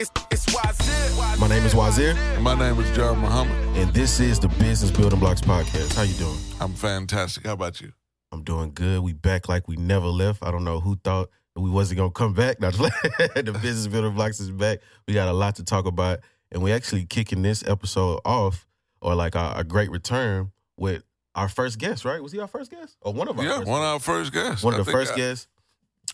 It's, 0.00 0.10
it's 0.30 0.46
Wazir. 0.54 1.38
My 1.38 1.48
name 1.48 1.64
is 1.64 1.74
Wazir, 1.74 2.14
My 2.40 2.54
name 2.54 2.78
is 2.80 2.96
John 2.96 3.18
Muhammad. 3.18 3.52
and 3.76 3.92
this 3.94 4.20
is 4.20 4.38
the 4.40 4.48
Business 4.48 4.90
Building 4.90 5.18
Blocks 5.20 5.40
podcast. 5.40 5.94
How 5.94 6.02
you 6.02 6.14
doing? 6.14 6.38
I'm 6.60 6.72
fantastic. 6.74 7.46
How 7.46 7.52
about 7.52 7.80
you? 7.80 7.92
I'm 8.32 8.42
doing 8.42 8.72
good. 8.74 9.00
We 9.02 9.12
back 9.12 9.48
like 9.48 9.68
we 9.68 9.76
never 9.76 10.06
left. 10.06 10.42
I 10.42 10.50
don't 10.50 10.64
know 10.64 10.80
who 10.80 10.96
thought 11.04 11.30
we 11.56 11.70
wasn't 11.70 11.98
gonna 11.98 12.10
come 12.10 12.34
back. 12.34 12.60
Not 12.60 12.72
the 12.74 13.58
Business 13.62 13.86
Building 13.86 14.14
Blocks 14.14 14.40
is 14.40 14.50
back. 14.50 14.80
We 15.06 15.14
got 15.14 15.28
a 15.28 15.32
lot 15.32 15.56
to 15.56 15.64
talk 15.64 15.86
about, 15.86 16.20
and 16.50 16.62
we 16.62 16.72
actually 16.72 17.06
kicking 17.06 17.42
this 17.42 17.62
episode 17.66 18.20
off, 18.24 18.66
or 19.00 19.14
like 19.14 19.34
a, 19.36 19.54
a 19.56 19.64
great 19.64 19.90
return 19.90 20.50
with 20.76 21.04
our 21.36 21.48
first 21.48 21.78
guest. 21.78 22.04
Right? 22.04 22.20
Was 22.22 22.32
he 22.32 22.40
our 22.40 22.48
first 22.48 22.70
guest 22.70 22.96
or 23.02 23.12
one 23.12 23.28
of 23.28 23.38
our? 23.38 23.44
yeah, 23.44 23.56
first 23.58 23.68
one 23.68 23.80
of 23.82 23.86
our 23.86 24.00
first 24.00 24.32
guests. 24.32 24.64
one 24.64 24.74
I 24.74 24.78
of 24.78 24.86
the 24.86 24.90
first 24.92 25.12
I- 25.12 25.16
guests, 25.16 25.46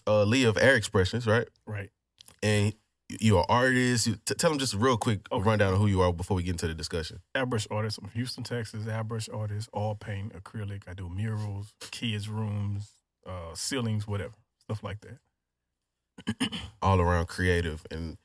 uh, 0.06 0.24
Lee 0.24 0.44
of 0.44 0.58
Air 0.58 0.74
Expressions, 0.76 1.26
right? 1.26 1.48
Right. 1.66 1.90
And 2.42 2.74
you're 3.20 3.40
an 3.40 3.44
artist. 3.48 4.06
You, 4.06 4.16
t- 4.24 4.34
tell 4.34 4.50
them 4.50 4.58
just 4.58 4.74
a 4.74 4.78
real 4.78 4.96
quick 4.96 5.20
Okay. 5.32 5.42
rundown 5.42 5.72
of 5.74 5.78
who 5.80 5.86
you 5.86 6.00
are 6.02 6.12
before 6.12 6.36
we 6.36 6.42
get 6.42 6.52
into 6.52 6.68
the 6.68 6.74
discussion. 6.74 7.20
Airbrush 7.34 7.66
artist. 7.70 7.98
I'm 7.98 8.04
from 8.04 8.12
Houston, 8.12 8.44
Texas. 8.44 8.84
Airbrush 8.84 9.28
artist, 9.34 9.68
all 9.72 9.94
paint, 9.94 10.32
acrylic. 10.34 10.82
I 10.86 10.94
do 10.94 11.08
murals, 11.08 11.72
kids' 11.90 12.28
rooms, 12.28 12.90
uh, 13.26 13.54
ceilings, 13.54 14.06
whatever. 14.06 14.34
Stuff 14.60 14.82
like 14.84 14.98
that. 15.00 16.52
all 16.82 17.00
around 17.00 17.26
creative 17.26 17.84
and 17.90 18.18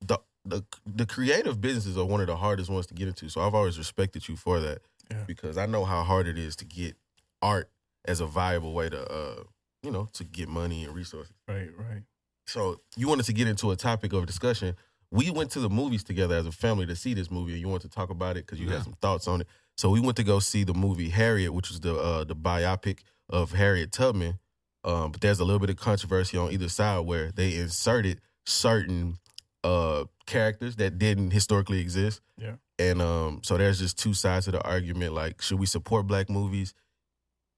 the 0.00 0.18
the 0.44 0.62
the 0.86 1.04
creative 1.04 1.60
businesses 1.60 1.98
are 1.98 2.04
one 2.06 2.20
of 2.20 2.26
the 2.26 2.36
hardest 2.36 2.70
ones 2.70 2.86
to 2.86 2.94
get 2.94 3.08
into. 3.08 3.28
So 3.28 3.42
I've 3.42 3.54
always 3.54 3.76
respected 3.78 4.26
you 4.28 4.36
for 4.36 4.58
that 4.60 4.80
Yeah. 5.10 5.24
because 5.26 5.58
I 5.58 5.66
know 5.66 5.84
how 5.84 6.02
hard 6.02 6.26
it 6.26 6.38
is 6.38 6.56
to 6.56 6.64
get 6.64 6.96
art 7.42 7.70
as 8.06 8.20
a 8.20 8.26
viable 8.26 8.72
way 8.72 8.88
to 8.88 9.06
uh 9.12 9.42
you 9.82 9.90
know 9.90 10.08
to 10.14 10.24
get 10.24 10.48
money 10.48 10.84
and 10.84 10.94
resources. 10.94 11.34
Right, 11.46 11.68
right. 11.76 12.02
So 12.46 12.80
you 12.96 13.08
wanted 13.08 13.26
to 13.26 13.32
get 13.32 13.46
into 13.48 13.70
a 13.70 13.76
topic 13.76 14.12
of 14.12 14.26
discussion. 14.26 14.74
We 15.12 15.30
went 15.30 15.50
to 15.52 15.60
the 15.60 15.68
movies 15.70 16.04
together 16.04 16.36
as 16.36 16.46
a 16.46 16.52
family 16.52 16.86
to 16.86 16.96
see 16.96 17.14
this 17.14 17.30
movie, 17.30 17.52
and 17.52 17.60
you 17.60 17.68
wanted 17.68 17.90
to 17.90 17.94
talk 17.94 18.10
about 18.10 18.36
it 18.36 18.46
because 18.46 18.60
you 18.60 18.66
Yeah. 18.68 18.74
had 18.74 18.84
some 18.84 18.94
thoughts 19.00 19.26
on 19.28 19.40
it. 19.42 19.46
So 19.76 19.90
we 19.90 20.00
went 20.00 20.16
to 20.18 20.24
go 20.24 20.38
see 20.40 20.62
the 20.64 20.74
movie 20.74 21.08
Harriet, 21.08 21.52
which 21.52 21.68
was 21.70 21.80
the 21.80 21.94
uh, 21.96 22.24
the 22.24 22.36
biopic 22.36 23.00
of 23.28 23.52
Harriet 23.52 23.92
Tubman. 23.92 24.38
Um, 24.84 25.12
but 25.12 25.20
there's 25.20 25.40
a 25.40 25.44
little 25.44 25.58
bit 25.58 25.70
of 25.70 25.76
controversy 25.76 26.36
on 26.38 26.52
either 26.52 26.68
side 26.68 27.00
where 27.00 27.30
they 27.32 27.56
inserted 27.56 28.20
certain 28.46 29.18
uh, 29.62 30.04
characters 30.26 30.76
that 30.76 30.98
didn't 30.98 31.32
historically 31.32 31.80
exist. 31.80 32.20
Yeah. 32.38 32.54
And 32.78 33.02
um, 33.02 33.40
so 33.42 33.58
there's 33.58 33.78
just 33.78 33.98
two 33.98 34.14
sides 34.14 34.46
to 34.46 34.52
the 34.52 34.62
argument. 34.62 35.12
Like, 35.12 35.42
should 35.42 35.58
we 35.58 35.66
support 35.66 36.06
black 36.06 36.30
movies, 36.30 36.72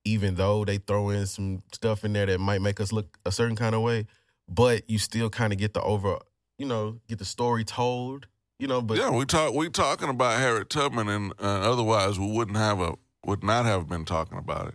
even 0.04 0.34
though 0.34 0.64
they 0.64 0.78
throw 0.78 1.10
in 1.10 1.26
some 1.26 1.62
stuff 1.72 2.04
in 2.04 2.12
there 2.12 2.26
that 2.26 2.38
might 2.40 2.60
make 2.60 2.80
us 2.80 2.92
look 2.92 3.18
a 3.24 3.30
certain 3.30 3.56
kind 3.56 3.74
of 3.74 3.82
way? 3.82 4.06
But 4.48 4.88
you 4.88 4.98
still 4.98 5.30
kind 5.30 5.52
of 5.52 5.58
get 5.58 5.74
the 5.74 5.82
over, 5.82 6.18
you 6.58 6.66
know, 6.66 7.00
get 7.08 7.18
the 7.18 7.24
story 7.24 7.64
told, 7.64 8.26
you 8.58 8.66
know. 8.66 8.82
But 8.82 8.98
yeah, 8.98 9.10
we 9.10 9.24
talk. 9.24 9.54
We 9.54 9.68
talking 9.70 10.08
about 10.08 10.38
Harriet 10.40 10.68
Tubman, 10.68 11.08
and 11.08 11.32
uh, 11.40 11.70
otherwise 11.70 12.18
we 12.18 12.30
wouldn't 12.30 12.56
have 12.56 12.80
a 12.80 12.94
would 13.24 13.44
not 13.44 13.64
have 13.64 13.88
been 13.88 14.04
talking 14.04 14.38
about 14.38 14.68
it. 14.68 14.74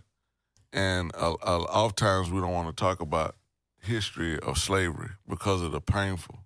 And 0.72 1.12
uh, 1.14 1.34
uh, 1.34 1.60
oftentimes 1.62 2.30
we 2.30 2.40
don't 2.40 2.52
want 2.52 2.74
to 2.74 2.80
talk 2.80 3.00
about 3.00 3.36
history 3.80 4.38
of 4.40 4.58
slavery 4.58 5.10
because 5.28 5.62
of 5.62 5.72
the 5.72 5.80
painful 5.80 6.40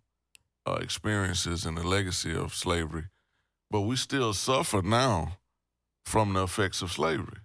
uh, 0.67 0.79
experiences 0.81 1.65
and 1.65 1.77
the 1.77 1.87
legacy 1.87 2.35
of 2.35 2.55
slavery. 2.55 3.05
But 3.71 3.83
we 3.83 3.97
still 3.97 4.33
suffer 4.35 4.83
now 4.83 5.39
from 6.05 6.35
the 6.35 6.45
effects 6.45 6.83
of 6.83 6.93
slavery, 6.93 7.39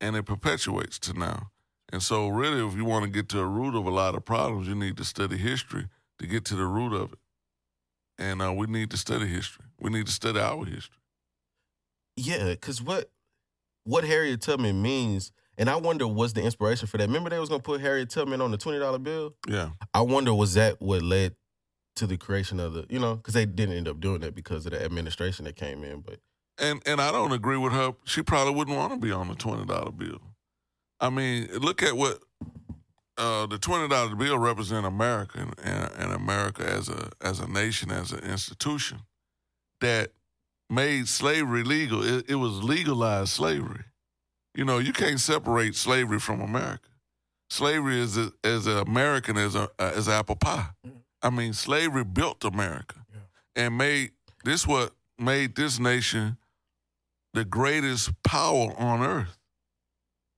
and 0.00 0.16
it 0.16 0.24
perpetuates 0.24 0.98
to 1.00 1.12
now. 1.12 1.51
And 1.92 2.02
so, 2.02 2.28
really, 2.28 2.66
if 2.66 2.74
you 2.74 2.86
want 2.86 3.04
to 3.04 3.10
get 3.10 3.28
to 3.30 3.36
the 3.36 3.44
root 3.44 3.74
of 3.74 3.86
a 3.86 3.90
lot 3.90 4.14
of 4.14 4.24
problems, 4.24 4.66
you 4.66 4.74
need 4.74 4.96
to 4.96 5.04
study 5.04 5.36
history 5.36 5.88
to 6.18 6.26
get 6.26 6.44
to 6.46 6.56
the 6.56 6.64
root 6.64 6.94
of 6.94 7.12
it. 7.12 7.18
And 8.18 8.40
uh, 8.40 8.52
we 8.52 8.66
need 8.66 8.90
to 8.90 8.96
study 8.96 9.26
history. 9.26 9.66
We 9.78 9.90
need 9.90 10.06
to 10.06 10.12
study 10.12 10.38
our 10.40 10.64
history. 10.64 10.96
Yeah, 12.16 12.48
because 12.50 12.82
what 12.82 13.10
what 13.84 14.04
Harriet 14.04 14.40
Tubman 14.40 14.80
means, 14.80 15.32
and 15.58 15.68
I 15.68 15.76
wonder 15.76 16.06
was 16.06 16.32
the 16.32 16.42
inspiration 16.42 16.86
for 16.86 16.98
that. 16.98 17.06
Remember 17.06 17.30
they 17.30 17.38
was 17.38 17.48
gonna 17.48 17.62
put 17.62 17.80
Harriet 17.80 18.10
Tubman 18.10 18.40
on 18.40 18.50
the 18.50 18.58
twenty 18.58 18.78
dollar 18.78 18.98
bill. 18.98 19.34
Yeah. 19.48 19.70
I 19.92 20.02
wonder 20.02 20.32
was 20.32 20.54
that 20.54 20.80
what 20.80 21.02
led 21.02 21.34
to 21.96 22.06
the 22.06 22.16
creation 22.16 22.58
of 22.60 22.72
the, 22.72 22.86
you 22.88 22.98
know, 22.98 23.16
because 23.16 23.34
they 23.34 23.44
didn't 23.44 23.76
end 23.76 23.88
up 23.88 24.00
doing 24.00 24.20
that 24.20 24.34
because 24.34 24.64
of 24.66 24.72
the 24.72 24.82
administration 24.82 25.44
that 25.44 25.56
came 25.56 25.84
in. 25.84 26.00
But 26.00 26.20
And 26.58 26.82
and 26.86 27.00
I 27.00 27.12
don't 27.12 27.32
agree 27.32 27.56
with 27.58 27.72
her. 27.72 27.94
She 28.04 28.22
probably 28.22 28.54
wouldn't 28.54 28.76
want 28.76 28.92
to 28.92 28.98
be 28.98 29.12
on 29.12 29.28
the 29.28 29.34
twenty 29.34 29.64
dollar 29.64 29.90
bill. 29.90 30.20
I 31.02 31.10
mean, 31.10 31.48
look 31.60 31.82
at 31.82 31.96
what 31.96 32.20
uh, 33.18 33.46
the 33.46 33.58
twenty 33.58 33.88
dollar 33.88 34.14
bill 34.14 34.38
represent 34.38 34.86
America 34.86 35.38
and, 35.40 35.54
and, 35.62 35.92
and 35.98 36.12
America 36.12 36.64
as 36.64 36.88
a 36.88 37.10
as 37.20 37.40
a 37.40 37.46
nation, 37.50 37.90
as 37.90 38.12
an 38.12 38.20
institution 38.20 39.00
that 39.80 40.12
made 40.70 41.08
slavery 41.08 41.64
legal. 41.64 42.02
It, 42.02 42.30
it 42.30 42.36
was 42.36 42.62
legalized 42.62 43.30
slavery. 43.30 43.84
You 44.54 44.64
know, 44.64 44.78
you 44.78 44.92
can't 44.92 45.20
separate 45.20 45.74
slavery 45.74 46.20
from 46.20 46.40
America. 46.40 46.88
Slavery 47.50 48.00
is 48.00 48.16
a, 48.16 48.32
as 48.44 48.66
American 48.66 49.36
as 49.36 49.54
a, 49.54 49.68
as 49.78 50.08
apple 50.08 50.36
pie. 50.36 50.68
I 51.22 51.30
mean, 51.30 51.52
slavery 51.52 52.04
built 52.04 52.44
America 52.44 53.04
Yeah. 53.12 53.64
and 53.66 53.76
made 53.76 54.12
this 54.44 54.66
what 54.66 54.92
made 55.18 55.56
this 55.56 55.78
nation 55.78 56.38
the 57.34 57.44
greatest 57.44 58.10
power 58.22 58.72
on 58.78 59.02
earth. 59.02 59.38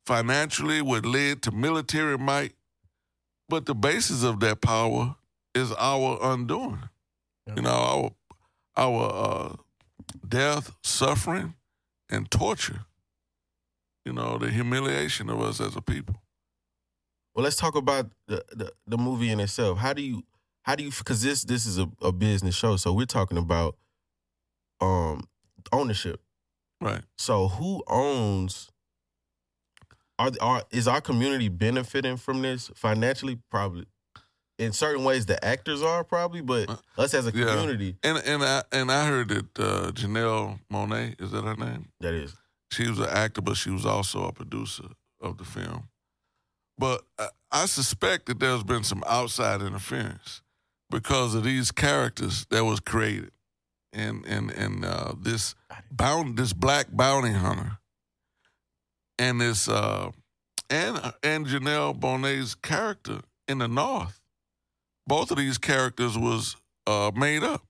Financially, 0.06 0.82
what 0.82 1.06
led 1.06 1.42
to 1.42 1.50
military 1.52 2.18
might, 2.18 2.54
but 3.48 3.66
the 3.66 3.74
basis 3.74 4.24
of 4.24 4.40
that 4.40 4.60
power 4.60 5.16
is 5.54 5.72
our 5.72 6.18
undoing. 6.22 6.88
Yeah. 7.46 7.54
You 7.56 7.62
know, 7.62 7.70
our 7.70 8.10
our 8.76 9.12
uh, 9.12 9.56
death, 10.28 10.72
suffering, 10.82 11.54
and 12.10 12.30
torture. 12.30 12.86
You 14.04 14.12
know, 14.12 14.38
the 14.38 14.50
humiliation 14.50 15.30
of 15.30 15.40
us 15.40 15.60
as 15.60 15.76
a 15.76 15.82
people. 15.82 16.16
well, 17.34 17.44
let's 17.44 17.56
talk 17.56 17.76
about 17.76 18.10
the 18.28 18.44
the, 18.52 18.72
the 18.86 18.98
movie 18.98 19.30
in 19.30 19.40
itself. 19.40 19.78
How 19.78 19.92
do 19.92 20.02
you 20.02 20.24
how 20.62 20.76
do 20.76 20.84
you 20.84 20.90
because 20.90 21.22
this 21.22 21.44
this 21.44 21.66
is 21.66 21.78
a, 21.78 21.88
a 22.02 22.12
business 22.12 22.54
show, 22.54 22.76
so 22.76 22.92
we're 22.92 23.06
talking 23.06 23.38
about 23.38 23.76
um 24.80 25.28
ownership. 25.72 26.20
Right. 26.80 27.02
So 27.18 27.48
who 27.48 27.82
owns? 27.88 28.70
Are, 30.18 30.30
are 30.40 30.62
is 30.70 30.86
our 30.88 31.00
community 31.00 31.48
benefiting 31.48 32.16
from 32.16 32.42
this 32.42 32.70
financially? 32.74 33.38
Probably. 33.50 33.86
In 34.58 34.72
certain 34.72 35.02
ways, 35.02 35.26
the 35.26 35.44
actors 35.44 35.82
are 35.82 36.04
probably, 36.04 36.40
but 36.40 36.70
Uh, 36.70 36.76
us 36.98 37.12
as 37.14 37.26
a 37.26 37.32
yeah. 37.36 37.46
community, 37.46 37.96
And 38.04 38.18
and 38.18 38.42
I 38.44 38.62
and 38.70 38.90
I 38.92 39.06
heard 39.06 39.28
that 39.28 39.58
uh, 39.58 39.90
Janelle 39.92 40.60
Monáe 40.72 41.20
is 41.20 41.32
that 41.32 41.42
her 41.42 41.56
name? 41.56 41.88
that 42.00 42.14
is. 42.14 42.36
She 42.70 42.88
was 42.88 42.98
an 43.00 43.08
actor, 43.08 43.40
but 43.42 43.56
she 43.56 43.70
was 43.70 43.84
also 43.84 44.24
a 44.26 44.32
producer 44.32 44.84
of 45.20 45.38
the 45.38 45.44
film. 45.44 45.88
But 46.78 47.02
I, 47.18 47.28
I 47.50 47.66
suspect 47.66 48.26
that 48.26 48.38
there's 48.40 48.64
been 48.64 48.82
some 48.84 49.02
outside 49.06 49.60
interference 49.62 50.42
because 50.90 51.34
of 51.34 51.44
these 51.44 51.70
characters 51.72 52.46
that 52.50 52.64
was 52.64 52.78
created, 52.80 53.32
and 53.92 54.24
and 54.26 54.50
and 54.52 54.84
uh, 54.84 55.14
this 55.20 55.54
bound 55.90 56.36
this 56.36 56.52
black 56.52 56.86
bounty 56.92 57.32
hunter, 57.32 57.78
and 59.18 59.40
this 59.40 59.68
uh, 59.68 60.10
and 60.70 60.96
and 61.22 61.46
Janelle 61.46 61.98
Monáe's 61.98 62.54
character 62.54 63.20
in 63.48 63.58
the 63.58 63.68
North. 63.68 64.20
Both 65.06 65.30
of 65.30 65.36
these 65.36 65.58
characters 65.58 66.16
was 66.16 66.56
uh, 66.86 67.10
made 67.14 67.42
up, 67.42 67.62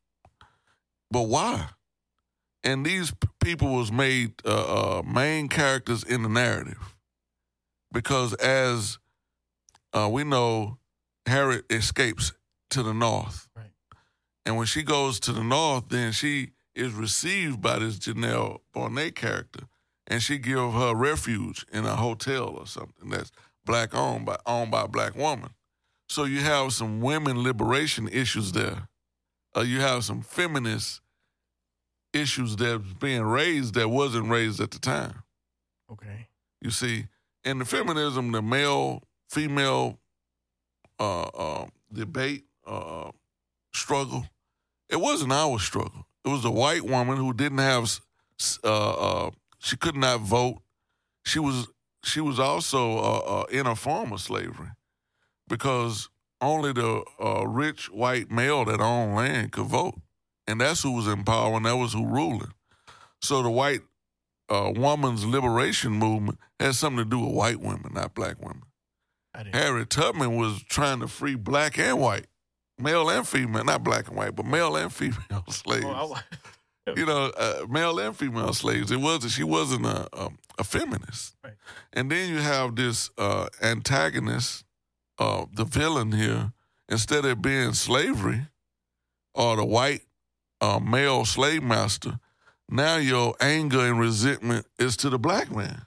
but 1.10 1.22
why? 1.22 1.69
and 2.66 2.87
these 2.87 3.10
p- 3.10 3.28
people 3.43 3.69
was 3.75 3.93
made 3.93 4.32
uh, 4.47 4.99
uh, 4.99 5.03
main 5.03 5.49
characters 5.49 6.03
in 6.03 6.22
the 6.22 6.31
narrative 6.31 6.94
because 7.93 8.32
as 8.34 8.99
uh, 9.93 10.09
we 10.11 10.25
know 10.25 10.78
harriet 11.26 11.66
escapes 11.71 12.32
to 12.71 12.82
the 12.82 12.94
north 12.94 13.49
Right. 13.55 13.71
and 14.47 14.56
when 14.56 14.65
she 14.66 14.82
goes 14.82 15.21
to 15.21 15.32
the 15.32 15.44
north 15.44 15.90
then 15.90 16.12
she 16.12 16.52
is 16.75 16.94
received 16.94 17.61
by 17.61 17.79
this 17.81 17.99
janelle 17.99 18.61
Monáe 18.75 19.14
character 19.14 19.64
and 20.06 20.23
she 20.23 20.39
give 20.39 20.73
her 20.73 20.95
refuge 20.95 21.65
in 21.73 21.85
a 21.85 21.97
hotel 21.97 22.49
or 22.49 22.67
something 22.67 23.11
that's 23.11 23.33
black 23.65 23.95
owned 23.95 24.27
by 24.27 24.37
owned 24.47 24.71
by 24.71 24.83
a 24.83 24.89
black 24.89 25.17
woman 25.17 25.51
so 26.09 26.25
you 26.25 26.41
have 26.41 26.73
some 26.73 27.01
women 27.01 27.43
liberation 27.43 28.09
issues 28.09 28.53
there 28.53 28.89
uh, 29.56 29.61
you 29.61 29.81
have 29.81 30.05
some 30.05 30.23
feminist 30.23 31.01
issues 32.15 32.56
that's 32.56 32.93
being 32.95 33.23
raised 33.23 33.75
that 33.75 33.89
wasn't 33.89 34.29
raised 34.29 34.61
at 34.61 34.71
the 34.71 34.79
time. 34.79 35.23
Okay. 35.91 36.29
You 36.61 36.71
see, 36.71 37.07
in 37.45 37.59
the 37.59 37.65
feminism, 37.65 38.33
the 38.33 38.43
male 38.43 39.03
female 39.29 39.99
uh, 40.99 41.23
uh, 41.23 41.67
debate 41.93 42.45
uh, 42.67 43.11
struggle, 43.73 44.27
it 44.89 45.00
wasn't 45.00 45.33
our 45.33 45.59
struggle. 45.59 46.07
It 46.25 46.29
was 46.29 46.45
a 46.45 46.50
white 46.50 46.85
woman 46.85 47.19
who 47.19 47.35
didn't 47.35 47.59
have, 47.59 48.00
uh, 48.65 49.27
uh, 49.27 49.31
she 49.64 49.76
could 49.76 49.96
not 49.96 50.20
vote. 50.20 50.61
She 51.25 51.38
was 51.38 51.69
she 52.05 52.20
was 52.20 52.38
also 52.38 52.99
uh, 52.99 53.19
uh, 53.19 53.44
in 53.50 53.66
a 53.66 53.75
form 53.75 54.12
of 54.12 54.20
slavery 54.20 54.69
because 55.49 56.08
only 56.40 56.72
the 56.72 57.02
uh, 57.19 57.46
rich 57.46 57.90
white 57.90 58.31
male 58.31 58.64
that 58.66 58.81
owned 58.81 59.16
land 59.16 59.52
could 59.52 59.64
vote, 59.66 59.94
and 60.46 60.61
that's 60.61 60.82
who 60.82 60.93
was 60.93 61.06
in 61.06 61.25
power, 61.25 61.56
and 61.56 61.64
that 61.66 61.76
was 61.76 61.94
who 61.94 62.06
ruling. 62.06 62.52
So 63.22 63.43
the 63.43 63.49
white 63.50 63.81
uh, 64.50 64.70
woman's 64.76 65.25
liberation 65.25 65.93
movement 65.93 66.38
had 66.61 66.75
something 66.75 67.02
to 67.05 67.08
do 67.08 67.20
with 67.20 67.34
white 67.34 67.61
women, 67.61 67.93
not 67.94 68.14
black 68.14 68.38
women. 68.40 68.64
Harriet 69.55 69.88
Tubman 69.90 70.37
was 70.37 70.62
trying 70.64 71.00
to 71.00 71.08
free 71.08 71.34
black 71.37 71.78
and 71.78 71.99
white, 71.99 72.26
male 72.78 73.08
and 73.08 73.26
female, 73.26 73.64
not 73.64 73.82
black 73.82 74.08
and 74.08 74.16
white, 74.16 74.37
but 74.37 74.44
male 74.44 74.76
and 74.76 74.93
female 74.93 75.44
slaves. 75.49 75.87
Oh, 75.88 76.14
I- 76.14 76.22
you 76.97 77.07
know, 77.07 77.33
uh, 77.37 77.67
male 77.69 77.99
and 77.99 78.17
female 78.17 78.53
slaves. 78.53 78.91
It 78.91 79.01
wasn't. 79.01 79.33
She 79.33 79.45
wasn't 79.45 79.87
a 79.87 80.09
a, 80.13 80.31
a 80.59 80.65
feminist. 80.65 81.35
Right. 81.43 81.55
And 81.93 82.11
then 82.11 82.29
you 82.31 82.39
have 82.39 82.77
this 82.77 83.11
uh, 83.19 83.49
antagonist, 83.63 84.65
uh, 85.19 85.47
the 85.53 85.65
villain 85.65 86.13
here. 86.13 86.53
Instead 86.89 87.25
of 87.25 87.41
being 87.41 87.73
slavery 87.73 88.49
or 89.35 89.57
the 89.57 89.65
white 89.65 90.03
uh, 90.61 90.79
male 90.79 91.25
slave 91.25 91.63
master, 91.63 92.21
now 92.69 92.97
your 92.97 93.35
anger 93.41 93.81
and 93.81 93.99
resentment 93.99 94.67
is 94.79 94.97
to 94.99 95.09
the 95.09 95.19
black 95.19 95.51
man 95.51 95.87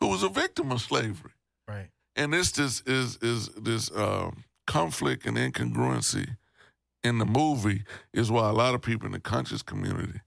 who 0.00 0.08
was 0.08 0.22
a 0.22 0.28
victim 0.28 0.70
of 0.70 0.80
slavery. 0.80 1.32
right. 1.66 1.88
And 2.14 2.32
this 2.32 2.52
this 2.52 2.82
is 2.82 3.16
is 3.22 3.48
this 3.48 3.90
um, 3.96 4.44
conflict 4.66 5.24
and 5.24 5.36
incongruency 5.36 6.36
in 7.08 7.18
the 7.18 7.26
movie 7.26 7.82
is 8.12 8.30
why 8.30 8.48
a 8.48 8.52
lot 8.52 8.74
of 8.74 8.82
people 8.82 9.06
in 9.06 9.12
the 9.12 9.20
conscious 9.20 9.62
community 9.62 10.20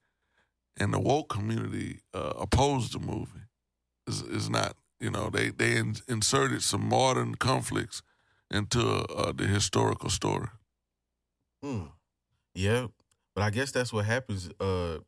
and 0.80 0.94
the 0.94 1.00
woke 1.00 1.30
community 1.30 2.00
uh, 2.14 2.34
oppose 2.38 2.90
the 2.90 3.00
movie. 3.00 3.46
Is 4.08 4.22
is 4.24 4.50
not 4.50 4.76
you 5.00 5.12
know 5.12 5.30
they 5.30 5.50
they 5.50 5.78
in, 5.78 5.96
inserted 6.08 6.64
some 6.64 6.84
modern 6.90 7.36
conflicts 7.36 8.02
into 8.50 8.82
uh, 8.82 9.32
the 9.32 9.46
historical 9.46 10.10
story. 10.10 10.48
Hmm. 11.64 11.84
Yeah, 12.56 12.88
but 13.36 13.44
I 13.44 13.50
guess 13.52 13.72
that's 13.72 13.94
what 13.94 14.06
happens. 14.06 14.50
Uh, 14.60 15.00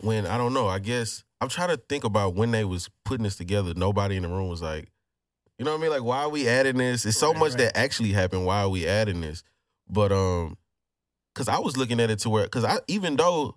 when 0.00 0.26
I 0.26 0.36
don't 0.38 0.54
know. 0.54 0.68
I 0.68 0.78
guess 0.78 1.24
I'm 1.40 1.48
trying 1.48 1.70
to 1.70 1.76
think 1.88 2.04
about 2.04 2.34
when 2.34 2.50
they 2.50 2.64
was 2.64 2.88
putting 3.04 3.24
this 3.24 3.36
together. 3.36 3.72
Nobody 3.74 4.16
in 4.16 4.22
the 4.22 4.28
room 4.28 4.48
was 4.48 4.62
like, 4.62 4.90
you 5.58 5.64
know 5.64 5.72
what 5.72 5.78
I 5.78 5.82
mean? 5.82 5.90
Like, 5.90 6.04
why 6.04 6.18
are 6.22 6.28
we 6.28 6.46
adding 6.46 6.76
this? 6.76 7.04
It's 7.04 7.16
so 7.18 7.30
Right, 7.32 7.38
much 7.40 7.50
right. 7.52 7.58
that 7.58 7.76
actually 7.76 8.12
happened. 8.12 8.46
Why 8.46 8.60
are 8.62 8.68
we 8.68 8.86
adding 8.86 9.20
this? 9.20 9.42
But 9.88 10.12
um, 10.12 10.56
because 11.34 11.48
I 11.48 11.58
was 11.58 11.76
looking 11.76 12.00
at 12.00 12.10
it 12.10 12.18
to 12.20 12.30
where, 12.30 12.44
because 12.44 12.64
I 12.64 12.78
even 12.88 13.16
though 13.16 13.56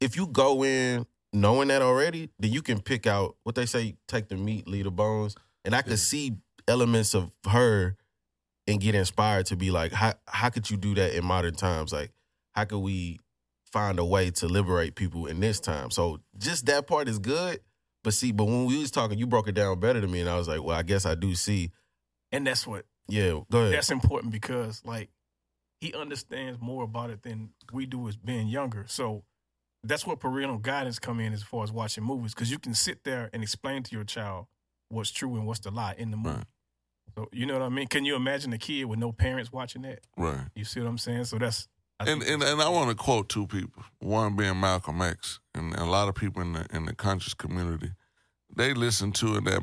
if 0.00 0.16
you 0.16 0.26
go 0.26 0.64
in 0.64 1.06
knowing 1.32 1.68
that 1.68 1.82
already, 1.82 2.30
then 2.38 2.52
you 2.52 2.62
can 2.62 2.80
pick 2.80 3.06
out 3.06 3.36
what 3.42 3.54
they 3.54 3.66
say: 3.66 3.96
take 4.08 4.28
the 4.28 4.36
meat, 4.36 4.66
leave 4.68 4.84
the 4.84 4.90
bones. 4.90 5.36
And 5.64 5.74
I 5.74 5.82
could 5.82 5.92
Yeah. 5.92 5.96
see 5.96 6.36
elements 6.68 7.14
of 7.14 7.30
her 7.48 7.96
and 8.66 8.80
get 8.80 8.94
inspired 8.94 9.46
to 9.46 9.56
be 9.56 9.70
like, 9.70 9.92
how 9.92 10.14
how 10.26 10.50
could 10.50 10.70
you 10.70 10.76
do 10.76 10.94
that 10.94 11.14
in 11.14 11.24
modern 11.24 11.54
times? 11.54 11.92
Like, 11.92 12.12
how 12.52 12.64
could 12.64 12.78
we 12.78 13.20
find 13.72 13.98
a 13.98 14.04
way 14.04 14.30
to 14.30 14.46
liberate 14.46 14.94
people 14.94 15.26
in 15.26 15.40
this 15.40 15.58
time? 15.60 15.90
So 15.90 16.20
just 16.38 16.66
that 16.66 16.86
part 16.86 17.08
is 17.08 17.18
good. 17.18 17.60
But 18.02 18.12
see, 18.14 18.32
but 18.32 18.44
when 18.44 18.66
we 18.66 18.78
was 18.78 18.90
talking, 18.90 19.18
you 19.18 19.26
broke 19.26 19.48
it 19.48 19.54
down 19.54 19.80
better 19.80 19.98
than 20.00 20.10
me, 20.10 20.20
and 20.20 20.28
I 20.28 20.36
was 20.36 20.46
like, 20.46 20.62
well, 20.62 20.76
I 20.76 20.82
guess 20.82 21.06
I 21.06 21.14
do 21.14 21.34
see. 21.34 21.70
And 22.30 22.46
that's 22.46 22.66
what 22.66 22.84
Yeah, 23.08 23.40
go 23.50 23.60
ahead. 23.60 23.72
that's 23.74 23.90
important 23.90 24.32
because 24.32 24.82
like 24.84 25.08
he 25.84 25.92
understands 25.92 26.58
more 26.60 26.82
about 26.82 27.10
it 27.10 27.22
than 27.22 27.50
we 27.70 27.84
do 27.84 28.08
as 28.08 28.16
being 28.16 28.48
younger. 28.48 28.86
So 28.88 29.24
that's 29.82 30.06
where 30.06 30.16
parental 30.16 30.56
guidance 30.56 30.98
come 30.98 31.20
in 31.20 31.34
as 31.34 31.42
far 31.42 31.62
as 31.62 31.70
watching 31.70 32.04
movies 32.04 32.32
because 32.34 32.50
you 32.50 32.58
can 32.58 32.72
sit 32.72 33.04
there 33.04 33.28
and 33.34 33.42
explain 33.42 33.82
to 33.82 33.94
your 33.94 34.04
child 34.04 34.46
what's 34.88 35.10
true 35.10 35.34
and 35.36 35.46
what's 35.46 35.60
the 35.60 35.70
lie 35.70 35.94
in 35.98 36.10
the 36.10 36.16
movie. 36.16 36.36
Right. 36.36 36.46
So 37.16 37.28
you 37.32 37.44
know 37.44 37.52
what 37.52 37.62
I 37.62 37.68
mean? 37.68 37.86
Can 37.86 38.06
you 38.06 38.16
imagine 38.16 38.50
a 38.54 38.58
kid 38.58 38.84
with 38.86 38.98
no 38.98 39.12
parents 39.12 39.52
watching 39.52 39.82
that? 39.82 40.00
Right. 40.16 40.46
You 40.54 40.64
see 40.64 40.80
what 40.80 40.88
I'm 40.88 40.96
saying? 40.96 41.24
So 41.26 41.36
that's 41.36 41.68
I 42.00 42.10
And, 42.10 42.22
and 42.22 42.42
and 42.42 42.62
I 42.62 42.68
want 42.70 42.88
to 42.88 42.96
quote 42.96 43.28
two 43.28 43.46
people. 43.46 43.84
One 44.00 44.36
being 44.36 44.58
Malcolm 44.58 45.02
X, 45.02 45.38
and 45.54 45.74
a 45.74 45.84
lot 45.84 46.08
of 46.08 46.14
people 46.14 46.40
in 46.40 46.54
the 46.54 46.66
in 46.72 46.86
the 46.86 46.94
conscious 46.94 47.34
community, 47.34 47.90
they 48.56 48.72
listen 48.72 49.12
to 49.12 49.36
it 49.36 49.44
that 49.44 49.62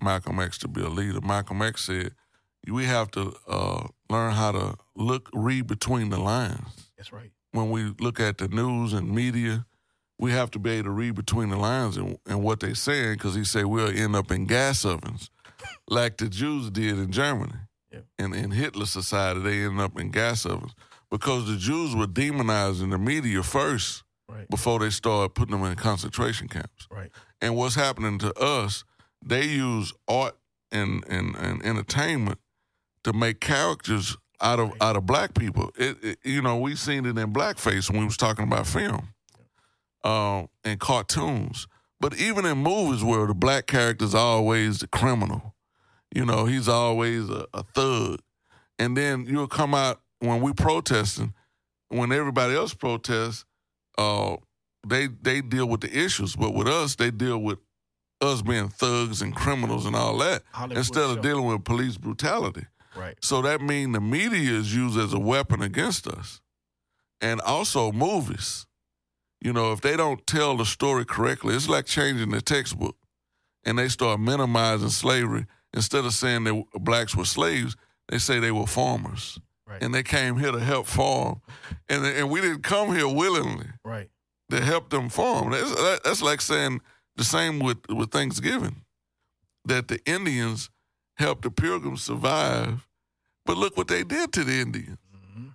Malcolm 0.00 0.40
X 0.40 0.56
to 0.58 0.68
be 0.68 0.80
a 0.80 0.88
leader. 0.88 1.20
Malcolm 1.20 1.60
X 1.60 1.84
said, 1.84 2.14
"We 2.66 2.86
have 2.86 3.10
to 3.10 3.34
uh, 3.46 3.79
learn 4.10 4.32
how 4.32 4.52
to 4.52 4.74
look, 4.96 5.30
read 5.32 5.66
between 5.66 6.10
the 6.10 6.18
lines. 6.18 6.90
that's 6.96 7.12
right. 7.12 7.30
When 7.52 7.70
we 7.70 7.94
look 7.98 8.20
at 8.20 8.38
the 8.38 8.48
news 8.48 8.92
and 8.92 9.10
media, 9.10 9.66
we 10.18 10.32
have 10.32 10.50
to 10.52 10.58
be 10.58 10.70
able 10.72 10.84
to 10.84 10.90
read 10.90 11.14
between 11.14 11.48
the 11.48 11.56
lines 11.56 11.96
and, 11.96 12.18
and 12.26 12.42
what 12.42 12.60
they're 12.60 12.74
saying, 12.74 13.14
because 13.14 13.34
he 13.34 13.44
said 13.44 13.64
we'll 13.66 13.88
end 13.96 14.14
up 14.14 14.30
in 14.30 14.46
gas 14.46 14.84
ovens, 14.84 15.30
like 15.88 16.18
the 16.18 16.28
Jews 16.28 16.70
did 16.70 16.98
in 16.98 17.10
Germany. 17.10 17.54
Yeah. 17.90 18.00
In 18.18 18.34
in 18.34 18.50
Hitler's 18.52 18.90
society, 18.90 19.40
they 19.40 19.64
ended 19.64 19.80
up 19.80 19.98
in 19.98 20.10
gas 20.10 20.44
ovens." 20.46 20.74
because 21.10 21.48
the 21.48 21.56
Jews 21.56 21.92
were 21.96 22.06
demonizing 22.06 22.90
the 22.92 22.98
media 22.98 23.42
first 23.42 24.04
Right. 24.28 24.48
before 24.48 24.78
they 24.78 24.90
started 24.90 25.34
putting 25.34 25.50
them 25.58 25.68
in 25.68 25.74
concentration 25.74 26.46
camps. 26.46 26.86
Right. 26.88 27.10
And 27.40 27.56
what's 27.56 27.74
happening 27.74 28.20
to 28.20 28.32
us, 28.40 28.84
they 29.20 29.42
use 29.44 29.92
art 30.06 30.36
and, 30.70 31.04
and, 31.08 31.34
and 31.34 31.60
entertainment 31.64 32.38
to 33.04 33.12
make 33.12 33.40
characters 33.40 34.16
out 34.40 34.58
of 34.58 34.72
out 34.80 34.96
of 34.96 35.06
black 35.06 35.34
people. 35.34 35.70
It, 35.76 36.02
it 36.02 36.18
you 36.24 36.42
know, 36.42 36.58
we 36.58 36.74
seen 36.76 37.06
it 37.06 37.18
in 37.18 37.32
blackface 37.32 37.90
when 37.90 38.00
we 38.00 38.06
was 38.06 38.16
talking 38.16 38.44
about 38.44 38.66
film. 38.66 39.08
Um, 40.02 40.48
and 40.64 40.80
cartoons. 40.80 41.66
But 42.00 42.16
even 42.16 42.46
in 42.46 42.56
movies 42.56 43.04
where 43.04 43.26
the 43.26 43.34
black 43.34 43.66
character's 43.66 44.14
always 44.14 44.78
the 44.78 44.86
criminal, 44.86 45.54
you 46.14 46.24
know, 46.24 46.46
he's 46.46 46.68
always 46.68 47.28
a, 47.28 47.46
a 47.52 47.62
thug. 47.74 48.20
And 48.78 48.96
then 48.96 49.26
you'll 49.26 49.46
come 49.46 49.74
out 49.74 50.00
when 50.20 50.40
we 50.40 50.54
protesting, 50.54 51.34
when 51.88 52.12
everybody 52.12 52.54
else 52.54 52.72
protests, 52.72 53.44
uh, 53.98 54.36
they 54.86 55.08
they 55.08 55.42
deal 55.42 55.68
with 55.68 55.82
the 55.82 55.94
issues, 55.94 56.34
but 56.34 56.54
with 56.54 56.66
us, 56.66 56.96
they 56.96 57.10
deal 57.10 57.38
with 57.38 57.58
us 58.22 58.40
being 58.42 58.68
thugs 58.68 59.20
and 59.20 59.34
criminals 59.34 59.86
and 59.86 59.94
all 59.96 60.16
that 60.18 60.42
Hollywood 60.52 60.78
instead 60.78 61.04
of 61.04 61.16
show. 61.16 61.22
dealing 61.22 61.46
with 61.46 61.64
police 61.64 61.98
brutality. 61.98 62.66
Right. 62.96 63.16
So 63.22 63.42
that 63.42 63.60
means 63.60 63.92
the 63.94 64.00
media 64.00 64.52
is 64.52 64.74
used 64.74 64.98
as 64.98 65.12
a 65.12 65.18
weapon 65.18 65.62
against 65.62 66.06
us, 66.06 66.40
and 67.20 67.40
also 67.40 67.92
movies. 67.92 68.66
You 69.40 69.52
know, 69.52 69.72
if 69.72 69.80
they 69.80 69.96
don't 69.96 70.26
tell 70.26 70.56
the 70.56 70.66
story 70.66 71.04
correctly, 71.04 71.54
it's 71.54 71.68
like 71.68 71.86
changing 71.86 72.30
the 72.30 72.40
textbook, 72.42 72.96
and 73.64 73.78
they 73.78 73.88
start 73.88 74.20
minimizing 74.20 74.90
slavery 74.90 75.46
instead 75.72 76.04
of 76.04 76.12
saying 76.12 76.44
that 76.44 76.64
blacks 76.74 77.16
were 77.16 77.24
slaves. 77.24 77.76
They 78.08 78.18
say 78.18 78.38
they 78.40 78.50
were 78.52 78.66
farmers 78.66 79.38
Right. 79.66 79.82
and 79.84 79.94
they 79.94 80.02
came 80.02 80.36
here 80.36 80.50
to 80.50 80.58
help 80.58 80.86
farm, 80.88 81.42
and 81.88 82.04
and 82.04 82.28
we 82.28 82.40
didn't 82.40 82.64
come 82.64 82.92
here 82.92 83.06
willingly 83.06 83.68
right. 83.84 84.10
to 84.50 84.60
help 84.60 84.90
them 84.90 85.08
farm. 85.08 85.52
That's 85.52 86.00
that's 86.02 86.22
like 86.22 86.40
saying 86.40 86.80
the 87.14 87.22
same 87.22 87.60
with 87.60 87.78
with 87.88 88.10
Thanksgiving, 88.10 88.82
that 89.64 89.86
the 89.86 90.00
Indians 90.06 90.70
helped 91.20 91.42
the 91.42 91.50
Pilgrims 91.50 92.02
survive, 92.02 92.88
but 93.46 93.56
look 93.56 93.76
what 93.76 93.88
they 93.88 94.02
did 94.02 94.32
to 94.32 94.42
the 94.44 94.60
Indians. 94.60 94.98
Mhm. 95.14 95.54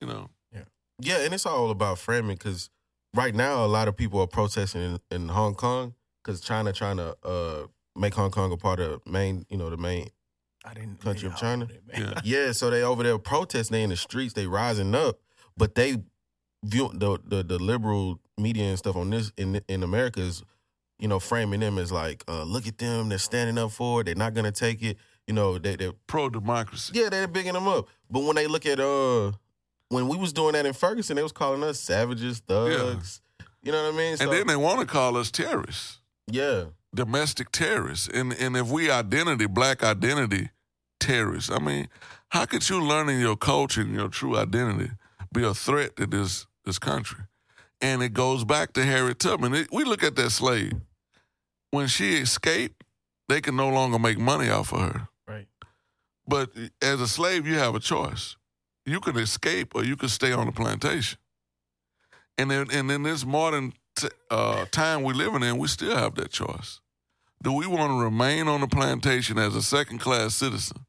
You 0.00 0.06
know, 0.08 0.30
Yeah, 0.52 0.64
Yeah, 1.00 1.18
and 1.24 1.32
it's 1.34 1.46
all 1.46 1.70
about 1.70 1.98
framing 1.98 2.36
because 2.36 2.70
right 3.14 3.34
now 3.34 3.64
a 3.64 3.66
lot 3.68 3.86
of 3.86 3.96
people 3.96 4.20
are 4.20 4.26
protesting 4.26 4.80
in, 4.82 5.00
in 5.10 5.28
Hong 5.28 5.54
Kong 5.54 5.94
because 6.22 6.40
China 6.40 6.72
trying 6.72 6.96
to 6.96 7.16
uh, 7.22 7.66
make 7.94 8.14
Hong 8.14 8.30
Kong 8.30 8.50
a 8.52 8.56
part 8.56 8.80
of 8.80 9.06
main, 9.06 9.44
you 9.48 9.56
know, 9.56 9.70
the 9.70 9.76
main. 9.76 10.08
I 10.64 10.74
didn't 10.74 11.00
Country 11.00 11.28
of 11.28 11.36
China? 11.36 11.66
I 11.66 11.68
don't 11.68 11.86
know 11.86 11.94
that, 11.94 12.04
man. 12.04 12.22
Yeah. 12.24 12.46
Yeah, 12.46 12.52
so 12.52 12.70
they 12.70 12.82
over 12.82 13.02
there 13.02 13.18
protesting. 13.18 13.74
They 13.74 13.82
in 13.82 13.90
the 13.90 13.96
streets. 13.96 14.32
They 14.34 14.46
rising 14.46 14.94
up, 14.94 15.20
but 15.56 15.74
they 15.74 15.98
view 16.64 16.90
the 16.94 17.18
the, 17.24 17.42
the 17.44 17.58
liberal 17.58 18.18
media 18.36 18.64
and 18.64 18.78
stuff 18.78 18.96
on 18.96 19.10
this 19.10 19.32
in 19.36 19.60
in 19.68 19.82
America 19.82 20.20
is, 20.20 20.42
you 20.98 21.08
know, 21.08 21.18
framing 21.20 21.60
them 21.60 21.78
as 21.78 21.92
like, 21.92 22.24
uh, 22.28 22.42
look 22.42 22.66
at 22.66 22.78
them. 22.78 23.08
They're 23.08 23.18
standing 23.18 23.58
up 23.58 23.70
for 23.72 24.00
it. 24.00 24.04
They're 24.04 24.14
not 24.14 24.34
gonna 24.34 24.52
take 24.52 24.82
it. 24.82 24.96
You 25.26 25.34
know, 25.34 25.58
they 25.58 25.76
they 25.76 25.92
pro 26.06 26.28
democracy. 26.30 26.92
yeah, 26.94 27.08
they're 27.08 27.28
bigging 27.28 27.52
them 27.52 27.68
up. 27.68 27.86
But 28.10 28.20
when 28.24 28.36
they 28.36 28.46
look 28.46 28.64
at 28.66 28.80
uh 28.80 29.32
when 29.90 30.08
we 30.08 30.16
was 30.16 30.32
doing 30.32 30.52
that 30.52 30.66
in 30.66 30.72
Ferguson, 30.74 31.16
they 31.16 31.22
was 31.22 31.32
calling 31.32 31.62
us 31.62 31.80
savages, 31.80 32.40
thugs. 32.40 33.20
You 33.62 33.72
know 33.72 33.82
what 33.84 33.94
I 33.94 33.96
mean? 33.96 34.16
So, 34.16 34.24
And 34.24 34.32
then 34.32 34.46
they 34.46 34.56
want 34.56 34.80
to 34.80 34.86
call 34.86 35.16
us 35.16 35.30
terrorists, 35.30 35.98
yeah. 36.26 36.64
domestic 36.94 37.50
terrorists. 37.52 38.08
And 38.08 38.32
and 38.34 38.56
if 38.56 38.68
we 38.68 38.90
identity, 38.90 39.46
black 39.46 39.82
identity, 39.82 40.50
terrorists. 41.00 41.50
I 41.50 41.58
mean, 41.58 41.88
how 42.30 42.44
could 42.46 42.68
you 42.68 42.82
learning 42.82 43.20
your 43.20 43.36
culture 43.36 43.80
and 43.82 43.94
your 43.94 44.08
true 44.08 44.36
identity 44.36 44.90
be 45.32 45.42
a 45.44 45.54
threat 45.54 45.96
to 45.96 46.06
this 46.06 46.46
this 46.64 46.78
country? 46.78 47.24
And 47.80 48.02
it 48.02 48.12
goes 48.12 48.44
back 48.44 48.72
to 48.74 48.84
Harriet 48.84 49.18
Tubman. 49.18 49.54
It- 49.54 49.68
we 49.72 49.84
look 49.84 50.02
at 50.02 50.16
that 50.16 50.30
slave. 50.30 50.72
When 51.70 51.86
she 51.86 52.14
escaped, 52.14 52.84
they 53.28 53.40
can 53.40 53.56
no 53.56 53.68
longer 53.68 53.98
make 53.98 54.18
money 54.18 54.48
off 54.48 54.72
of 54.72 54.80
her. 54.80 55.08
Right. 55.26 55.46
But 56.26 56.50
as 56.82 57.00
a 57.00 57.08
slave, 57.08 57.46
you 57.46 57.58
have 57.58 57.74
a 57.74 57.80
choice. 57.80 58.36
You 58.86 59.00
can 59.00 59.18
escape 59.18 59.74
or 59.74 59.84
you 59.84 59.96
can 59.96 60.08
stay 60.08 60.32
on 60.32 60.46
the 60.46 60.52
plantation. 60.52 61.18
And 62.38 62.50
then, 62.50 62.68
and 62.72 62.90
in 62.90 63.02
this 63.02 63.26
modern 63.26 63.74
t- 63.96 64.08
uh, 64.30 64.64
time 64.70 65.02
we're 65.02 65.12
living 65.12 65.42
in, 65.42 65.58
we 65.58 65.68
still 65.68 65.96
have 65.96 66.14
that 66.14 66.30
choice. 66.30 66.80
Do 67.42 67.52
we 67.52 67.66
want 67.66 67.92
to 67.92 68.02
remain 68.02 68.48
on 68.48 68.60
the 68.60 68.66
plantation 68.66 69.38
as 69.38 69.54
a 69.54 69.62
second 69.62 69.98
class 69.98 70.34
citizen? 70.34 70.86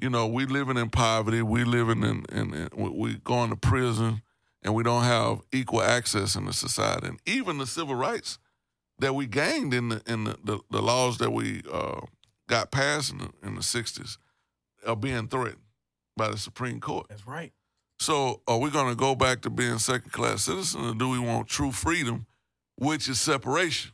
You 0.00 0.10
know, 0.10 0.26
we 0.26 0.46
living 0.46 0.76
in 0.76 0.90
poverty. 0.90 1.42
We 1.42 1.64
living 1.64 2.02
in, 2.02 2.24
in, 2.32 2.54
in 2.54 2.96
we 2.96 3.14
going 3.16 3.50
to 3.50 3.56
prison, 3.56 4.22
and 4.62 4.74
we 4.74 4.82
don't 4.82 5.04
have 5.04 5.40
equal 5.52 5.82
access 5.82 6.36
in 6.36 6.46
the 6.46 6.52
society. 6.52 7.08
And 7.08 7.20
even 7.26 7.58
the 7.58 7.66
civil 7.66 7.94
rights 7.94 8.38
that 9.00 9.14
we 9.14 9.26
gained 9.26 9.74
in 9.74 9.88
the 9.90 10.02
in 10.06 10.24
the, 10.24 10.36
the, 10.44 10.60
the 10.70 10.82
laws 10.82 11.18
that 11.18 11.32
we 11.32 11.62
uh, 11.70 12.00
got 12.48 12.70
passed 12.70 13.12
in 13.12 13.18
the, 13.18 13.30
in 13.42 13.54
the 13.54 13.62
'60s 13.62 14.18
are 14.86 14.96
being 14.96 15.28
threatened 15.28 15.62
by 16.16 16.28
the 16.30 16.38
Supreme 16.38 16.80
Court. 16.80 17.06
That's 17.08 17.26
right. 17.26 17.52
So, 17.98 18.40
are 18.48 18.58
we 18.58 18.70
going 18.70 18.88
to 18.88 18.94
go 18.94 19.14
back 19.14 19.42
to 19.42 19.50
being 19.50 19.78
second 19.78 20.12
class 20.12 20.42
citizens, 20.44 20.90
or 20.90 20.94
do 20.94 21.08
we 21.10 21.18
want 21.18 21.48
true 21.48 21.70
freedom, 21.70 22.26
which 22.76 23.08
is 23.08 23.20
separation? 23.20 23.92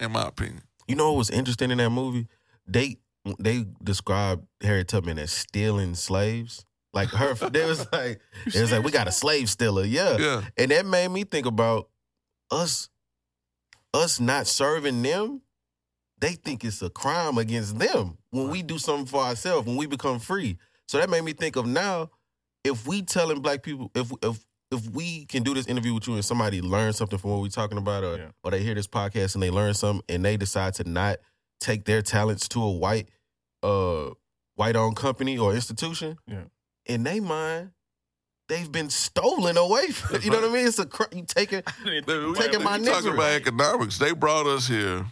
In 0.00 0.10
my 0.10 0.26
opinion, 0.26 0.62
You 0.88 0.96
know 0.96 1.12
what 1.12 1.18
was 1.18 1.30
interesting 1.30 1.70
in 1.70 1.78
that 1.78 1.90
movie? 1.90 2.26
They 2.66 2.96
they 3.38 3.66
described 3.82 4.46
Harriet 4.60 4.88
Tubman 4.88 5.18
as 5.18 5.30
stealing 5.30 5.94
slaves. 5.94 6.64
Like 6.92 7.08
her, 7.10 7.34
they 7.50 7.64
was 7.64 7.86
like, 7.92 8.20
it 8.46 8.60
was 8.60 8.72
like 8.72 8.84
we 8.84 8.90
got 8.90 9.08
a 9.08 9.12
slave 9.12 9.48
stealer, 9.48 9.84
yeah. 9.84 10.16
yeah, 10.18 10.42
And 10.56 10.70
that 10.72 10.84
made 10.86 11.08
me 11.08 11.24
think 11.24 11.46
about 11.46 11.88
us, 12.50 12.88
us 13.94 14.20
not 14.20 14.46
serving 14.46 15.00
them. 15.02 15.40
They 16.18 16.32
think 16.32 16.64
it's 16.64 16.82
a 16.82 16.90
crime 16.90 17.38
against 17.38 17.78
them 17.78 18.18
when 18.30 18.48
we 18.50 18.62
do 18.62 18.78
something 18.78 19.06
for 19.06 19.22
ourselves, 19.22 19.66
when 19.66 19.76
we 19.76 19.86
become 19.86 20.18
free. 20.18 20.58
So 20.88 20.98
that 20.98 21.08
made 21.08 21.24
me 21.24 21.32
think 21.32 21.56
of 21.56 21.66
now, 21.66 22.10
if 22.64 22.86
we 22.86 23.02
telling 23.02 23.40
black 23.40 23.62
people, 23.62 23.90
if 23.94 24.10
if 24.22 24.44
if 24.70 24.88
we 24.90 25.24
can 25.26 25.42
do 25.42 25.54
this 25.54 25.66
interview 25.66 25.94
with 25.94 26.08
you 26.08 26.14
and 26.14 26.24
somebody 26.24 26.60
learns 26.60 26.96
something 26.96 27.18
from 27.18 27.30
what 27.30 27.40
we're 27.42 27.48
talking 27.48 27.78
about, 27.78 28.02
or 28.04 28.16
Yeah. 28.16 28.30
or 28.42 28.50
they 28.50 28.62
hear 28.62 28.74
this 28.74 28.86
podcast 28.88 29.34
and 29.34 29.42
they 29.42 29.50
learn 29.50 29.74
something 29.74 30.04
and 30.08 30.24
they 30.24 30.36
decide 30.36 30.74
to 30.74 30.84
not 30.84 31.18
take 31.60 31.84
their 31.84 32.02
talents 32.02 32.48
to 32.48 32.62
a 32.62 32.70
white, 32.70 33.08
uh, 33.62 34.10
white 34.56 34.76
owned 34.76 34.96
company 34.96 35.38
or 35.38 35.54
institution, 35.54 36.18
Yeah. 36.26 36.44
in 36.86 37.02
their 37.04 37.22
mind, 37.22 37.70
they've 38.48 38.70
been 38.70 38.90
stolen 38.90 39.56
away. 39.56 39.88
From, 39.88 40.20
you 40.22 40.30
know 40.30 40.40
what 40.40 40.50
I 40.50 40.52
mean? 40.52 40.66
It's 40.66 40.78
a 40.78 40.86
cr- 40.86 41.04
you 41.14 41.24
taking 41.26 41.62
They- 41.84 42.00
taking 42.02 42.62
my 42.62 42.76
you 42.76 42.84
talking 42.84 43.12
about 43.14 43.32
economics. 43.32 43.98
They 43.98 44.12
brought 44.12 44.46
us 44.46 44.66
here 44.68 45.06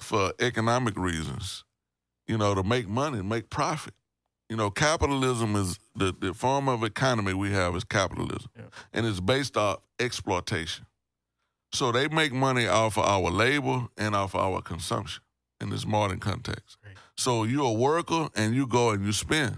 for 0.00 0.32
economic 0.40 0.96
reasons, 0.96 1.64
you 2.26 2.36
know, 2.38 2.54
to 2.54 2.62
make 2.62 2.88
money, 2.88 3.22
make 3.22 3.50
profit. 3.50 3.94
You 4.48 4.56
know, 4.56 4.70
capitalism 4.70 5.56
is 5.56 5.78
the, 5.96 6.14
the 6.20 6.32
form 6.32 6.68
of 6.68 6.84
economy 6.84 7.34
we 7.34 7.50
have 7.52 7.74
is 7.74 7.82
capitalism, 7.82 8.48
Yeah. 8.56 8.62
and 8.92 9.04
it's 9.04 9.18
based 9.18 9.56
off 9.56 9.78
exploitation. 9.98 10.86
So 11.72 11.90
they 11.90 12.06
make 12.08 12.32
money 12.32 12.68
off 12.68 12.96
of 12.96 13.04
our 13.04 13.28
labor 13.30 13.88
and 13.96 14.14
off 14.14 14.34
of 14.36 14.40
our 14.42 14.62
consumption 14.62 15.22
in 15.60 15.70
this 15.70 15.84
modern 15.84 16.20
context. 16.20 16.76
Right. 16.84 16.94
So 17.16 17.42
you're 17.42 17.66
a 17.66 17.72
worker 17.72 18.28
and 18.36 18.54
you 18.54 18.68
go 18.68 18.90
and 18.90 19.04
you 19.04 19.12
spend. 19.12 19.56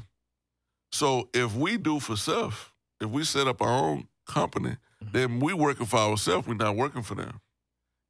So 0.91 1.29
if 1.35 1.55
we 1.55 1.77
do 1.77 2.01
for 2.01 2.17
self, 2.17 2.73
if 3.01 3.09
we 3.11 3.25
set 3.25 3.47
up 3.47 3.61
our 3.63 3.69
own 3.69 4.09
company, 4.27 4.77
Mhm. 5.03 5.13
then 5.13 5.41
we 5.41 5.53
working 5.53 5.87
for 5.87 5.99
ourselves. 5.99 6.47
We're 6.47 6.55
not 6.55 6.77
working 6.77 7.03
for 7.03 7.15
them. 7.15 7.41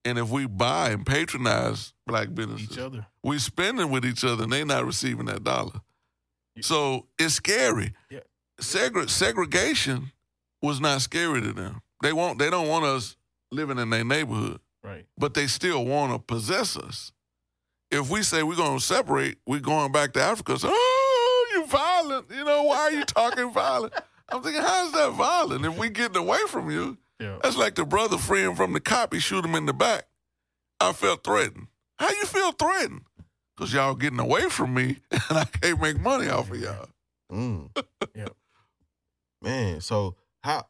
And 0.05 0.19
if 0.19 0.29
we 0.29 0.47
buy 0.47 0.91
and 0.91 1.05
patronize 1.05 1.93
black 2.07 2.35
businesses, 2.35 2.71
Each 2.73 2.79
other. 2.79 3.07
we 3.23 3.39
spending 3.39 3.91
with 3.91 4.05
each 4.07 4.25
other 4.25 4.45
and 4.45 4.53
they 4.53 4.65
not 4.65 4.87
receiving 4.87 5.27
that 5.27 5.45
dollar. 5.45 5.81
Yeah. 6.55 6.63
So 6.63 7.07
it's 7.19 7.35
scary. 7.35 7.95
Yeah. 8.11 8.21
Segre- 8.61 9.11
segregation 9.11 10.13
was 10.63 10.81
not 10.81 11.03
scary 11.03 11.41
to 11.43 11.53
them. 11.53 11.83
They 12.03 12.13
want 12.13 12.39
they 12.39 12.49
don't 12.51 12.69
want 12.69 12.85
us 12.85 13.17
living 13.51 13.79
in 13.79 13.91
their 13.91 14.05
neighborhood, 14.05 14.61
Right. 14.83 15.07
but 15.17 15.35
they 15.35 15.47
still 15.47 15.85
want 15.85 16.13
to 16.13 16.19
possess 16.19 16.77
us. 16.77 17.13
If 17.91 18.09
we 18.11 18.23
say 18.23 18.43
we're 18.43 18.57
going 18.57 18.79
to 18.79 18.85
separate, 18.85 19.39
we're 19.47 19.61
going 19.61 19.93
back 19.93 20.13
to 20.15 20.23
Africa. 20.23 20.59
So, 20.59 20.69
oh, 20.73 21.47
you 21.55 21.67
violent. 21.67 22.31
You 22.31 22.45
know, 22.45 22.63
why 22.65 22.77
are 22.79 22.93
you 22.93 23.05
talking 23.05 23.51
violent? 23.53 23.93
I'm 24.31 24.43
thinking, 24.43 24.63
how's 24.63 24.93
that 24.93 25.13
violent? 25.13 25.65
If 25.65 25.77
we 25.79 25.89
getting 25.91 26.17
away 26.17 26.41
from 26.49 26.71
you, 26.71 26.99
Yeah. 27.19 27.39
that's 27.43 27.57
like 27.57 27.75
the 27.75 27.85
brother 27.85 28.19
freeing 28.19 28.55
from 28.55 28.73
the 28.75 28.81
cop. 28.81 29.13
He 29.15 29.21
shoot 29.21 29.45
him 29.45 29.55
in 29.55 29.67
the 29.67 29.73
back. 29.73 30.07
I 30.81 30.93
felt 30.93 31.25
threatened. 31.25 31.69
How 31.99 32.11
you 32.11 32.25
feel 32.27 32.53
threatened? 32.53 33.03
Because 33.57 33.73
y'all 33.73 33.95
getting 33.95 34.21
away 34.21 34.49
from 34.49 34.75
me 34.75 34.99
and 35.11 35.39
I 35.39 35.45
can't 35.45 35.81
make 35.81 35.99
money 35.99 36.29
off 36.29 36.51
of 36.51 36.61
y'all. 36.61 36.89
Mm. 37.33 37.71
Yeah. 38.15 38.29
Man, 39.43 39.81
so 39.81 40.17
how 40.43 40.67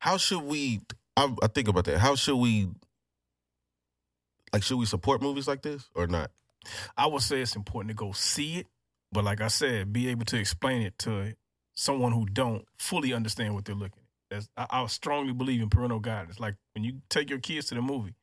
how 0.00 0.16
should 0.18 0.42
we? 0.42 0.80
I, 1.16 1.34
I 1.42 1.46
think 1.48 1.68
about 1.68 1.84
that. 1.86 1.98
How 1.98 2.14
should 2.14 2.36
we? 2.36 2.68
Like, 4.52 4.62
should 4.62 4.76
we 4.78 4.86
support 4.86 5.22
movies 5.22 5.48
like 5.48 5.62
this 5.62 5.88
or 5.94 6.06
not? 6.06 6.30
I 6.96 7.06
would 7.06 7.22
say 7.22 7.40
it's 7.40 7.56
important 7.56 7.90
to 7.90 7.94
go 7.94 8.12
see 8.12 8.56
it, 8.58 8.66
but 9.12 9.24
like 9.24 9.40
I 9.40 9.48
said, 9.48 9.92
be 9.92 10.08
able 10.08 10.24
to 10.26 10.38
explain 10.38 10.82
it 10.82 10.98
to 11.00 11.20
someone 11.78 12.10
who 12.10 12.26
don't 12.26 12.64
fully 12.76 13.12
understand 13.12 13.54
what 13.54 13.64
they're 13.64 13.74
looking 13.74 14.02
at. 14.02 14.30
That's, 14.30 14.48
I, 14.56 14.66
I 14.68 14.86
strongly 14.86 15.32
believe 15.32 15.62
in 15.62 15.70
parental 15.70 16.00
guidance. 16.00 16.40
Like 16.40 16.56
when 16.74 16.82
you 16.82 17.00
take 17.08 17.30
your 17.30 17.38
kids 17.38 17.68
to 17.68 17.76
the 17.76 17.82
movie, 17.82 18.14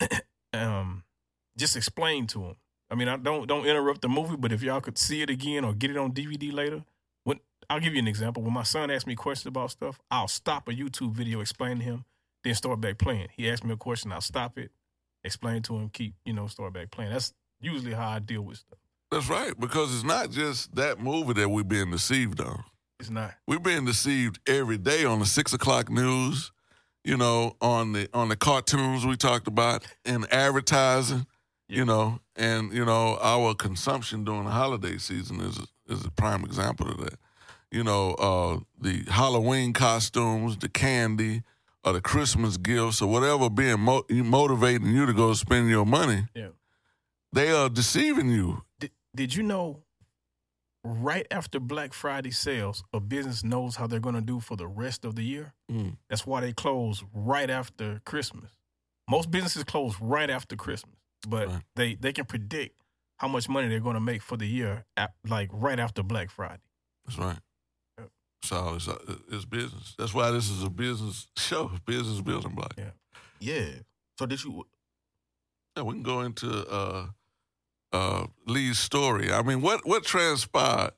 um, 0.52 1.04
just 1.56 1.76
explain 1.76 2.26
to 2.28 2.38
them. 2.40 2.56
I 2.90 2.96
mean, 2.96 3.06
I 3.06 3.16
don't 3.16 3.46
don't 3.46 3.64
interrupt 3.64 4.02
the 4.02 4.08
movie, 4.08 4.36
but 4.36 4.50
if 4.50 4.62
y'all 4.62 4.80
could 4.80 4.98
see 4.98 5.22
it 5.22 5.30
again 5.30 5.64
or 5.64 5.72
get 5.72 5.92
it 5.92 5.96
on 5.96 6.12
DVD 6.12 6.52
later, 6.52 6.82
when 7.22 7.38
I'll 7.68 7.78
give 7.78 7.94
you 7.94 8.00
an 8.00 8.08
example. 8.08 8.42
When 8.42 8.52
my 8.52 8.64
son 8.64 8.90
asks 8.90 9.06
me 9.06 9.14
questions 9.14 9.46
about 9.46 9.70
stuff, 9.70 10.00
I'll 10.10 10.26
stop 10.26 10.68
a 10.68 10.72
YouTube 10.72 11.12
video, 11.12 11.40
explain 11.40 11.78
to 11.78 11.84
him, 11.84 12.04
then 12.42 12.56
start 12.56 12.80
back 12.80 12.98
playing. 12.98 13.28
He 13.36 13.48
asks 13.48 13.64
me 13.64 13.72
a 13.72 13.76
question, 13.76 14.10
I'll 14.10 14.20
stop 14.20 14.58
it, 14.58 14.72
explain 15.22 15.62
to 15.62 15.76
him, 15.76 15.90
keep 15.90 16.14
you 16.24 16.32
know, 16.32 16.48
start 16.48 16.72
back 16.72 16.90
playing. 16.90 17.12
That's 17.12 17.32
usually 17.60 17.92
how 17.92 18.08
I 18.08 18.18
deal 18.18 18.42
with 18.42 18.58
stuff. 18.58 18.80
That's 19.12 19.28
right, 19.28 19.58
because 19.58 19.94
it's 19.94 20.04
not 20.04 20.30
just 20.30 20.74
that 20.74 20.98
movie 21.00 21.34
that 21.34 21.48
we're 21.48 21.62
being 21.62 21.92
deceived 21.92 22.40
on. 22.40 22.64
It's 23.00 23.08
not. 23.10 23.32
We're 23.46 23.58
being 23.58 23.86
deceived 23.86 24.38
every 24.46 24.76
day 24.76 25.06
on 25.06 25.20
the 25.20 25.26
six 25.26 25.54
o'clock 25.54 25.90
news, 25.90 26.52
you 27.02 27.16
know, 27.16 27.56
on 27.62 27.94
the 27.94 28.08
on 28.12 28.28
the 28.28 28.36
cartoons 28.36 29.06
we 29.06 29.16
talked 29.16 29.48
about, 29.48 29.86
and 30.04 30.30
advertising, 30.30 31.26
you 31.66 31.86
know, 31.86 32.20
and 32.36 32.72
you 32.74 32.84
know 32.84 33.18
our 33.22 33.54
consumption 33.54 34.24
during 34.24 34.44
the 34.44 34.50
holiday 34.50 34.98
season 34.98 35.40
is 35.40 35.58
is 35.88 36.04
a 36.04 36.10
prime 36.10 36.44
example 36.44 36.90
of 36.90 36.98
that. 36.98 37.18
You 37.72 37.84
know, 37.84 38.10
uh, 38.14 38.58
the 38.78 39.10
Halloween 39.10 39.72
costumes, 39.72 40.58
the 40.58 40.68
candy, 40.68 41.42
or 41.82 41.94
the 41.94 42.02
Christmas 42.02 42.58
gifts, 42.58 43.00
or 43.00 43.08
whatever 43.08 43.48
being 43.48 43.80
mo- 43.80 44.04
motivating 44.10 44.88
you 44.88 45.06
to 45.06 45.14
go 45.14 45.32
spend 45.32 45.70
your 45.70 45.86
money. 45.86 46.26
Yeah. 46.34 46.48
They 47.32 47.50
are 47.50 47.70
deceiving 47.70 48.28
you. 48.28 48.64
Did, 48.78 48.90
did 49.14 49.34
you 49.34 49.42
know 49.44 49.84
right 50.84 51.26
after 51.30 51.60
Black 51.60 51.92
Friday 51.92 52.30
sales, 52.30 52.82
a 52.92 53.00
business 53.00 53.44
knows 53.44 53.76
how 53.76 53.86
they're 53.86 54.00
going 54.00 54.14
to 54.14 54.20
do 54.20 54.40
for 54.40 54.56
the 54.56 54.66
rest 54.66 55.04
of 55.04 55.14
the 55.16 55.22
year? 55.22 55.52
Mm. 55.70 55.96
That's 56.08 56.26
why 56.26 56.40
they 56.40 56.52
close 56.52 57.04
right 57.12 57.50
after 57.50 58.00
Christmas. 58.04 58.50
Most 59.08 59.30
businesses 59.30 59.64
close 59.64 59.94
right 60.00 60.30
after 60.30 60.56
Christmas, 60.56 60.96
but 61.28 61.48
Right. 61.48 61.62
they, 61.76 61.94
they 61.96 62.12
can 62.12 62.24
predict 62.24 62.76
how 63.18 63.28
much 63.28 63.48
money 63.48 63.68
they're 63.68 63.80
going 63.80 63.94
to 63.94 64.00
make 64.00 64.22
for 64.22 64.36
the 64.36 64.46
year, 64.46 64.84
at, 64.96 65.12
like 65.28 65.50
right 65.52 65.78
after 65.78 66.02
Black 66.02 66.30
Friday. 66.30 66.62
That's 67.04 67.18
right. 67.18 67.38
So 68.42 68.74
it's, 68.76 68.88
uh, 68.88 68.96
it's 69.30 69.44
business. 69.44 69.94
That's 69.98 70.14
why 70.14 70.30
this 70.30 70.48
is 70.48 70.62
a 70.62 70.70
business 70.70 71.26
show, 71.36 71.70
business 71.84 72.22
building 72.22 72.54
block. 72.54 72.72
Yeah. 72.78 72.90
Yeah. 73.38 73.66
So 74.18 74.24
did 74.26 74.42
you? 74.42 74.64
Yeah, 75.76 75.82
we 75.82 75.92
can 75.94 76.02
go 76.02 76.20
into 76.22 76.48
uh, 76.68 77.08
uh, 77.92 78.26
Lee's 78.46 78.78
story. 78.78 79.32
I 79.32 79.42
mean, 79.42 79.60
what 79.62 79.86
what 79.86 80.04
transpired 80.04 80.92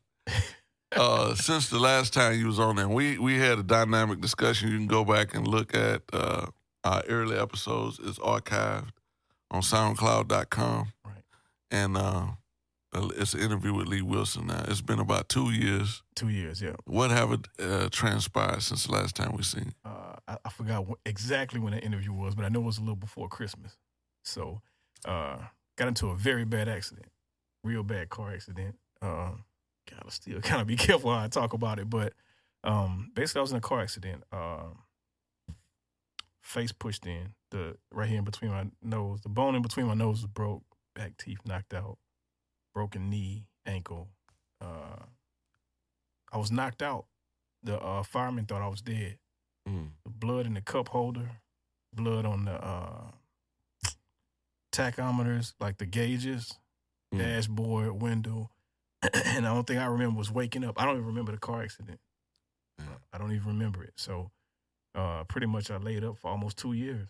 uh, 0.94 1.34
since 1.34 1.68
the 1.70 1.78
last 1.78 2.12
time 2.12 2.38
you 2.38 2.46
was 2.46 2.58
on 2.58 2.76
there? 2.76 2.88
We 2.88 3.18
we 3.18 3.38
had 3.38 3.58
a 3.58 3.62
dynamic 3.62 4.20
discussion. 4.20 4.70
You 4.70 4.78
can 4.78 4.87
go 4.87 5.04
back 5.04 5.34
and 5.34 5.46
look 5.46 5.75
at 5.75 6.02
uh, 6.12 6.46
our 6.84 7.02
early 7.08 7.38
episodes. 7.38 7.99
It's 8.02 8.18
archived 8.18 8.90
on 9.50 9.62
SoundCloud.com, 9.62 10.92
Right. 11.04 11.25
and 11.70 11.96
uh, 11.96 12.26
it's 13.16 13.34
an 13.34 13.40
interview 13.40 13.75
with 13.75 13.87
Lee 13.87 14.02
Wilson. 14.02 14.46
Now 14.46 14.64
it's 14.68 14.80
been 14.80 14.99
about 14.99 15.28
two 15.28 15.50
years. 15.50 16.02
Two 16.14 16.28
years, 16.28 16.61
yeah. 16.62 16.72
What 16.84 17.11
have 17.11 17.32
it 17.32 17.49
uh, 17.58 17.88
transpired 17.90 18.62
since 18.62 18.87
the 18.87 18.92
last 18.92 19.14
time 19.16 19.34
we 19.37 19.42
seen? 19.42 19.72
uh, 19.84 20.16
I, 20.28 20.37
I 20.44 20.49
forgot 20.50 20.87
exactly 21.04 21.58
when 21.61 21.72
the 21.72 21.80
interview 21.80 22.12
was, 22.12 22.34
but 22.34 22.44
I 22.44 22.49
know 22.49 22.61
it 22.61 22.64
was 22.66 22.78
a 22.78 22.82
little 22.82 22.96
before 22.96 23.28
Christmas. 23.28 23.76
So, 24.25 24.61
uh, 25.04 25.38
got 25.76 25.88
into 25.88 26.08
a 26.08 26.16
very 26.16 26.44
bad 26.44 26.68
accident, 26.68 27.06
real 27.64 27.82
bad 27.82 28.08
car 28.08 28.32
accident. 28.32 28.76
Um, 29.00 29.44
gotta 29.90 30.10
still 30.10 30.40
kind 30.40 30.60
of 30.60 30.66
be 30.66 30.76
careful 30.76 31.12
how 31.12 31.24
I 31.24 31.28
talk 31.28 31.52
about 31.52 31.78
it, 31.78 31.90
but 31.90 32.12
um, 32.64 33.10
basically, 33.14 33.40
I 33.40 33.42
was 33.42 33.50
in 33.52 33.58
a 33.58 33.60
car 33.60 33.80
accident. 33.80 34.22
Um, 34.32 34.78
face 36.40 36.72
pushed 36.72 37.06
in, 37.06 37.34
the 37.50 37.76
right 37.92 38.08
here 38.08 38.18
in 38.18 38.24
between 38.24 38.50
my 38.50 38.66
nose, 38.82 39.20
the 39.22 39.28
bone 39.28 39.54
in 39.54 39.62
between 39.62 39.86
my 39.86 39.94
nose 39.94 40.22
was 40.22 40.26
broke, 40.26 40.62
back 40.94 41.16
teeth 41.16 41.38
knocked 41.44 41.74
out, 41.74 41.98
broken 42.74 43.10
knee, 43.10 43.46
ankle. 43.66 44.08
Uh, 44.60 45.04
I 46.32 46.38
was 46.38 46.52
knocked 46.52 46.82
out. 46.82 47.06
The 47.64 47.78
uh, 47.78 48.02
fireman 48.02 48.46
thought 48.46 48.62
I 48.62 48.68
was 48.68 48.82
dead 48.82 49.18
Mm. 49.68 49.90
the 50.04 50.10
blood 50.10 50.46
in 50.46 50.54
the 50.54 50.60
cup 50.60 50.88
holder, 50.88 51.30
blood 51.94 52.24
on 52.26 52.46
the 52.46 52.52
uh, 52.52 53.12
tachometers, 54.72 55.52
like 55.60 55.78
the 55.78 55.86
gauges, 55.86 56.54
Mm. 57.14 57.18
dashboard, 57.18 58.00
window. 58.00 58.50
and 59.12 59.44
the 59.44 59.48
only 59.50 59.64
thing 59.64 59.76
I 59.78 59.84
remember 59.86 60.16
was 60.16 60.30
waking 60.30 60.64
up. 60.64 60.80
I 60.80 60.86
don't 60.86 60.94
even 60.96 61.06
remember 61.08 61.32
the 61.32 61.38
car 61.38 61.62
accident. 61.62 62.00
Yeah. 62.78 62.86
I 63.12 63.18
don't 63.18 63.32
even 63.32 63.48
remember 63.48 63.84
it. 63.84 63.92
So 63.96 64.30
uh, 64.94 65.24
pretty 65.24 65.46
much 65.46 65.70
I 65.70 65.76
laid 65.76 66.04
up 66.04 66.16
for 66.18 66.30
almost 66.30 66.56
two 66.56 66.72
years. 66.72 67.08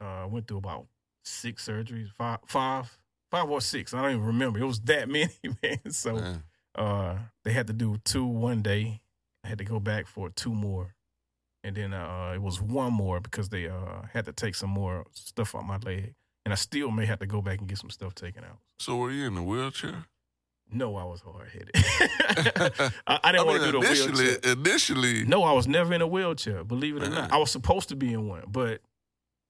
Uh, 0.00 0.22
I 0.22 0.24
went 0.26 0.48
through 0.48 0.58
about 0.58 0.86
six 1.24 1.66
surgeries, 1.68 2.10
five, 2.12 2.38
five, 2.46 2.96
five 3.30 3.50
or 3.50 3.60
six. 3.60 3.92
I 3.92 4.00
don't 4.02 4.12
even 4.12 4.24
remember. 4.26 4.58
It 4.58 4.64
was 4.64 4.80
that 4.82 5.08
many, 5.10 5.32
man. 5.62 5.78
So 5.90 6.14
Man. 6.14 6.42
uh, 6.74 7.18
they 7.44 7.52
had 7.52 7.66
to 7.66 7.72
do 7.74 7.98
two 8.04 8.24
one 8.24 8.62
day. 8.62 9.00
I 9.44 9.48
had 9.48 9.58
to 9.58 9.64
go 9.64 9.78
back 9.80 10.06
for 10.06 10.30
two 10.30 10.54
more, 10.54 10.94
and 11.62 11.76
then 11.76 11.92
uh, 11.92 12.32
it 12.34 12.40
was 12.42 12.60
one 12.60 12.92
more 12.92 13.20
because 13.20 13.48
they 13.50 13.68
uh, 13.68 14.02
had 14.12 14.24
to 14.24 14.32
take 14.32 14.54
some 14.54 14.70
more 14.70 15.04
stuff 15.12 15.54
out 15.54 15.64
my 15.66 15.76
leg, 15.78 16.14
and 16.46 16.52
I 16.52 16.56
still 16.56 16.92
may 16.92 17.06
have 17.06 17.18
to 17.18 17.26
go 17.26 17.42
back 17.42 17.58
and 17.58 17.68
get 17.68 17.76
some 17.76 17.90
stuff 17.90 18.14
taken 18.14 18.44
out. 18.44 18.58
So 18.78 18.94
were 18.98 19.10
you 19.10 19.26
in 19.26 19.36
a 19.36 19.42
wheelchair? 19.42 20.04
No, 20.70 20.94
I 20.94 21.02
was 21.02 21.20
hard 21.20 21.48
headed. 21.48 21.70
I, 23.04 23.18
I 23.24 23.32
didn't 23.32 23.46
want 23.48 23.62
to 23.64 23.72
do 23.72 23.80
the 23.80 23.86
initially, 23.86 24.24
wheelchair. 24.26 24.52
initially, 24.52 25.24
No, 25.24 25.42
I 25.42 25.50
was 25.52 25.66
never 25.66 25.92
in 25.92 26.02
a 26.02 26.06
wheelchair. 26.06 26.62
Believe 26.62 26.96
it 26.96 27.02
or 27.02 27.10
Man. 27.10 27.22
not, 27.22 27.32
I 27.32 27.38
was 27.38 27.50
supposed 27.50 27.88
to 27.88 27.96
be 27.96 28.12
in 28.12 28.28
one, 28.28 28.44
but 28.46 28.80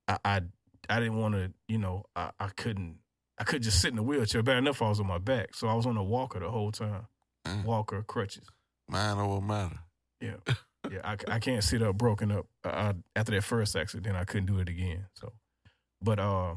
I 0.08 0.16
I, 0.24 0.40
I 0.88 1.00
didn't 1.00 1.18
want 1.18 1.34
to. 1.34 1.52
You 1.68 1.76
know, 1.78 2.04
I, 2.16 2.30
I 2.40 2.48
couldn't. 2.48 2.96
I 3.38 3.44
could 3.44 3.62
just 3.62 3.82
sit 3.82 3.92
in 3.92 3.98
a 3.98 4.02
wheelchair. 4.02 4.42
Bad 4.42 4.56
enough, 4.56 4.80
I 4.80 4.88
was 4.88 4.98
on 5.00 5.06
my 5.06 5.18
back, 5.18 5.54
so 5.54 5.68
I 5.68 5.74
was 5.74 5.84
on 5.84 5.98
a 5.98 6.02
walker 6.04 6.40
the 6.40 6.50
whole 6.50 6.72
time. 6.72 7.06
Mm. 7.46 7.64
Walker, 7.64 8.02
crutches. 8.02 8.48
mind 8.88 9.20
over 9.20 9.42
matter. 9.42 9.80
Yeah, 10.22 10.36
yeah. 10.90 11.00
I, 11.04 11.16
I 11.28 11.38
can't 11.40 11.62
sit 11.62 11.82
up 11.82 11.96
broken 11.98 12.32
up. 12.32 12.46
I, 12.64 12.94
after 13.14 13.32
that 13.32 13.44
first 13.44 13.76
accident, 13.76 14.16
I 14.16 14.24
couldn't 14.24 14.46
do 14.46 14.58
it 14.60 14.68
again. 14.70 15.06
So, 15.14 15.32
but 16.02 16.18
uh, 16.18 16.54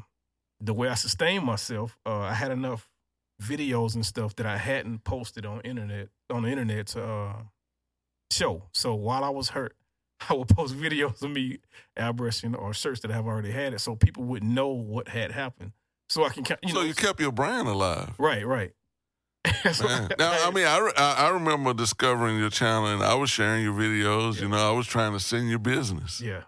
the 0.62 0.74
way 0.74 0.90
I 0.90 0.96
sustained 0.96 1.46
myself, 1.46 1.98
uh, 2.06 2.20
I 2.20 2.34
had 2.34 2.52
enough 2.52 2.90
videos 3.42 3.96
and 3.96 4.06
stuff 4.06 4.36
that 4.36 4.46
I 4.46 4.58
hadn't 4.58 5.04
posted 5.04 5.46
on 5.46 5.62
internet 5.62 6.10
on 6.30 6.44
the 6.44 6.50
internet 6.50 6.88
to 6.88 7.04
uh, 7.04 7.34
show. 8.32 8.64
So 8.74 8.96
while 8.96 9.24
I 9.24 9.30
was 9.30 9.50
hurt, 9.50 9.76
I 10.30 10.34
would 10.34 10.50
post 10.50 10.76
videos 10.76 11.22
of 11.22 11.32
me 11.32 11.60
airbrushing 11.98 12.58
or 12.60 12.74
shirts 12.74 13.02
that 13.02 13.12
I've 13.12 13.26
already 13.26 13.52
had 13.52 13.74
it, 13.74 13.80
so 13.80 13.96
people 13.96 14.24
would 14.26 14.44
know 14.44 14.68
what 14.70 15.08
had 15.08 15.32
happened. 15.32 15.72
So 16.10 16.26
I 16.26 16.30
can, 16.30 16.44
you 16.64 16.70
so 16.70 16.76
know, 16.76 16.82
you 16.82 16.96
kept 16.96 17.20
your 17.20 17.32
brand 17.32 17.68
alive. 17.68 18.14
right, 18.18 18.46
right. 18.46 18.72
Man. 19.66 20.10
Now, 20.20 20.48
I 20.48 20.52
mean, 20.52 20.66
I, 20.66 20.92
I 20.98 21.30
remember 21.30 21.74
discovering 21.74 22.38
your 22.38 22.50
channel, 22.50 22.88
and 22.88 23.02
I 23.02 23.14
was 23.16 23.30
sharing 23.30 23.64
your 23.64 23.74
videos. 23.74 24.42
You 24.42 24.50
know, 24.50 24.58
I 24.58 24.72
was 24.72 24.86
trying 24.86 25.14
to 25.14 25.20
send 25.20 25.50
your 25.50 25.60
business, 25.60 26.20
yeah, 26.20 26.44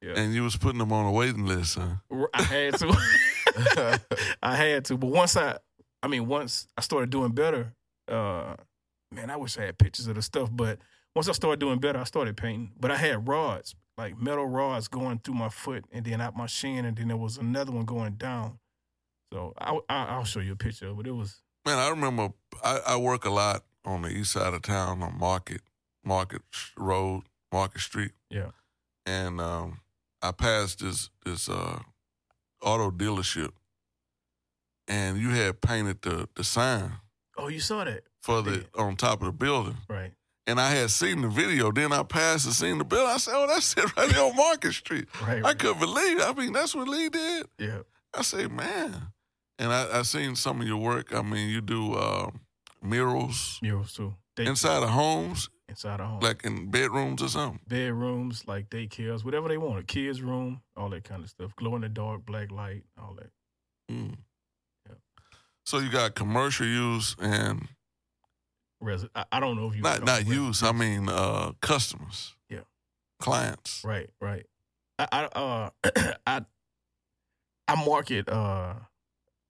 yeah. 0.00 0.12
and 0.16 0.32
you 0.32 0.44
was 0.44 0.56
putting 0.56 0.78
them 0.78 0.92
on 0.92 1.06
a 1.06 1.10
waiting 1.10 1.44
list, 1.44 1.76
huh? 1.76 2.26
I 2.32 2.42
had 2.42 2.78
to. 2.78 2.96
I 4.42 4.54
had 4.56 4.84
to. 4.86 4.96
But 4.96 5.10
once 5.10 5.36
I, 5.36 5.58
I 6.02 6.08
mean, 6.08 6.26
once 6.26 6.66
I 6.76 6.80
started 6.80 7.10
doing 7.10 7.32
better, 7.32 7.72
uh, 8.08 8.54
man, 9.12 9.30
I 9.30 9.36
wish 9.36 9.58
I 9.58 9.62
had 9.62 9.78
pictures 9.78 10.06
of 10.06 10.14
the 10.14 10.22
stuff. 10.22 10.48
But 10.52 10.78
once 11.14 11.28
I 11.28 11.32
started 11.32 11.60
doing 11.60 11.78
better, 11.78 11.98
I 11.98 12.04
started 12.04 12.36
painting. 12.36 12.72
But 12.78 12.90
I 12.90 12.96
had 12.96 13.26
rods, 13.26 13.74
like 13.96 14.20
metal 14.20 14.46
rods 14.46 14.88
going 14.88 15.20
through 15.20 15.34
my 15.34 15.48
foot 15.48 15.84
and 15.92 16.04
then 16.04 16.20
out 16.20 16.36
my 16.36 16.46
shin, 16.46 16.84
and 16.84 16.96
then 16.96 17.08
there 17.08 17.16
was 17.16 17.38
another 17.38 17.72
one 17.72 17.84
going 17.84 18.14
down. 18.14 18.58
So 19.32 19.54
I, 19.58 19.78
I, 19.88 20.04
I'll 20.04 20.24
show 20.24 20.40
you 20.40 20.52
a 20.52 20.56
picture 20.56 20.88
of 20.88 21.00
it. 21.00 21.06
It 21.06 21.12
was 21.12 21.42
Man, 21.66 21.80
I 21.80 21.88
remember 21.88 22.32
I, 22.62 22.80
I 22.86 22.96
work 22.96 23.24
a 23.24 23.30
lot 23.30 23.64
on 23.84 24.02
the 24.02 24.08
east 24.08 24.32
side 24.32 24.54
of 24.54 24.62
town 24.62 25.02
on 25.02 25.18
Market, 25.18 25.62
Market 26.04 26.42
Road, 26.78 27.24
Market 27.52 27.80
Street. 27.80 28.12
Yeah. 28.30 28.52
And 29.04 29.40
um, 29.40 29.80
I 30.22 30.30
passed 30.30 30.78
this 30.78 31.10
this 31.24 31.48
uh, 31.48 31.80
auto 32.66 32.90
dealership, 32.90 33.52
and 34.86 35.16
you 35.16 35.30
had 35.30 35.62
painted 35.62 36.02
the 36.02 36.28
the 36.34 36.44
sign 36.44 36.92
oh, 37.38 37.48
you 37.48 37.60
saw 37.60 37.84
that, 37.84 38.02
for 38.20 38.42
the 38.42 38.64
on 38.76 38.96
top 38.96 39.20
of 39.20 39.26
the 39.26 39.32
building. 39.32 39.76
right? 39.88 40.12
And 40.48 40.60
I 40.60 40.70
had 40.70 40.90
seen 40.90 41.22
the 41.22 41.28
video. 41.28 41.72
Then 41.72 41.92
I 41.92 42.04
passed 42.04 42.44
and 42.44 42.54
seen 42.54 42.78
the 42.78 42.84
building. 42.84 43.08
I 43.08 43.16
said, 43.16 43.34
"Oh, 43.34 43.46
that's 43.48 43.72
it 43.76 43.96
right 43.96 44.08
there 44.08 44.24
on 44.24 44.36
Market 44.36 44.72
Street." 44.72 45.08
Right. 45.20 45.38
I 45.38 45.40
right. 45.40 45.58
couldn't 45.58 45.80
believe. 45.80 46.18
It. 46.18 46.24
I 46.24 46.32
mean, 46.34 46.52
that's 46.52 46.74
what 46.74 46.88
Lee 46.88 47.08
did. 47.08 47.46
Yeah. 47.58 47.78
I 48.14 48.22
say, 48.22 48.46
man. 48.46 48.94
And 49.58 49.72
I, 49.72 50.00
I 50.00 50.02
seen 50.02 50.36
some 50.36 50.60
of 50.60 50.66
your 50.66 50.76
work. 50.76 51.14
I 51.14 51.22
mean, 51.22 51.48
you 51.48 51.60
do 51.60 51.94
uh, 51.94 52.30
murals 52.82 53.58
Murals 53.62 53.94
too. 53.94 54.14
Day 54.36 54.46
inside 54.46 54.82
of 54.82 54.90
homes, 54.90 55.48
inside 55.68 56.00
a 56.00 56.06
home. 56.06 56.20
like 56.20 56.44
in 56.44 56.70
bedrooms 56.70 57.22
or 57.22 57.28
something. 57.28 57.60
bedrooms, 57.66 58.44
like 58.46 58.70
daycares, 58.70 59.24
whatever 59.24 59.48
they 59.48 59.58
want, 59.58 59.78
a 59.78 59.82
kid's 59.82 60.22
room, 60.22 60.62
all 60.76 60.88
that 60.90 61.04
kind 61.04 61.22
of 61.24 61.30
stuff. 61.30 61.54
Glow 61.56 61.74
in 61.76 61.82
the 61.82 61.88
dark, 61.88 62.24
black 62.24 62.50
light, 62.50 62.84
all 63.00 63.14
that. 63.14 63.30
Mm. 63.92 64.16
Yeah. 64.86 64.94
So 65.64 65.78
you 65.78 65.90
got 65.90 66.14
commercial 66.14 66.66
use 66.66 67.16
and 67.20 67.68
Resi- 68.82 69.08
I, 69.14 69.24
I 69.32 69.40
don't 69.40 69.56
know 69.56 69.68
if 69.68 69.76
you 69.76 69.82
not 69.82 70.04
not 70.04 70.26
use. 70.26 70.62
I 70.62 70.72
mean 70.72 71.08
uh, 71.08 71.52
customers. 71.60 72.34
Yeah. 72.48 72.60
Clients. 73.18 73.82
Right, 73.84 74.10
right. 74.20 74.46
I, 74.98 75.08
I 75.12 75.24
uh 75.24 75.70
I 76.26 76.44
I 77.68 77.84
market 77.84 78.28
uh 78.28 78.74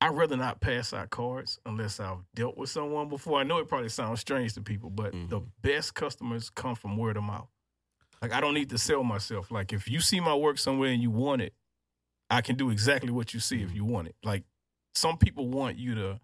I'd 0.01 0.15
rather 0.15 0.37
not 0.37 0.61
pass 0.61 0.93
out 0.93 1.09
cards 1.11 1.59
unless 1.65 1.99
I've 2.01 2.19
dealt 2.35 2.57
with 2.59 2.69
someone 2.69 3.09
before. 3.09 3.41
I 3.41 3.45
know 3.45 3.59
it 3.59 3.69
probably 3.69 3.89
sounds 3.89 4.21
strange 4.21 4.53
to 4.55 4.61
people, 4.61 4.91
but 4.91 5.13
the 5.13 5.41
Mhm. 5.41 5.51
best 5.63 5.95
customers 5.95 6.51
come 6.51 6.75
from 6.75 6.97
word 6.99 7.17
of 7.17 7.23
mouth. 7.25 7.49
Like 8.21 8.33
I 8.33 8.41
don't 8.41 8.55
need 8.55 8.69
to 8.71 8.79
sell 8.79 9.03
myself. 9.05 9.51
Like 9.51 9.73
if 9.73 9.89
you 9.89 10.01
see 10.01 10.21
my 10.21 10.35
work 10.35 10.59
somewhere 10.59 10.91
and 10.91 11.03
you 11.03 11.11
want 11.11 11.43
it, 11.43 11.55
I 12.29 12.41
can 12.43 12.57
do 12.57 12.71
exactly 12.71 13.11
what 13.11 13.33
you 13.33 13.41
see 13.41 13.63
if 13.63 13.73
you 13.73 13.85
want 13.85 14.09
it. 14.09 14.17
Like 14.23 14.45
some 14.95 15.17
people 15.17 15.49
want 15.49 15.79
you 15.79 15.95
to 15.95 16.21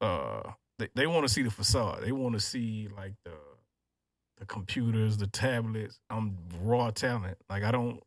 uh 0.00 0.52
they, 0.78 0.88
they 0.94 1.06
want 1.06 1.26
to 1.26 1.32
see 1.32 1.42
the 1.42 1.50
facade. 1.50 2.02
They 2.02 2.12
want 2.12 2.34
to 2.34 2.40
see 2.40 2.88
like 2.96 3.14
the 3.24 3.32
the 4.38 4.46
computers, 4.46 5.16
the 5.16 5.26
tablets. 5.26 5.98
I'm 6.10 6.36
raw 6.60 6.90
talent. 6.90 7.38
Like 7.48 7.62
I 7.62 7.70
don't 7.70 8.02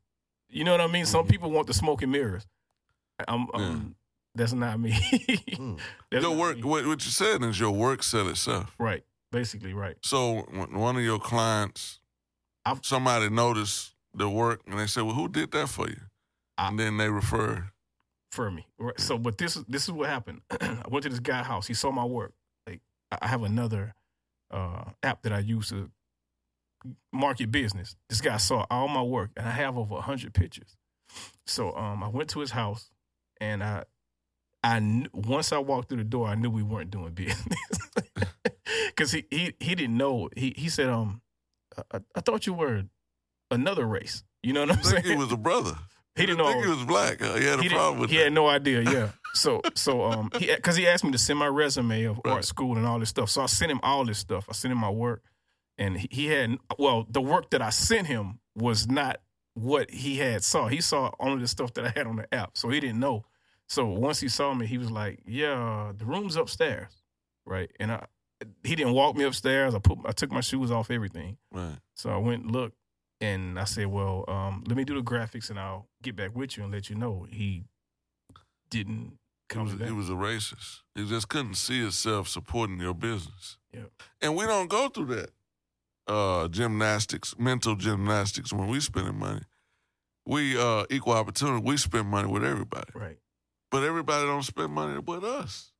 you 0.49 0.63
know 0.63 0.71
what 0.71 0.81
I 0.81 0.87
mean? 0.87 1.05
Some 1.05 1.25
Mhm. 1.25 1.29
people 1.29 1.51
want 1.51 1.67
the 1.67 1.73
smoke 1.73 2.01
and 2.01 2.11
mirrors. 2.11 2.47
I'm, 3.27 3.47
I'm 3.53 3.61
Yeah. 3.61 3.79
that's 4.35 4.53
not 4.53 4.79
me. 4.79 4.91
Mm. 4.91 5.79
That's 6.11 6.23
Your 6.23 6.31
not 6.31 6.39
work. 6.39 6.55
me. 6.57 6.63
What, 6.63 6.85
what 6.87 7.03
you 7.05 7.11
said 7.11 7.43
is 7.43 7.59
your 7.59 7.71
work 7.71 8.01
said 8.03 8.25
itself. 8.27 8.73
Right. 8.79 9.03
Basically, 9.31 9.73
right. 9.73 9.95
So 10.01 10.41
one 10.71 10.95
of 10.97 11.03
your 11.03 11.19
clients, 11.19 11.99
I've- 12.65 12.79
somebody 12.83 13.29
noticed 13.29 13.93
the 14.13 14.29
work 14.29 14.61
and 14.65 14.79
they 14.79 14.87
said, 14.87 15.03
"Well, 15.03 15.13
who 15.15 15.27
did 15.27 15.51
that 15.51 15.67
for 15.69 15.87
you?" 15.87 15.99
I- 16.57 16.69
and 16.69 16.79
then 16.79 16.97
they 16.97 17.09
refer. 17.09 17.69
for 18.31 18.49
me. 18.51 18.65
Right. 18.77 18.99
So, 18.99 19.17
but 19.17 19.37
this 19.37 19.55
is 19.57 19.65
this 19.67 19.83
is 19.83 19.91
what 19.91 20.09
happened. 20.09 20.41
I 20.61 20.83
went 20.89 21.03
to 21.03 21.09
this 21.09 21.19
guy's 21.19 21.45
house. 21.45 21.67
He 21.67 21.73
saw 21.73 21.91
my 21.91 22.05
work. 22.05 22.33
Like 22.67 22.79
I 23.11 23.17
I 23.23 23.27
have 23.27 23.43
another 23.43 23.93
uh, 24.51 24.85
app 25.03 25.21
that 25.23 25.33
I 25.33 25.39
use 25.39 25.69
to 25.69 25.89
market 27.11 27.51
business. 27.51 27.95
This 28.09 28.21
guy 28.21 28.37
saw 28.37 28.65
all 28.69 28.87
my 28.87 29.01
work, 29.01 29.31
and 29.37 29.47
I 29.47 29.51
have 29.51 29.77
over 29.77 29.95
hundred 30.01 30.33
pictures. 30.33 30.75
So, 31.45 31.75
um, 31.75 32.03
I 32.03 32.07
went 32.07 32.29
to 32.31 32.39
his 32.39 32.51
house, 32.51 32.89
and 33.39 33.63
I, 33.63 33.83
I 34.63 35.05
once 35.13 35.51
I 35.51 35.57
walked 35.59 35.89
through 35.89 35.99
the 35.99 36.03
door, 36.03 36.27
I 36.27 36.35
knew 36.35 36.49
we 36.49 36.63
weren't 36.63 36.91
doing 36.91 37.13
business 37.13 37.57
because 38.87 39.11
he, 39.11 39.25
he 39.31 39.53
he 39.59 39.75
didn't 39.75 39.97
know. 39.97 40.29
He 40.35 40.53
he 40.57 40.69
said, 40.69 40.89
um, 40.89 41.21
I, 41.77 41.97
I- 41.97 42.01
I 42.15 42.21
thought 42.21 42.45
you 42.47 42.53
were 42.53 42.83
another 43.51 43.85
race. 43.85 44.23
You 44.43 44.53
know 44.53 44.61
what 44.61 44.71
I 44.71 44.73
I'm 44.75 44.83
saying? 44.83 45.03
think 45.03 45.13
he 45.13 45.15
was 45.23 45.31
a 45.31 45.37
brother. 45.37 45.73
He 46.15 46.25
didn't 46.25 46.41
I 46.41 46.43
know. 46.45 46.51
think 46.51 46.63
he 46.65 46.69
was 46.71 46.83
black. 46.85 47.21
He 47.21 47.45
had 47.45 47.59
a 47.59 47.61
he 47.61 47.69
problem 47.69 47.99
with 48.01 48.09
he 48.09 48.17
that. 48.17 48.23
had 48.25 48.33
no 48.33 48.47
idea. 48.49 48.81
Yeah. 48.81 49.09
So 49.35 49.61
so 49.75 50.03
um 50.03 50.31
he 50.37 50.47
because 50.53 50.75
he 50.75 50.85
asked 50.87 51.03
me 51.05 51.11
to 51.11 51.17
send 51.19 51.39
my 51.39 51.47
resume 51.47 52.03
of 52.05 52.19
Right. 52.25 52.33
art 52.33 52.45
school 52.45 52.75
and 52.77 52.85
all 52.85 52.99
this 52.99 53.09
stuff. 53.09 53.29
So 53.29 53.41
I 53.41 53.45
sent 53.45 53.71
him 53.71 53.79
all 53.83 54.03
this 54.03 54.17
stuff. 54.17 54.45
I 54.49 54.53
sent 54.53 54.71
him 54.73 54.79
my 54.79 54.89
work, 54.89 55.23
and 55.77 55.97
he, 55.97 56.07
he 56.11 56.25
had 56.25 56.57
well 56.79 57.05
the 57.09 57.21
work 57.21 57.51
that 57.51 57.61
I 57.61 57.69
sent 57.69 58.07
him 58.07 58.39
was 58.55 58.87
not 58.89 59.21
what 59.53 59.91
he 59.91 60.17
had 60.17 60.43
saw. 60.43 60.67
He 60.67 60.81
saw 60.81 61.11
only 61.19 61.41
the 61.41 61.47
stuff 61.47 61.73
that 61.75 61.85
I 61.85 61.89
had 61.95 62.05
on 62.07 62.15
the 62.17 62.33
app, 62.33 62.57
so 62.57 62.69
he 62.69 62.79
didn't 62.81 62.99
know. 62.99 63.23
So 63.69 63.85
once 63.85 64.19
he 64.19 64.27
saw 64.29 64.53
me, 64.53 64.65
he 64.65 64.77
was 64.77 64.89
like, 64.91 65.19
"Yeah, 65.25 65.93
the 65.95 66.05
room's 66.05 66.35
upstairs, 66.35 66.91
right?" 67.45 67.71
And 67.79 67.91
I 67.91 68.05
he 68.63 68.75
didn't 68.75 68.93
walk 68.93 69.15
me 69.15 69.23
upstairs. 69.25 69.75
I 69.75 69.79
put 69.79 69.99
I 70.05 70.11
took 70.11 70.31
my 70.31 70.41
shoes 70.41 70.71
off, 70.71 70.89
everything. 70.91 71.37
Right. 71.51 71.77
So 71.95 72.09
I 72.09 72.17
went 72.17 72.43
and 72.43 72.51
looked, 72.51 72.77
and 73.21 73.59
I 73.59 73.65
said, 73.65 73.87
"Well, 73.87 74.25
um, 74.27 74.63
let 74.67 74.75
me 74.75 74.83
do 74.85 74.95
the 74.95 75.03
graphics, 75.03 75.49
and 75.49 75.59
I'll 75.59 75.87
get 76.01 76.15
back 76.15 76.35
with 76.35 76.57
you 76.57 76.63
and 76.63 76.71
let 76.73 76.89
you 76.89 76.95
know." 76.95 77.27
He 77.29 77.65
didn't 78.69 79.17
He 79.49 79.55
come 79.55 79.65
was, 79.65 79.75
back. 79.75 79.87
he 79.87 79.93
was 79.93 80.09
a 80.09 80.13
racist. 80.13 80.81
He 80.95 81.07
just 81.07 81.27
couldn't 81.29 81.55
see 81.55 81.79
himself 81.81 82.27
supporting 82.27 82.79
your 82.79 82.93
business. 82.93 83.57
Yeah. 83.73 83.85
And 84.21 84.35
we 84.35 84.45
don't 84.45 84.67
go 84.69 84.89
through 84.89 85.07
that 85.15 85.29
uh, 86.07 86.47
gymnastics, 86.47 87.35
mental 87.37 87.75
gymnastics 87.75 88.51
when 88.53 88.67
we 88.67 88.79
spending 88.79 89.17
money. 89.19 89.41
We 90.25 90.57
uh, 90.59 90.85
equal 90.89 91.13
opportunity. 91.13 91.63
We 91.63 91.77
spend 91.77 92.07
money 92.07 92.27
with 92.27 92.43
everybody, 92.43 92.89
right. 92.93 93.17
But 93.71 93.83
everybody 93.83 94.25
don't 94.25 94.43
spend 94.43 94.71
money 94.73 94.99
with 94.99 95.23
us. 95.23 95.71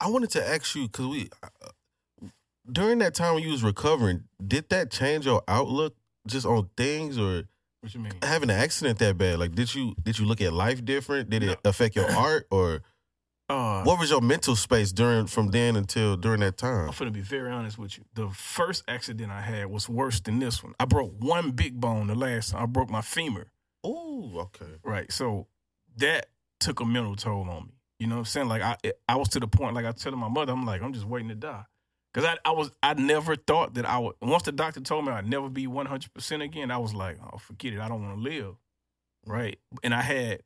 I 0.00 0.08
wanted 0.10 0.30
to 0.30 0.46
ask 0.48 0.74
you 0.74 0.88
because 0.88 1.06
we 1.06 1.30
uh, 1.42 2.28
during 2.70 2.98
that 2.98 3.14
time 3.14 3.34
when 3.34 3.42
you 3.44 3.50
was 3.50 3.62
recovering, 3.62 4.24
did 4.44 4.68
that 4.70 4.90
change 4.90 5.26
your 5.26 5.42
outlook 5.48 5.94
just 6.26 6.46
on 6.46 6.68
things 6.76 7.18
or 7.18 7.44
What 7.80 7.94
you 7.94 8.00
mean? 8.00 8.12
having 8.22 8.50
an 8.50 8.56
accident 8.56 8.98
that 8.98 9.16
bad? 9.18 9.38
Like, 9.38 9.54
did 9.54 9.74
you 9.74 9.94
did 10.02 10.18
you 10.18 10.24
look 10.26 10.40
at 10.40 10.52
life 10.52 10.84
different? 10.84 11.30
Did 11.30 11.42
it 11.42 11.58
No. 11.64 11.70
affect 11.70 11.96
your 11.96 12.10
art 12.10 12.46
or? 12.50 12.82
Uh, 13.50 13.82
What 13.84 13.98
was 14.00 14.08
your 14.08 14.22
mental 14.22 14.56
space 14.56 14.90
during 14.90 15.26
from 15.26 15.48
then 15.50 15.76
until 15.76 16.16
during 16.16 16.40
that 16.40 16.56
time? 16.56 16.88
I'm 16.88 16.94
gonna 16.98 17.10
be 17.10 17.20
very 17.20 17.50
honest 17.52 17.76
with 17.76 17.98
you. 17.98 18.04
The 18.14 18.30
first 18.30 18.84
accident 18.88 19.30
I 19.30 19.42
had 19.42 19.66
was 19.66 19.86
worse 19.86 20.18
than 20.20 20.38
this 20.38 20.62
one. 20.64 20.72
I 20.80 20.86
broke 20.86 21.12
one 21.18 21.50
big 21.50 21.78
bone 21.78 22.06
the 22.06 22.14
last 22.14 22.52
time. 22.52 22.62
I 22.62 22.66
broke 22.66 22.88
my 22.88 23.02
femur. 23.02 23.48
Oh, 23.84 24.32
okay. 24.38 24.78
Right. 24.82 25.12
So 25.12 25.46
that 25.98 26.30
took 26.64 26.80
a 26.80 26.84
mental 26.84 27.14
toll 27.14 27.48
on 27.48 27.66
me. 27.66 27.74
You 27.98 28.06
know 28.06 28.16
what 28.16 28.20
I'm 28.20 28.24
saying? 28.26 28.48
Like 28.48 28.62
I 28.62 28.76
I 29.08 29.16
was 29.16 29.28
to 29.30 29.40
the 29.40 29.46
point, 29.46 29.74
like 29.74 29.84
I 29.84 29.92
telling 29.92 30.18
my 30.18 30.28
mother, 30.28 30.52
I'm 30.52 30.66
like, 30.66 30.82
I'm 30.82 30.92
just 30.92 31.06
waiting 31.06 31.28
to 31.28 31.34
die. 31.34 31.64
Cause 32.12 32.24
I, 32.24 32.36
I 32.44 32.52
was 32.52 32.70
I 32.82 32.94
never 32.94 33.34
thought 33.34 33.74
that 33.74 33.84
I 33.86 33.98
would 33.98 34.14
once 34.22 34.44
the 34.44 34.52
doctor 34.52 34.80
told 34.80 35.04
me 35.04 35.12
I'd 35.12 35.28
never 35.28 35.48
be 35.48 35.66
100 35.66 36.14
percent 36.14 36.42
again, 36.42 36.70
I 36.70 36.78
was 36.78 36.94
like, 36.94 37.18
oh 37.22 37.38
forget 37.38 37.72
it, 37.72 37.80
I 37.80 37.88
don't 37.88 38.02
want 38.02 38.16
to 38.16 38.22
live. 38.22 38.54
Right. 39.26 39.58
And 39.82 39.92
I 39.94 40.02
had 40.02 40.42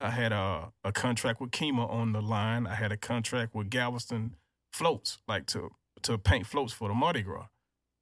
I 0.00 0.10
had 0.10 0.32
a, 0.32 0.72
a 0.82 0.90
contract 0.90 1.40
with 1.40 1.52
Kima 1.52 1.88
on 1.88 2.12
the 2.12 2.20
line. 2.20 2.66
I 2.66 2.74
had 2.74 2.90
a 2.90 2.96
contract 2.96 3.54
with 3.54 3.70
Galveston 3.70 4.34
Floats, 4.72 5.18
like 5.28 5.46
to 5.46 5.70
to 6.02 6.18
paint 6.18 6.46
floats 6.46 6.72
for 6.72 6.88
the 6.88 6.94
Mardi 6.94 7.22
Gras. 7.22 7.46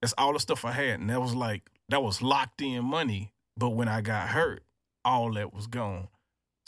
That's 0.01 0.15
all 0.17 0.33
the 0.33 0.41
stuff 0.41 0.65
I 0.65 0.73
had. 0.73 1.01
And 1.01 1.11
that 1.11 1.21
was 1.21 1.35
like 1.35 1.71
that 1.91 2.03
was 2.03 2.23
locked 2.23 2.63
in 2.63 2.85
money. 2.85 3.33
But 3.57 3.71
when 3.71 3.89
I 3.89 4.01
got 4.01 4.29
hurt, 4.29 4.63
all 5.05 5.33
that 5.35 5.53
was 5.53 5.67
gone. 5.67 6.09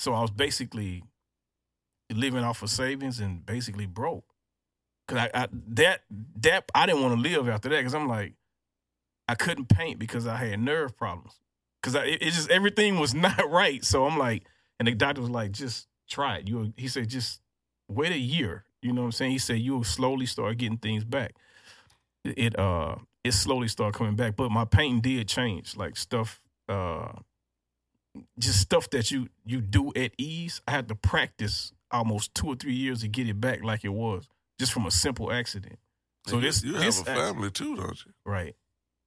So 0.02 0.14
I 0.14 0.20
was 0.20 0.32
basically 0.32 1.04
living 2.12 2.42
off 2.42 2.60
of 2.64 2.70
savings 2.70 3.20
and 3.20 3.46
basically 3.46 3.86
broke. 3.86 4.24
Cause 5.06 5.18
I, 5.18 5.30
I 5.32 5.48
that 5.68 6.00
that 6.40 6.68
I 6.74 6.86
didn't 6.86 7.02
want 7.02 7.14
to 7.14 7.20
live 7.20 7.48
after 7.48 7.68
that 7.68 7.76
because 7.76 7.94
I'm 7.94 8.08
like 8.08 8.34
I 9.28 9.36
couldn't 9.36 9.66
paint 9.68 10.00
because 10.00 10.26
I 10.26 10.38
had 10.38 10.58
nerve 10.58 10.96
problems. 10.96 11.38
Cause 11.84 11.94
I, 11.94 12.06
it, 12.06 12.20
it 12.20 12.30
just 12.32 12.50
everything 12.50 12.98
was 12.98 13.14
not 13.28 13.48
right. 13.48 13.84
So 13.84 14.04
I'm 14.04 14.18
like, 14.18 14.42
and 14.80 14.88
the 14.88 14.92
doctor 14.92 15.20
was 15.20 15.30
like, 15.30 15.52
just 15.52 15.86
try 16.08 16.38
it. 16.38 16.48
You 16.48 16.72
he 16.76 16.88
said 16.88 17.08
just 17.08 17.40
wait 17.88 18.10
a 18.10 18.18
year. 18.18 18.64
You 18.82 18.92
know 18.92 19.02
what 19.02 19.06
I'm 19.06 19.12
saying? 19.12 19.30
He 19.30 19.38
said 19.38 19.60
you'll 19.60 19.84
slowly 19.84 20.26
start 20.26 20.58
getting 20.58 20.78
things 20.78 21.04
back. 21.04 21.36
It, 22.24 22.38
it 22.38 22.58
uh 22.58 22.96
it 23.22 23.34
slowly 23.34 23.68
started 23.68 23.96
coming 23.96 24.16
back, 24.16 24.34
but 24.34 24.50
my 24.50 24.64
painting 24.64 25.00
did 25.00 25.28
change. 25.28 25.76
Like 25.76 25.96
stuff 25.96 26.40
uh 26.68 27.12
just 28.38 28.60
stuff 28.60 28.90
that 28.90 29.10
you 29.10 29.28
you 29.44 29.60
do 29.60 29.92
at 29.96 30.12
ease. 30.18 30.60
I 30.66 30.72
had 30.72 30.88
to 30.88 30.94
practice 30.94 31.72
almost 31.90 32.34
two 32.34 32.48
or 32.48 32.56
three 32.56 32.74
years 32.74 33.00
to 33.02 33.08
get 33.08 33.28
it 33.28 33.40
back 33.40 33.62
like 33.62 33.84
it 33.84 33.90
was, 33.92 34.28
just 34.58 34.72
from 34.72 34.86
a 34.86 34.90
simple 34.90 35.32
accident. 35.32 35.78
So 36.26 36.34
And 36.36 36.42
you- 36.44 36.48
this 36.48 36.62
you 36.64 36.72
this 36.72 36.98
have 36.98 37.08
a 37.08 37.10
ac- 37.12 37.20
family 37.20 37.50
too, 37.50 37.76
don't 37.76 38.04
you? 38.06 38.12
right? 38.24 38.54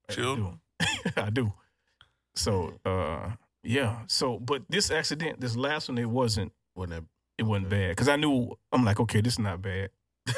Children? 0.09 0.59
I 0.79 0.85
do. 0.85 1.11
I 1.21 1.29
do. 1.29 1.53
So 2.35 2.73
uh 2.85 3.31
yeah. 3.63 3.99
So 4.07 4.39
but 4.39 4.63
this 4.69 4.91
accident, 4.91 5.39
this 5.41 5.55
last 5.55 5.89
one, 5.89 5.97
it 5.97 6.09
wasn't 6.09 6.51
Wasn't 6.75 6.91
that 6.91 7.03
it 7.37 7.43
wasn't 7.43 7.69
bad 7.69 7.89
because 7.89 8.07
I 8.07 8.15
knew 8.15 8.57
I'm 8.71 8.83
like 8.85 8.99
okay, 8.99 9.21
this 9.21 9.33
is 9.33 9.39
not 9.39 9.61
bad. 9.61 9.89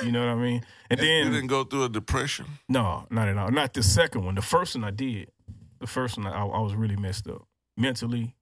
You 0.04 0.12
know 0.12 0.20
what 0.26 0.32
I 0.34 0.36
mean? 0.36 0.66
And 0.90 1.00
you 1.02 1.06
then 1.06 1.32
didn't 1.32 1.48
go 1.48 1.64
through 1.64 1.86
a 1.86 1.90
depression. 1.90 2.46
no, 2.68 3.06
not 3.10 3.28
at 3.30 3.38
all. 3.38 3.50
Not 3.52 3.74
the 3.74 3.82
second 3.84 4.26
one. 4.26 4.36
The 4.36 4.42
first 4.42 4.76
one 4.76 4.84
I 4.84 4.92
did. 4.92 5.32
The 5.80 5.88
first 5.88 6.18
one 6.18 6.28
I, 6.28 6.42
I 6.44 6.60
was 6.60 6.76
really 6.76 6.96
messed 6.98 7.28
up 7.30 7.48
mentally, 7.78 8.36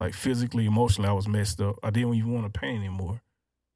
like 0.00 0.14
physically, 0.14 0.66
emotionally. 0.66 1.08
I 1.08 1.12
was 1.12 1.28
messed 1.28 1.60
up. 1.60 1.78
I 1.82 1.90
didn't 1.90 2.14
even 2.14 2.32
want 2.32 2.52
to 2.52 2.60
paint 2.60 2.78
anymore. 2.78 3.20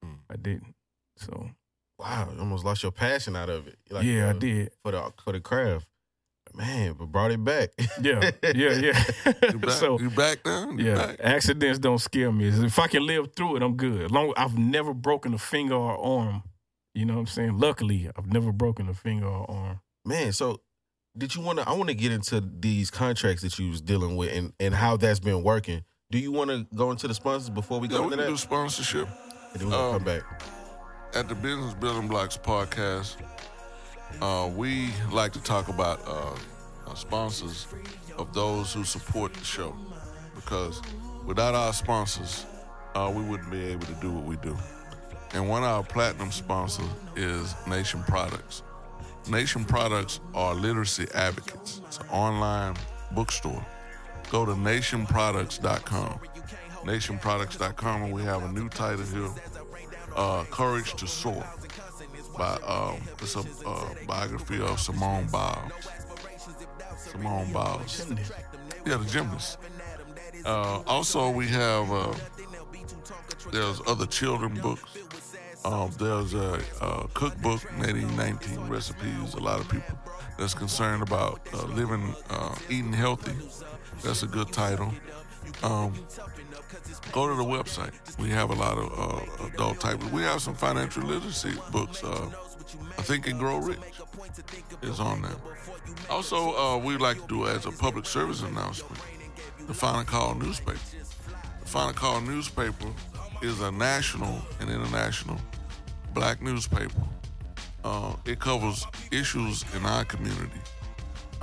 Mm. 0.05 0.19
I 0.31 0.37
didn't. 0.37 0.75
So 1.17 1.51
wow? 1.99 2.29
You 2.33 2.41
almost 2.41 2.65
lost 2.65 2.83
your 2.83 2.93
passion 2.93 3.37
out 3.37 3.49
of 3.49 3.67
it. 3.69 3.79
Like, 3.91 4.05
yeah, 4.05 4.27
I 4.27 4.31
uh, 4.31 4.33
did. 4.35 4.71
for 4.83 4.93
the 4.93 5.13
for 5.23 5.33
the 5.33 5.41
craft. 5.41 5.87
Man, 6.55 6.95
but 6.99 7.07
brought 7.07 7.31
it 7.31 7.43
back. 7.43 7.71
Yeah, 8.01 8.31
yeah, 8.43 8.73
yeah. 8.73 9.05
You 9.53 9.59
back, 9.59 9.71
so 9.71 9.99
you 9.99 10.11
back 10.11 10.45
now? 10.45 10.71
You 10.71 10.87
yeah, 10.87 10.95
back? 10.95 11.21
accidents 11.21 11.79
don't 11.79 11.99
scare 11.99 12.31
me. 12.31 12.49
If 12.49 12.79
I 12.79 12.89
can 12.89 13.07
live 13.07 13.33
through 13.35 13.57
it, 13.57 13.63
I'm 13.63 13.77
good. 13.77 14.03
As 14.03 14.11
long 14.11 14.35
I've 14.37 14.59
never 14.59 14.93
broken 14.93 15.33
a 15.35 15.39
finger 15.39 15.75
or 15.75 15.97
arm. 15.97 16.43
You 16.95 17.07
know 17.07 17.15
what 17.15 17.21
I'm 17.21 17.27
saying? 17.27 17.59
Luckily, 17.59 18.11
I've 18.17 18.31
never 18.31 18.53
broken 18.53 18.89
a 18.89 18.95
finger 18.95 19.27
or 19.27 19.51
arm. 19.51 19.81
Man, 20.05 20.33
so 20.33 20.61
did 21.17 21.35
you 21.35 21.41
want 21.41 21.59
to? 21.59 21.69
I 21.69 21.73
want 21.73 21.89
to 21.89 21.95
get 21.95 22.13
into 22.13 22.41
these 22.41 22.91
contracts 22.91 23.43
that 23.43 23.59
you 23.59 23.71
was 23.71 23.81
dealing 23.81 24.17
with 24.17 24.33
and 24.33 24.53
and 24.61 24.75
how 24.75 24.97
that's 24.99 25.21
been 25.21 25.43
working. 25.43 25.85
Do 26.13 26.19
you 26.19 26.31
want 26.31 26.51
to 26.51 26.67
go 26.75 26.91
into 26.91 27.09
the 27.09 27.15
sponsors 27.15 27.49
before 27.49 27.81
we 27.81 27.89
Yeah, 27.89 27.97
go 27.97 28.01
we 28.01 28.05
into 28.09 28.17
can 28.19 28.25
that? 28.27 28.31
do 28.33 28.37
sponsorship. 28.37 29.09
and 29.55 29.61
then 29.63 29.69
we 29.69 29.73
gonna 29.73 29.87
um, 29.89 29.93
come 29.95 30.05
back. 30.05 30.23
At 31.15 31.27
the 31.31 31.35
Business 31.35 31.73
Building 31.73 32.07
Blocks 32.07 32.37
podcast, 32.37 33.17
uh, 34.21 34.51
we 34.55 34.91
like 35.11 35.33
to 35.33 35.43
talk 35.43 35.69
about 35.69 36.07
uh, 36.07 36.35
uh, 36.87 36.95
sponsors 36.95 37.67
of 38.19 38.35
those 38.35 38.75
who 38.75 38.85
support 38.85 39.33
the 39.33 39.43
show 39.43 39.75
because 40.35 40.83
without 41.25 41.55
our 41.55 41.73
sponsors, 41.73 42.45
uh, 42.95 43.11
we 43.15 43.23
wouldn't 43.23 43.51
be 43.51 43.65
able 43.65 43.87
to 43.87 43.95
do 43.95 44.13
what 44.13 44.25
we 44.25 44.37
do. 44.37 44.55
And 45.33 45.49
one 45.49 45.63
of 45.63 45.71
our 45.71 45.83
platinum 45.83 46.31
sponsors 46.31 46.85
is 47.17 47.55
Nation 47.67 48.03
Products. 48.03 48.63
Nation 49.31 49.65
Products 49.65 50.21
are 50.35 50.55
literacy 50.55 51.07
advocates. 51.15 51.81
It's 51.87 51.97
an 52.01 52.09
online 52.11 52.77
bookstore. 53.13 53.65
Go 54.33 54.47
to 54.47 54.53
nationproducts.com. 54.53 56.21
Nationproducts.com, 56.85 58.03
and 58.05 58.13
we 58.15 58.23
have 58.23 58.43
a 58.43 58.51
new 58.51 58.67
title 58.71 59.05
here 59.05 59.29
uh, 60.17 60.45
Courage 60.45 60.95
to 60.95 61.07
Soar 61.07 61.45
by 62.39 62.55
um, 62.67 62.97
it's 63.21 63.37
a 63.37 63.41
uh, 63.67 63.95
biography 64.07 64.59
of 64.63 64.81
Simone 64.81 65.27
Biles. 65.27 65.71
Simone 66.97 67.53
Biles. 67.53 68.11
Yeah, 68.87 68.97
the 68.97 69.05
gymnast. 69.05 69.59
Uh, 70.47 70.81
also, 70.87 71.29
we 71.29 71.47
have 71.49 71.93
uh, 71.93 72.15
there's 73.53 73.83
other 73.87 74.07
children 74.07 74.55
books. 74.63 74.97
Um, 75.63 75.93
there's 75.99 76.33
a, 76.33 76.59
a 76.81 77.07
cookbook, 77.13 77.71
19 77.77 78.67
recipes. 78.67 79.35
A 79.35 79.41
lot 79.41 79.61
of 79.61 79.69
people 79.69 79.95
that's 80.39 80.55
concerned 80.55 81.03
about 81.03 81.47
uh, 81.53 81.67
living, 81.67 82.15
uh, 82.31 82.55
eating 82.71 82.95
healthy. 82.95 83.37
That's 84.03 84.23
a 84.23 84.27
good 84.27 84.53
title. 84.53 84.93
Um, 85.63 85.95
go 87.13 87.29
to 87.29 87.35
the 87.35 87.45
website. 87.45 87.93
We 88.19 88.31
have 88.31 88.51
a 88.51 88.55
lot 88.55 88.79
of 88.79 88.99
uh, 88.99 89.47
adult 89.47 89.81
type. 89.81 90.03
We 90.11 90.23
have 90.23 90.43
some 90.43 90.55
financial 90.55 91.05
literacy 91.05 91.55
books. 91.71 92.03
Uh, 92.03 92.31
I 92.99 93.03
think 93.03 93.27
and 93.29 93.39
Grow 93.39 93.59
Rich 93.59 93.79
is 94.83 94.99
on 94.99 95.23
there. 95.23 95.37
Also, 96.11 96.57
uh, 96.57 96.79
we 96.79 96.97
like 96.97 97.21
to 97.21 97.27
do 97.29 97.47
as 97.47 97.67
a 97.67 97.73
public 97.73 98.07
service 98.07 98.43
announcement 98.43 99.01
the 99.67 99.75
Final 99.75 100.05
Call 100.05 100.35
newspaper. 100.35 100.81
The 101.61 101.69
Final 101.69 101.93
Call 101.93 102.21
newspaper 102.21 102.89
is 103.41 103.61
a 103.61 103.71
national 103.71 104.43
and 104.61 104.69
international 104.69 105.39
black 106.13 106.43
newspaper. 106.43 107.03
Uh, 107.85 108.15
it 108.25 108.41
covers 108.41 108.85
issues 109.13 109.65
in 109.77 109.85
our 109.87 110.05
community 110.05 110.61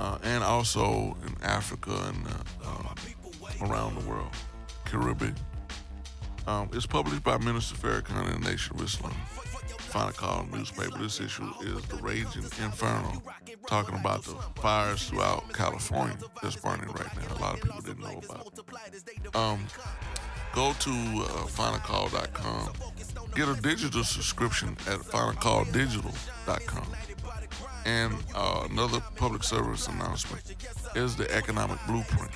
uh, 0.00 0.18
and 0.22 0.42
also 0.42 1.14
in 1.26 1.36
Africa 1.42 1.90
and 1.90 2.26
uh, 2.26 2.30
uh, 2.64 3.66
around 3.68 4.00
the 4.00 4.08
world, 4.08 4.30
Caribbean. 4.86 5.34
Um, 6.46 6.70
it's 6.72 6.86
published 6.86 7.22
by 7.22 7.36
Minister 7.36 7.76
Farrakhan 7.76 8.32
and 8.32 8.42
the 8.42 8.50
Nation 8.50 8.76
of 8.76 8.82
Islam. 8.82 9.12
Final 9.90 10.12
Call 10.12 10.46
newspaper. 10.52 10.96
This 10.98 11.20
issue 11.20 11.52
is 11.62 11.84
the 11.86 11.96
Raging 11.96 12.44
Inferno, 12.44 13.22
talking 13.66 13.96
about 13.96 14.24
the 14.24 14.36
fires 14.60 15.08
throughout 15.08 15.52
California 15.52 16.16
that's 16.42 16.56
burning 16.56 16.88
right 16.88 17.16
now. 17.16 17.36
A 17.36 17.40
lot 17.40 17.54
of 17.54 17.62
people 17.62 17.80
didn't 17.82 18.00
know 18.00 18.20
about 18.24 18.46
it. 18.46 19.36
Um, 19.36 19.66
go 20.54 20.72
to 20.72 20.90
uh, 20.90 21.46
finalcall.com. 21.46 22.72
Get 23.34 23.48
a 23.48 23.60
digital 23.60 24.04
subscription 24.04 24.70
at 24.86 25.00
finalcalldigital.com. 25.00 26.86
And 27.90 28.14
uh, 28.36 28.68
another 28.70 29.00
public 29.16 29.42
service 29.42 29.88
announcement 29.88 30.54
is 30.94 31.16
the 31.16 31.28
economic 31.34 31.78
blueprint. 31.88 32.30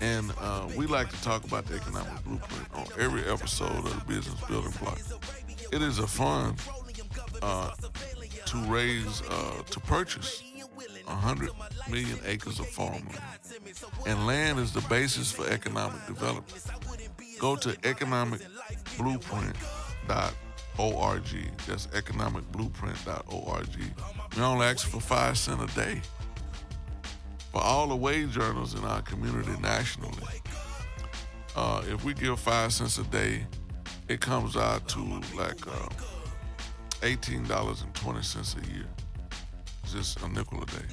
And 0.00 0.32
uh, 0.40 0.68
we 0.76 0.86
like 0.86 1.10
to 1.10 1.20
talk 1.22 1.42
about 1.44 1.66
the 1.66 1.74
economic 1.74 2.22
blueprint 2.24 2.68
on 2.74 2.86
every 2.96 3.24
episode 3.24 3.84
of 3.84 3.98
the 3.98 4.04
Business 4.06 4.40
Building 4.48 4.72
Block. 4.80 5.00
It 5.72 5.82
is 5.82 5.98
a 5.98 6.06
fund 6.06 6.60
uh, 7.42 7.72
to 8.46 8.58
raise, 8.68 9.22
uh, 9.22 9.62
to 9.70 9.80
purchase 9.80 10.40
100 11.04 11.50
million 11.90 12.18
acres 12.24 12.60
of 12.60 12.68
farmland. 12.68 13.18
And 14.06 14.24
land 14.24 14.60
is 14.60 14.72
the 14.72 14.82
basis 14.82 15.32
for 15.32 15.48
economic 15.48 16.06
development. 16.06 16.64
Go 17.40 17.56
to 17.56 17.76
economicblueprint.org. 20.76 21.50
That's 21.66 21.86
economicblueprint.org. 21.88 23.68
We 24.36 24.42
only 24.42 24.66
ask 24.66 24.86
for 24.88 25.00
five 25.00 25.36
cents 25.38 25.72
a 25.72 25.76
day 25.76 26.00
for 27.52 27.60
all 27.60 27.88
the 27.88 27.96
wage 27.96 28.36
earners 28.38 28.74
in 28.74 28.84
our 28.84 29.02
community 29.02 29.52
nationally. 29.60 30.22
Uh, 31.56 31.82
if 31.88 32.04
we 32.04 32.14
give 32.14 32.38
five 32.38 32.72
cents 32.72 32.98
a 32.98 33.04
day, 33.04 33.44
it 34.08 34.20
comes 34.20 34.56
out 34.56 34.86
to 34.88 35.00
like 35.36 35.66
uh, 35.66 35.88
eighteen 37.02 37.44
dollars 37.44 37.82
and 37.82 37.92
twenty 37.94 38.22
cents 38.22 38.54
a 38.56 38.72
year. 38.72 38.86
Just 39.90 40.20
a 40.22 40.28
nickel 40.28 40.62
a 40.62 40.66
day. 40.66 40.84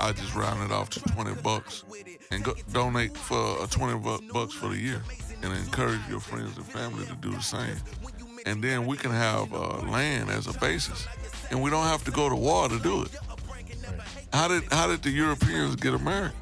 I 0.00 0.12
just 0.12 0.34
round 0.34 0.62
it 0.62 0.72
off 0.74 0.90
to 0.90 1.00
twenty 1.00 1.32
bucks 1.42 1.84
and 2.30 2.44
go, 2.44 2.54
donate 2.72 3.16
for 3.16 3.62
uh, 3.62 3.66
twenty 3.66 3.98
bu- 3.98 4.30
bucks 4.32 4.52
for 4.52 4.68
the 4.68 4.76
year, 4.76 5.00
and 5.42 5.52
encourage 5.54 6.00
your 6.10 6.20
friends 6.20 6.56
and 6.58 6.66
family 6.66 7.06
to 7.06 7.14
do 7.16 7.30
the 7.30 7.40
same. 7.40 7.76
And 8.48 8.64
then 8.64 8.86
we 8.86 8.96
can 8.96 9.10
have 9.10 9.52
uh, 9.52 9.78
land 9.82 10.30
as 10.30 10.46
a 10.46 10.58
basis, 10.58 11.06
and 11.50 11.62
we 11.62 11.70
don't 11.70 11.84
have 11.84 12.02
to 12.04 12.10
go 12.10 12.28
to 12.28 12.34
war 12.34 12.68
to 12.68 12.78
do 12.78 13.02
it. 13.02 13.10
How 14.32 14.48
did 14.48 14.64
how 14.72 14.86
did 14.86 15.02
the 15.02 15.10
Europeans 15.10 15.76
get 15.76 15.94
America? 15.94 16.34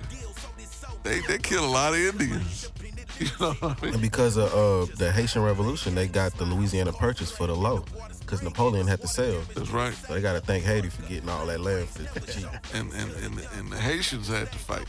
They 1.02 1.20
they 1.20 1.38
killed 1.38 1.64
a 1.64 1.72
lot 1.72 1.92
of 1.94 2.00
Indians. 2.00 2.70
You 3.18 3.28
know 3.40 3.56
I 3.62 3.74
mean? 3.80 3.94
And 3.94 4.02
because 4.02 4.36
of 4.36 4.52
uh, 4.52 4.94
the 4.96 5.10
Haitian 5.10 5.42
Revolution, 5.42 5.94
they 5.94 6.06
got 6.06 6.36
the 6.36 6.44
Louisiana 6.44 6.92
Purchase 6.92 7.30
for 7.30 7.46
the 7.46 7.56
low. 7.56 7.82
Because 8.20 8.42
Napoleon 8.42 8.86
had 8.86 9.00
to 9.00 9.08
sell. 9.08 9.40
That's 9.54 9.70
right. 9.70 9.94
So 9.94 10.12
they 10.12 10.20
got 10.20 10.34
to 10.34 10.40
thank 10.40 10.64
Haiti 10.64 10.90
for 10.90 11.00
getting 11.08 11.30
all 11.30 11.46
that 11.46 11.60
land 11.60 11.88
for 11.88 12.02
cheap. 12.30 12.46
And, 12.74 12.92
and 12.92 13.10
and 13.24 13.40
and 13.56 13.72
the 13.72 13.78
Haitians 13.78 14.28
had 14.28 14.52
to 14.52 14.58
fight. 14.58 14.84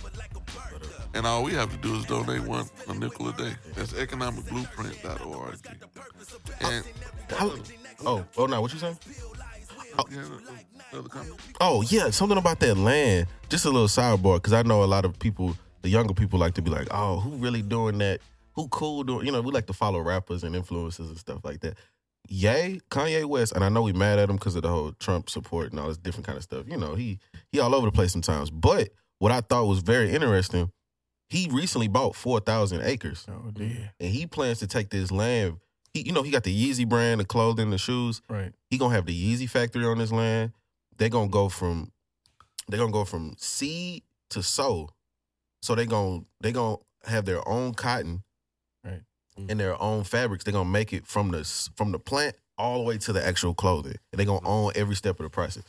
And 1.17 1.25
all 1.25 1.41
we 1.43 1.51
have 1.53 1.71
to 1.71 1.77
do 1.77 1.95
is 1.95 2.05
donate 2.05 2.41
one 2.41 2.69
a 2.87 2.93
nickel 2.93 3.29
a 3.29 3.33
day. 3.33 3.55
That's 3.73 3.91
economicblueprint.org. 3.93 5.57
And 6.61 6.85
How, 7.31 7.53
oh, 8.05 8.23
oh 8.37 8.45
no, 8.45 8.61
what 8.61 8.71
you 8.71 8.77
saying? 8.77 8.99
comment. 11.09 11.41
Oh 11.59 11.81
yeah, 11.89 12.11
something 12.11 12.37
about 12.37 12.59
that 12.59 12.77
land. 12.77 13.25
Just 13.49 13.65
a 13.65 13.71
little 13.71 13.87
sidebar, 13.87 14.35
because 14.35 14.53
I 14.53 14.61
know 14.61 14.83
a 14.83 14.85
lot 14.85 15.05
of 15.05 15.17
people, 15.17 15.57
the 15.81 15.89
younger 15.89 16.13
people, 16.13 16.37
like 16.37 16.53
to 16.53 16.61
be 16.61 16.69
like, 16.69 16.87
"Oh, 16.91 17.19
who 17.19 17.31
really 17.37 17.63
doing 17.63 17.97
that? 17.97 18.19
Who 18.53 18.67
cool 18.67 19.03
doing?" 19.03 19.25
You 19.25 19.31
know, 19.31 19.41
we 19.41 19.51
like 19.51 19.65
to 19.67 19.73
follow 19.73 19.99
rappers 19.99 20.43
and 20.43 20.53
influencers 20.53 21.07
and 21.07 21.17
stuff 21.17 21.43
like 21.43 21.61
that. 21.61 21.79
Yay, 22.29 22.79
Kanye 22.91 23.25
West, 23.25 23.53
and 23.53 23.63
I 23.63 23.69
know 23.69 23.81
we 23.81 23.93
mad 23.93 24.19
at 24.19 24.29
him 24.29 24.35
because 24.35 24.55
of 24.55 24.61
the 24.61 24.69
whole 24.69 24.91
Trump 24.99 25.31
support 25.31 25.71
and 25.71 25.79
all 25.79 25.87
this 25.87 25.97
different 25.97 26.27
kind 26.27 26.37
of 26.37 26.43
stuff. 26.43 26.65
You 26.67 26.77
know, 26.77 26.93
he 26.93 27.17
he 27.51 27.59
all 27.59 27.73
over 27.73 27.87
the 27.87 27.91
place 27.91 28.11
sometimes. 28.11 28.51
But 28.51 28.89
what 29.17 29.31
I 29.31 29.41
thought 29.41 29.65
was 29.65 29.79
very 29.79 30.11
interesting, 30.11 30.71
he 31.29 31.47
recently 31.51 31.87
bought 31.87 32.15
four 32.15 32.39
thousand 32.39 32.81
acres, 32.83 33.25
Oh, 33.29 33.51
dear. 33.51 33.91
and 33.99 34.09
he 34.09 34.25
plans 34.27 34.59
to 34.59 34.67
take 34.67 34.89
this 34.89 35.11
land. 35.11 35.57
He, 35.93 36.01
you 36.01 36.11
know, 36.11 36.21
he 36.23 36.31
got 36.31 36.43
the 36.43 36.53
Yeezy 36.71 36.87
brand, 36.87 37.19
the 37.19 37.25
clothing, 37.25 37.69
the 37.69 37.77
shoes 37.77 38.21
Right. 38.29 38.53
he 38.69 38.77
gonna 38.77 38.93
have 38.95 39.05
the 39.05 39.13
Yeezy 39.35 39.49
factory 39.49 39.85
on 39.85 39.97
this 39.97 40.11
land. 40.11 40.53
They're 40.97 41.09
gonna 41.09 41.29
go 41.29 41.49
from 41.49 41.91
they're 42.67 42.79
gonna 42.79 42.91
go 42.91 43.05
from 43.05 43.35
seed 43.37 44.03
to 44.29 44.43
sow. 44.43 44.89
So 45.61 45.75
they 45.75 45.85
gonna 45.85 46.21
they 46.41 46.51
gonna 46.51 46.77
have 47.05 47.25
their 47.25 47.47
own 47.47 47.73
cotton 47.73 48.23
Right. 48.83 49.01
and 49.37 49.59
their 49.59 49.81
own 49.81 50.03
fabrics. 50.03 50.43
They're 50.43 50.51
gonna 50.53 50.69
make 50.69 50.93
it 50.93 51.07
from 51.07 51.31
the 51.31 51.43
from 51.75 51.91
the 51.91 51.99
plant 51.99 52.35
all 52.57 52.79
the 52.79 52.83
way 52.85 52.97
to 52.99 53.13
the 53.13 53.25
actual 53.25 53.53
clothing. 53.53 53.95
And 54.11 54.19
they're 54.19 54.25
gonna 54.25 54.47
own 54.47 54.71
every 54.75 54.95
step 54.95 55.19
of 55.19 55.23
the 55.23 55.29
process. 55.29 55.63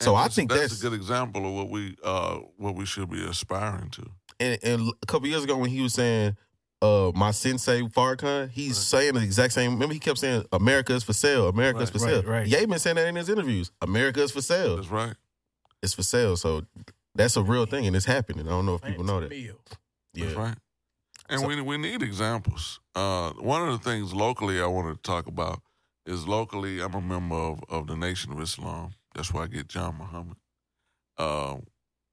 So 0.00 0.10
And 0.10 0.18
I 0.18 0.22
that's- 0.22 0.34
think 0.34 0.50
that's, 0.50 0.78
a 0.78 0.82
good 0.82 0.94
example 0.94 1.46
of 1.46 1.52
what 1.54 1.70
we 1.70 1.96
uh 2.02 2.38
what 2.56 2.74
we 2.74 2.84
should 2.84 3.08
be 3.10 3.24
aspiring 3.24 3.90
to. 3.90 4.10
And, 4.42 4.58
and 4.64 4.92
a 5.02 5.06
couple 5.06 5.28
years 5.28 5.44
ago 5.44 5.56
when 5.56 5.70
he 5.70 5.80
was 5.80 5.94
saying 5.94 6.36
uh 6.82 7.12
my 7.14 7.30
sensei 7.30 7.82
Farrakhan, 7.82 8.50
he's 8.50 8.76
saying 8.76 9.14
the 9.14 9.22
exact 9.22 9.52
same. 9.52 9.72
Remember, 9.72 9.94
he 9.94 10.00
kept 10.00 10.18
saying 10.18 10.44
America 10.52 10.92
is 10.94 11.04
for 11.04 11.12
sale, 11.12 11.48
America 11.48 11.80
is 11.80 11.90
Right, 11.90 12.00
for 12.00 12.06
right, 12.06 12.22
sale. 12.22 12.30
right. 12.32 12.46
Ye 12.46 12.66
been 12.66 12.78
saying 12.78 12.96
that 12.96 13.06
in 13.08 13.16
his 13.16 13.28
interviews. 13.28 13.70
America 13.80 14.22
is 14.22 14.32
for 14.32 14.42
sale. 14.42 14.76
That's 14.76 14.88
right. 14.88 15.14
it's 15.82 15.94
for 15.94 16.02
sale. 16.02 16.36
So 16.36 16.62
that's 17.14 17.36
a 17.36 17.42
real 17.42 17.66
thing 17.66 17.86
and 17.86 17.94
it's 17.94 18.06
happening. 18.06 18.46
I 18.46 18.50
don't 18.50 18.66
know 18.66 18.74
if 18.74 18.82
people 18.82 19.04
know 19.04 19.20
that. 19.20 19.30
Meal. 19.30 19.56
That's 20.14 20.32
Yeah. 20.32 20.38
right. 20.38 20.58
And 21.28 21.40
So- 21.40 21.46
we 21.46 21.60
we 21.60 21.76
need 21.78 22.02
examples. 22.02 22.80
Uh, 22.94 23.30
one 23.34 23.66
of 23.66 23.72
the 23.72 23.78
things 23.90 24.12
locally 24.12 24.60
I 24.60 24.66
wanted 24.66 24.96
to 24.96 25.02
talk 25.02 25.26
about 25.26 25.62
is 26.04 26.26
locally 26.26 26.80
I'm 26.80 26.94
a 26.94 27.00
member 27.00 27.36
of, 27.36 27.60
of 27.68 27.86
the 27.86 27.96
Nation 27.96 28.32
of 28.32 28.40
Islam. 28.40 28.94
That's 29.14 29.32
where 29.32 29.44
I 29.44 29.46
get 29.46 29.68
John 29.68 29.96
Muhammad. 29.98 30.36
Uh, 31.16 31.58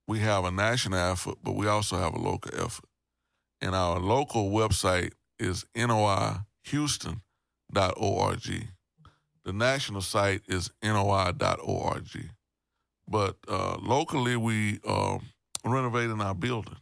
we 0.10 0.19
have 0.19 0.43
a 0.43 0.50
national 0.50 0.98
effort, 0.98 1.36
but 1.43 1.54
we 1.54 1.67
also 1.67 1.95
have 1.95 2.15
a 2.15 2.19
local 2.19 2.52
effort. 2.60 2.86
And 3.62 3.76
our 3.76 4.00
local 4.00 4.50
website 4.50 5.12
is 5.38 5.65
noihouston.org. 5.76 7.19
The 9.45 9.54
national 9.54 10.02
site 10.02 10.41
is 10.48 10.72
noi.org. 10.82 12.32
But 13.08 13.38
uh, 13.48 13.78
locally, 13.80 14.36
we 14.36 14.80
um, 14.88 15.28
renovating 15.63 16.22
our 16.22 16.34
building. 16.34 16.78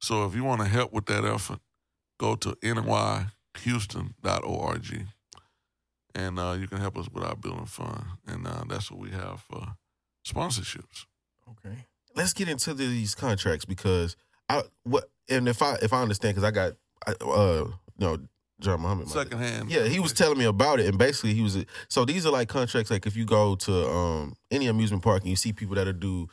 So 0.00 0.24
if 0.24 0.34
you 0.34 0.42
want 0.42 0.62
to 0.62 0.66
help 0.66 0.94
with 0.94 1.04
that 1.06 1.26
effort, 1.26 1.58
go 2.18 2.36
to 2.36 2.54
noihouston.org 2.54 5.06
and 6.14 6.38
uh, 6.38 6.56
you 6.58 6.66
can 6.66 6.78
help 6.78 6.96
us 6.96 7.06
with 7.12 7.22
our 7.22 7.36
building 7.36 7.66
fund. 7.66 8.02
And 8.26 8.46
uh, 8.46 8.64
that's 8.66 8.90
what 8.90 8.98
we 8.98 9.10
have 9.10 9.42
for 9.42 9.76
sponsorships. 10.26 11.04
Okay. 11.50 11.84
Let's 12.14 12.32
get 12.32 12.48
into 12.48 12.74
these 12.74 13.14
contracts 13.14 13.64
because 13.64 14.16
I 14.48 14.62
what 14.84 15.04
and 15.28 15.48
if 15.48 15.62
I 15.62 15.74
if 15.82 15.92
I 15.92 16.02
understand 16.02 16.34
because 16.36 16.44
I 16.46 16.50
got 16.50 16.72
I, 17.06 17.12
uh 17.24 17.64
you 17.66 18.06
know 18.06 18.18
John 18.60 18.80
Muhammad. 18.82 19.06
my- 19.06 19.12
Second 19.12 19.38
hand. 19.38 19.70
Yeah, 19.70 19.84
he 19.84 20.00
was 20.00 20.12
telling 20.12 20.38
me 20.38 20.44
about 20.44 20.80
it, 20.80 20.86
and 20.86 20.98
basically 20.98 21.32
he 21.34 21.40
was. 21.42 21.64
So 21.88 22.04
these 22.04 22.26
are 22.26 22.30
like 22.32 22.48
contracts. 22.48 22.90
Like 22.90 23.06
if 23.06 23.16
you 23.16 23.24
go 23.24 23.54
to 23.56 23.88
um 23.88 24.34
any 24.50 24.66
amusement 24.66 25.02
park 25.02 25.22
and 25.22 25.30
you 25.30 25.36
see 25.36 25.52
people 25.52 25.76
that'll 25.76 25.92
do 25.94 26.28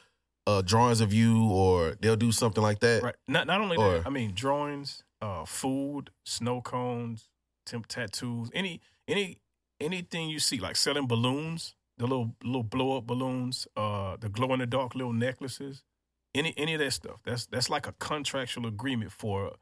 uh 0.46 0.62
drawings 0.62 1.00
of 1.02 1.14
you, 1.14 1.50
or 1.50 1.96
they'll 2.02 2.16
do 2.18 2.32
something 2.32 2.64
like 2.64 2.80
that. 2.80 3.04
Right. 3.04 3.16
Not 3.28 3.48
not 3.48 3.62
only 3.62 3.78
Or- 3.78 4.00
that, 4.00 4.08
I 4.08 4.10
mean 4.10 4.34
drawings, 4.34 5.04
uh, 5.22 5.46
food, 5.46 6.10
snow 6.26 6.62
cones, 6.62 7.30
temp 7.66 7.88
tattoos, 7.88 8.50
any 8.54 8.82
any 9.08 9.38
anything 9.80 10.28
you 10.30 10.40
see, 10.40 10.60
like 10.60 10.76
selling 10.76 11.06
balloons, 11.08 11.76
the 11.98 12.06
little 12.06 12.36
little 12.44 12.64
blow 12.64 12.98
up 12.98 13.08
balloons, 13.08 13.68
uh, 13.76 14.18
the 14.20 14.30
glow 14.30 14.54
in 14.54 14.60
the 14.60 14.66
dark 14.68 14.96
little 14.96 15.14
necklaces, 15.14 15.84
any 16.36 16.54
any 16.58 16.74
of 16.74 16.80
that 16.80 16.92
stuff. 16.92 17.22
That's 17.26 17.46
that's 17.48 17.70
like 17.70 17.88
a 17.88 17.94
contractual 17.94 18.68
agreement 18.68 19.12
for. 19.12 19.54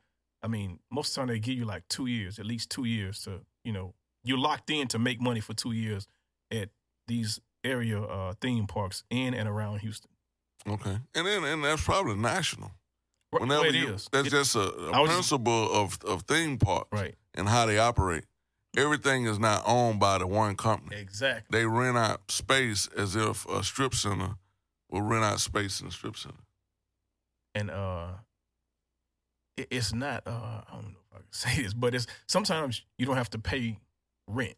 I 0.43 0.47
mean, 0.47 0.79
most 0.91 1.09
of 1.09 1.15
the 1.15 1.21
time 1.21 1.27
they 1.29 1.39
give 1.39 1.57
you 1.57 1.65
like 1.65 1.87
two 1.87 2.05
years, 2.05 2.37
at 2.37 2.45
least 2.45 2.69
two 2.69 2.85
years 2.85 3.21
to 3.23 3.41
you 3.63 3.71
know 3.71 3.93
you're 4.23 4.37
locked 4.37 4.69
in 4.69 4.87
to 4.89 4.99
make 4.99 5.19
money 5.21 5.39
for 5.39 5.53
two 5.53 5.71
years 5.71 6.07
at 6.51 6.69
these 7.07 7.39
area 7.63 8.01
uh, 8.01 8.33
theme 8.41 8.67
parks 8.67 9.03
in 9.09 9.33
and 9.33 9.49
around 9.49 9.79
Houston. 9.79 10.11
Okay. 10.67 10.97
And 11.15 11.27
then 11.27 11.43
and 11.43 11.63
that's 11.63 11.83
probably 11.83 12.15
national. 12.15 12.71
Whenever 13.31 13.61
well, 13.61 13.69
it 13.69 13.75
you, 13.75 13.93
is. 13.93 14.07
that's 14.11 14.27
It- 14.27 14.31
just 14.31 14.55
a, 14.55 14.61
a 14.61 15.05
principle 15.05 15.69
of, 15.73 15.97
of 16.05 16.21
theme 16.23 16.57
parks 16.57 16.87
right. 16.91 17.15
and 17.33 17.49
how 17.49 17.65
they 17.65 17.77
operate. 17.77 18.23
Everything 18.77 19.25
is 19.25 19.39
not 19.39 19.63
owned 19.65 19.99
by 19.99 20.17
the 20.17 20.27
one 20.27 20.55
company. 20.55 20.97
Exactly. 20.97 21.57
They 21.59 21.65
rent 21.65 21.97
out 21.97 22.29
space 22.31 22.87
as 22.97 23.15
if 23.15 23.45
a 23.47 23.63
strip 23.63 23.93
center 23.95 24.35
will 24.89 25.01
rent 25.01 25.23
out 25.23 25.39
space 25.39 25.81
in 25.81 25.87
a 25.87 25.91
strip 25.91 26.15
center. 26.17 26.35
and 27.53 27.71
uh 27.71 28.07
it, 29.57 29.67
it's 29.71 29.93
not 29.93 30.23
uh 30.27 30.61
I 30.69 30.73
don't 30.73 30.83
know 30.93 30.99
if 31.11 31.15
I 31.15 31.17
can 31.17 31.25
say 31.31 31.61
this, 31.63 31.73
but 31.73 31.95
it's 31.95 32.07
sometimes 32.27 32.83
you 32.97 33.05
don't 33.05 33.17
have 33.17 33.29
to 33.31 33.39
pay 33.39 33.79
rent. 34.27 34.55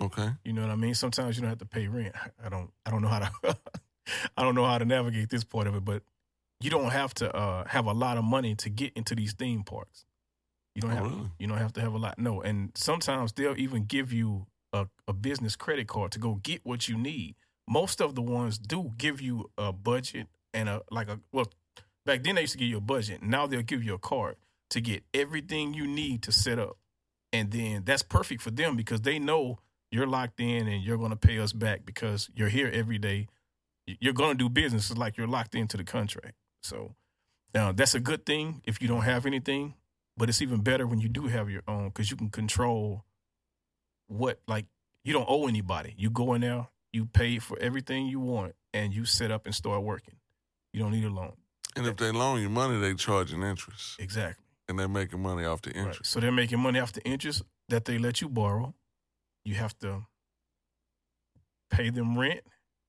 Okay. 0.00 0.28
You 0.44 0.52
know 0.52 0.62
what 0.62 0.70
I 0.70 0.76
mean? 0.76 0.94
Sometimes 0.94 1.36
you 1.36 1.42
don't 1.42 1.50
have 1.50 1.58
to 1.58 1.66
pay 1.66 1.86
rent. 1.86 2.14
I 2.44 2.48
don't 2.48 2.70
I 2.86 2.90
don't 2.90 3.02
know 3.02 3.08
how 3.08 3.20
to 3.20 3.56
I 4.36 4.42
don't 4.42 4.54
know 4.54 4.64
how 4.64 4.78
to 4.78 4.84
navigate 4.84 5.30
this 5.30 5.44
part 5.44 5.66
of 5.66 5.74
it, 5.74 5.84
but 5.84 6.02
you 6.60 6.70
don't 6.70 6.90
have 6.90 7.14
to 7.14 7.34
uh 7.34 7.64
have 7.68 7.86
a 7.86 7.92
lot 7.92 8.16
of 8.16 8.24
money 8.24 8.54
to 8.56 8.70
get 8.70 8.92
into 8.94 9.14
these 9.14 9.32
theme 9.34 9.62
parks. 9.64 10.04
You 10.74 10.82
don't 10.82 10.92
Oh, 10.92 10.94
have 10.94 11.04
really? 11.04 11.30
you 11.38 11.46
don't 11.46 11.58
have 11.58 11.72
to 11.74 11.80
have 11.80 11.94
a 11.94 11.98
lot. 11.98 12.18
No, 12.18 12.42
and 12.42 12.70
sometimes 12.74 13.32
they'll 13.32 13.58
even 13.58 13.84
give 13.84 14.12
you 14.12 14.46
a, 14.72 14.86
a 15.06 15.12
business 15.12 15.56
credit 15.56 15.86
card 15.86 16.12
to 16.12 16.18
go 16.18 16.34
get 16.36 16.60
what 16.64 16.88
you 16.88 16.98
need. 16.98 17.36
Most 17.68 18.00
of 18.00 18.14
the 18.14 18.22
ones 18.22 18.58
do 18.58 18.92
give 18.98 19.20
you 19.20 19.50
a 19.56 19.72
budget 19.72 20.26
and 20.52 20.68
a 20.68 20.82
like 20.90 21.08
a 21.08 21.20
well 21.32 21.46
back 22.04 22.22
then 22.22 22.34
they 22.34 22.42
used 22.42 22.52
to 22.54 22.58
give 22.58 22.68
you 22.68 22.78
a 22.78 22.82
budget. 22.82 23.22
Now 23.22 23.46
they'll 23.46 23.62
give 23.62 23.82
you 23.84 23.94
a 23.94 23.98
card 23.98 24.36
to 24.70 24.80
get 24.80 25.04
everything 25.14 25.74
you 25.74 25.86
need 25.86 26.22
to 26.22 26.32
set 26.32 26.58
up. 26.58 26.76
And 27.32 27.50
then 27.50 27.82
that's 27.84 28.02
perfect 28.02 28.42
for 28.42 28.50
them 28.50 28.76
because 28.76 29.00
they 29.00 29.18
know 29.18 29.58
you're 29.90 30.06
locked 30.06 30.40
in 30.40 30.66
and 30.68 30.82
you're 30.82 30.98
going 30.98 31.10
to 31.10 31.16
pay 31.16 31.38
us 31.38 31.52
back 31.52 31.84
because 31.86 32.28
you're 32.34 32.48
here 32.48 32.70
every 32.72 32.98
day. 32.98 33.28
You're 33.86 34.12
going 34.12 34.36
to 34.36 34.44
do 34.44 34.48
business 34.48 34.90
it's 34.90 34.98
like 34.98 35.16
you're 35.16 35.26
locked 35.28 35.54
into 35.54 35.76
the 35.76 35.84
contract. 35.84 36.34
So 36.62 36.94
uh, 37.54 37.72
that's 37.72 37.94
a 37.94 38.00
good 38.00 38.26
thing 38.26 38.62
if 38.64 38.80
you 38.82 38.88
don't 38.88 39.02
have 39.02 39.26
anything, 39.26 39.74
but 40.16 40.28
it's 40.28 40.40
even 40.42 40.60
better 40.62 40.86
when 40.86 41.00
you 41.00 41.08
do 41.08 41.26
have 41.28 41.50
your 41.50 41.62
own 41.68 41.88
because 41.88 42.10
you 42.10 42.16
can 42.16 42.30
control 42.30 43.04
what 44.08 44.40
like 44.46 44.66
you 45.04 45.12
don't 45.12 45.26
owe 45.28 45.46
anybody. 45.46 45.94
You 45.96 46.10
go 46.10 46.34
in 46.34 46.40
there, 46.42 46.68
you 46.92 47.06
pay 47.06 47.38
for 47.38 47.58
everything 47.58 48.06
you 48.06 48.20
want, 48.20 48.54
and 48.72 48.92
you 48.94 49.04
set 49.04 49.30
up 49.30 49.46
and 49.46 49.54
start 49.54 49.82
working. 49.82 50.14
You 50.72 50.80
don't 50.80 50.92
need 50.92 51.04
a 51.04 51.10
loan. 51.10 51.34
And 51.76 51.86
if 51.86 51.96
they 51.96 52.10
loan 52.12 52.40
you 52.40 52.48
money, 52.48 52.78
they 52.80 52.94
charge 52.94 53.32
an 53.32 53.42
interest. 53.42 53.98
Exactly. 53.98 54.44
And 54.68 54.78
they're 54.78 54.88
making 54.88 55.20
money 55.20 55.44
off 55.44 55.60
the 55.62 55.70
Right. 55.70 55.78
interest. 55.88 56.10
So 56.10 56.20
they're 56.20 56.32
making 56.32 56.60
money 56.60 56.78
off 56.80 56.92
the 56.92 57.04
interest 57.04 57.42
that 57.68 57.84
they 57.84 57.98
let 57.98 58.20
you 58.20 58.28
borrow. 58.28 58.74
You 59.44 59.56
have 59.56 59.76
to 59.80 60.06
pay 61.70 61.90
them 61.90 62.16
rent, 62.18 62.40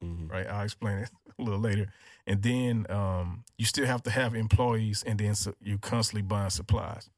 Mhm. 0.04 0.30
right? 0.30 0.48
I'll 0.48 0.64
explain 0.64 1.00
it 1.00 1.10
a 1.40 1.42
little 1.42 1.60
later. 1.60 1.92
And 2.28 2.42
then 2.44 2.86
um, 2.90 3.44
you 3.58 3.66
still 3.66 3.86
have 3.86 4.04
to 4.04 4.12
have 4.12 4.36
employees, 4.36 5.04
and 5.04 5.20
then 5.20 5.36
so 5.36 5.54
you 5.60 5.78
constantly 5.78 6.22
buying 6.22 6.50
supplies. 6.50 7.10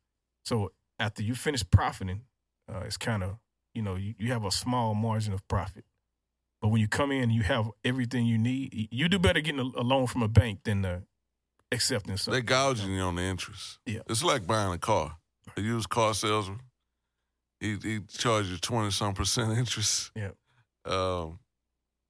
So 0.47 0.71
after 0.97 1.21
you 1.21 1.35
finish 1.35 1.69
profiting, 1.69 2.21
uh, 2.71 2.83
it's 2.85 2.95
kind 2.97 3.21
of 3.21 3.37
you 3.73 3.81
know 3.81 3.95
you, 3.95 4.13
you 4.17 4.31
have 4.31 4.45
a 4.45 4.51
small 4.51 4.95
margin 4.95 5.33
of 5.33 5.45
profit. 5.49 5.83
But 6.61 6.69
when 6.69 6.79
you 6.79 6.87
come 6.87 7.11
in, 7.11 7.29
you 7.31 7.43
have 7.43 7.69
everything 7.83 8.25
you 8.25 8.37
need. 8.37 8.87
You 8.91 9.09
do 9.09 9.19
better 9.19 9.41
getting 9.41 9.59
a, 9.59 9.81
a 9.81 9.83
loan 9.83 10.07
from 10.07 10.23
a 10.23 10.27
bank 10.29 10.59
than 10.63 10.85
uh, 10.85 10.99
accepting 11.71 12.13
They 12.13 12.17
something. 12.17 12.45
gouging 12.45 12.93
you 12.95 13.01
on 13.01 13.15
the 13.15 13.23
interest. 13.23 13.79
Yeah. 13.85 13.99
It's 14.07 14.23
like 14.23 14.47
buying 14.47 14.71
a 14.73 14.77
car. 14.77 15.17
A 15.57 15.61
used 15.61 15.89
car 15.89 16.13
salesman. 16.13 16.61
he 17.59 17.77
he 17.83 17.99
charges 18.07 18.61
twenty 18.61 18.91
some 18.91 19.13
percent 19.13 19.57
interest. 19.57 20.11
Yep. 20.15 20.35
Um, 20.85 21.39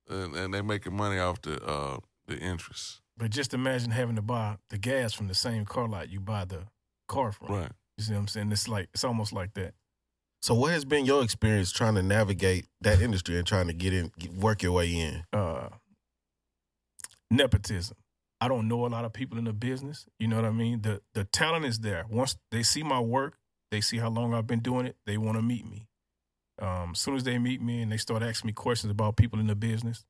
and, 0.10 0.36
and 0.36 0.54
they 0.54 0.62
making 0.62 0.96
money 0.96 1.18
off 1.18 1.42
the 1.42 1.60
uh 1.66 1.98
the 2.28 2.38
interest. 2.38 3.02
But 3.18 3.32
just 3.32 3.56
imagine 3.56 3.90
having 3.90 4.16
to 4.16 4.22
buy 4.22 4.58
the 4.70 4.78
gas 4.78 5.14
from 5.14 5.28
the 5.28 5.34
same 5.34 5.66
car 5.66 5.88
lot 5.88 6.10
you 6.10 6.20
buy 6.20 6.46
the 6.46 6.68
car 7.08 7.32
from. 7.32 7.48
Right. 7.48 7.72
You 7.98 8.04
see 8.04 8.14
what 8.14 8.20
I'm 8.20 8.28
saying? 8.28 8.52
It's 8.52 8.68
like 8.68 8.90
it's 8.94 9.04
almost 9.04 9.34
like 9.34 9.54
that. 9.56 9.74
So, 10.42 10.54
what 10.54 10.72
has 10.72 10.86
been 10.86 11.06
your 11.06 11.24
experience 11.24 11.72
trying 11.72 11.96
to 11.96 12.04
navigate 12.04 12.68
that 12.82 13.02
industry 13.02 13.38
and 13.38 13.48
trying 13.48 13.68
to 13.68 13.74
get 13.74 13.94
in, 13.94 14.12
get, 14.20 14.34
work 14.34 14.62
your 14.62 14.74
way 14.74 14.94
in? 14.94 15.24
Uh, 15.34 15.70
nepotism. 17.32 17.98
I 18.40 18.48
don't 18.48 18.68
know 18.68 18.86
a 18.86 18.88
lot 18.88 19.04
of 19.04 19.14
people 19.14 19.40
in 19.40 19.46
the 19.46 19.54
business. 19.54 20.06
You 20.20 20.28
know 20.28 20.36
what 20.36 20.46
I 20.46 20.52
mean? 20.52 20.82
The 20.82 21.02
the 21.14 21.24
talent 21.24 21.66
is 21.66 21.80
there. 21.80 22.06
Once 22.10 22.38
they 22.52 22.62
see 22.62 22.84
my 22.84 23.00
work, 23.00 23.38
they 23.72 23.82
see 23.82 23.98
how 23.98 24.10
long 24.10 24.34
I've 24.34 24.48
been 24.48 24.60
doing 24.60 24.86
it. 24.86 24.96
They 25.06 25.18
want 25.18 25.38
to 25.38 25.42
meet 25.42 25.66
me. 25.68 25.88
Um, 26.60 26.92
as 26.94 27.00
soon 27.00 27.16
as 27.16 27.24
they 27.24 27.38
meet 27.38 27.62
me 27.62 27.82
and 27.82 27.92
they 27.92 27.98
start 27.98 28.24
asking 28.24 28.48
me 28.48 28.54
questions 28.54 28.92
about 28.92 29.16
people 29.16 29.40
in 29.40 29.48
the 29.48 29.56
business, 29.56 30.06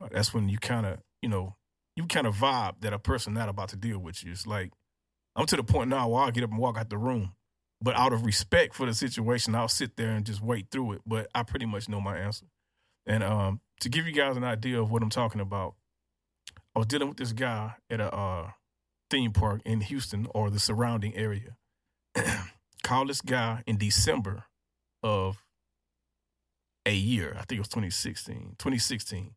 uh, 0.00 0.08
that's 0.10 0.34
when 0.34 0.48
you 0.48 0.58
kind 0.58 0.84
of 0.84 0.98
you 1.22 1.30
know 1.30 1.56
you 1.96 2.06
kind 2.06 2.26
of 2.26 2.36
vibe 2.36 2.74
that 2.80 2.92
a 2.92 2.98
person 2.98 3.32
not 3.32 3.48
about 3.48 3.70
to 3.70 3.76
deal 3.76 3.98
with 3.98 4.22
you. 4.22 4.32
It's 4.32 4.46
like 4.46 4.72
I'm 5.34 5.46
to 5.46 5.56
the 5.56 5.64
point 5.64 5.88
now 5.88 6.08
where 6.08 6.22
I'll 6.22 6.30
get 6.30 6.44
up 6.44 6.50
and 6.50 6.58
walk 6.58 6.76
out 6.76 6.90
the 6.90 6.98
room. 6.98 7.32
But 7.80 7.96
out 7.96 8.12
of 8.12 8.24
respect 8.24 8.74
for 8.74 8.86
the 8.86 8.94
situation, 8.94 9.54
I'll 9.54 9.68
sit 9.68 9.96
there 9.96 10.10
and 10.10 10.24
just 10.24 10.40
wait 10.40 10.68
through 10.70 10.92
it. 10.92 11.00
But 11.04 11.28
I 11.34 11.42
pretty 11.42 11.66
much 11.66 11.88
know 11.88 12.00
my 12.00 12.16
answer. 12.18 12.46
And 13.06 13.24
um, 13.24 13.60
to 13.80 13.88
give 13.88 14.06
you 14.06 14.12
guys 14.12 14.36
an 14.36 14.44
idea 14.44 14.80
of 14.80 14.90
what 14.90 15.02
I'm 15.02 15.10
talking 15.10 15.40
about, 15.40 15.74
I 16.74 16.78
was 16.78 16.86
dealing 16.86 17.08
with 17.08 17.16
this 17.16 17.32
guy 17.32 17.74
at 17.90 18.00
a 18.00 18.14
uh, 18.14 18.50
theme 19.10 19.32
park 19.32 19.62
in 19.64 19.80
Houston 19.80 20.26
or 20.34 20.48
the 20.48 20.60
surrounding 20.60 21.14
area. 21.16 21.56
Called 22.84 23.08
this 23.08 23.20
guy 23.20 23.62
in 23.66 23.78
December 23.78 24.44
of 25.02 25.42
a 26.86 26.94
year. 26.94 27.34
I 27.34 27.44
think 27.44 27.58
it 27.58 27.60
was 27.60 27.68
2016. 27.68 28.56
2016. 28.58 29.34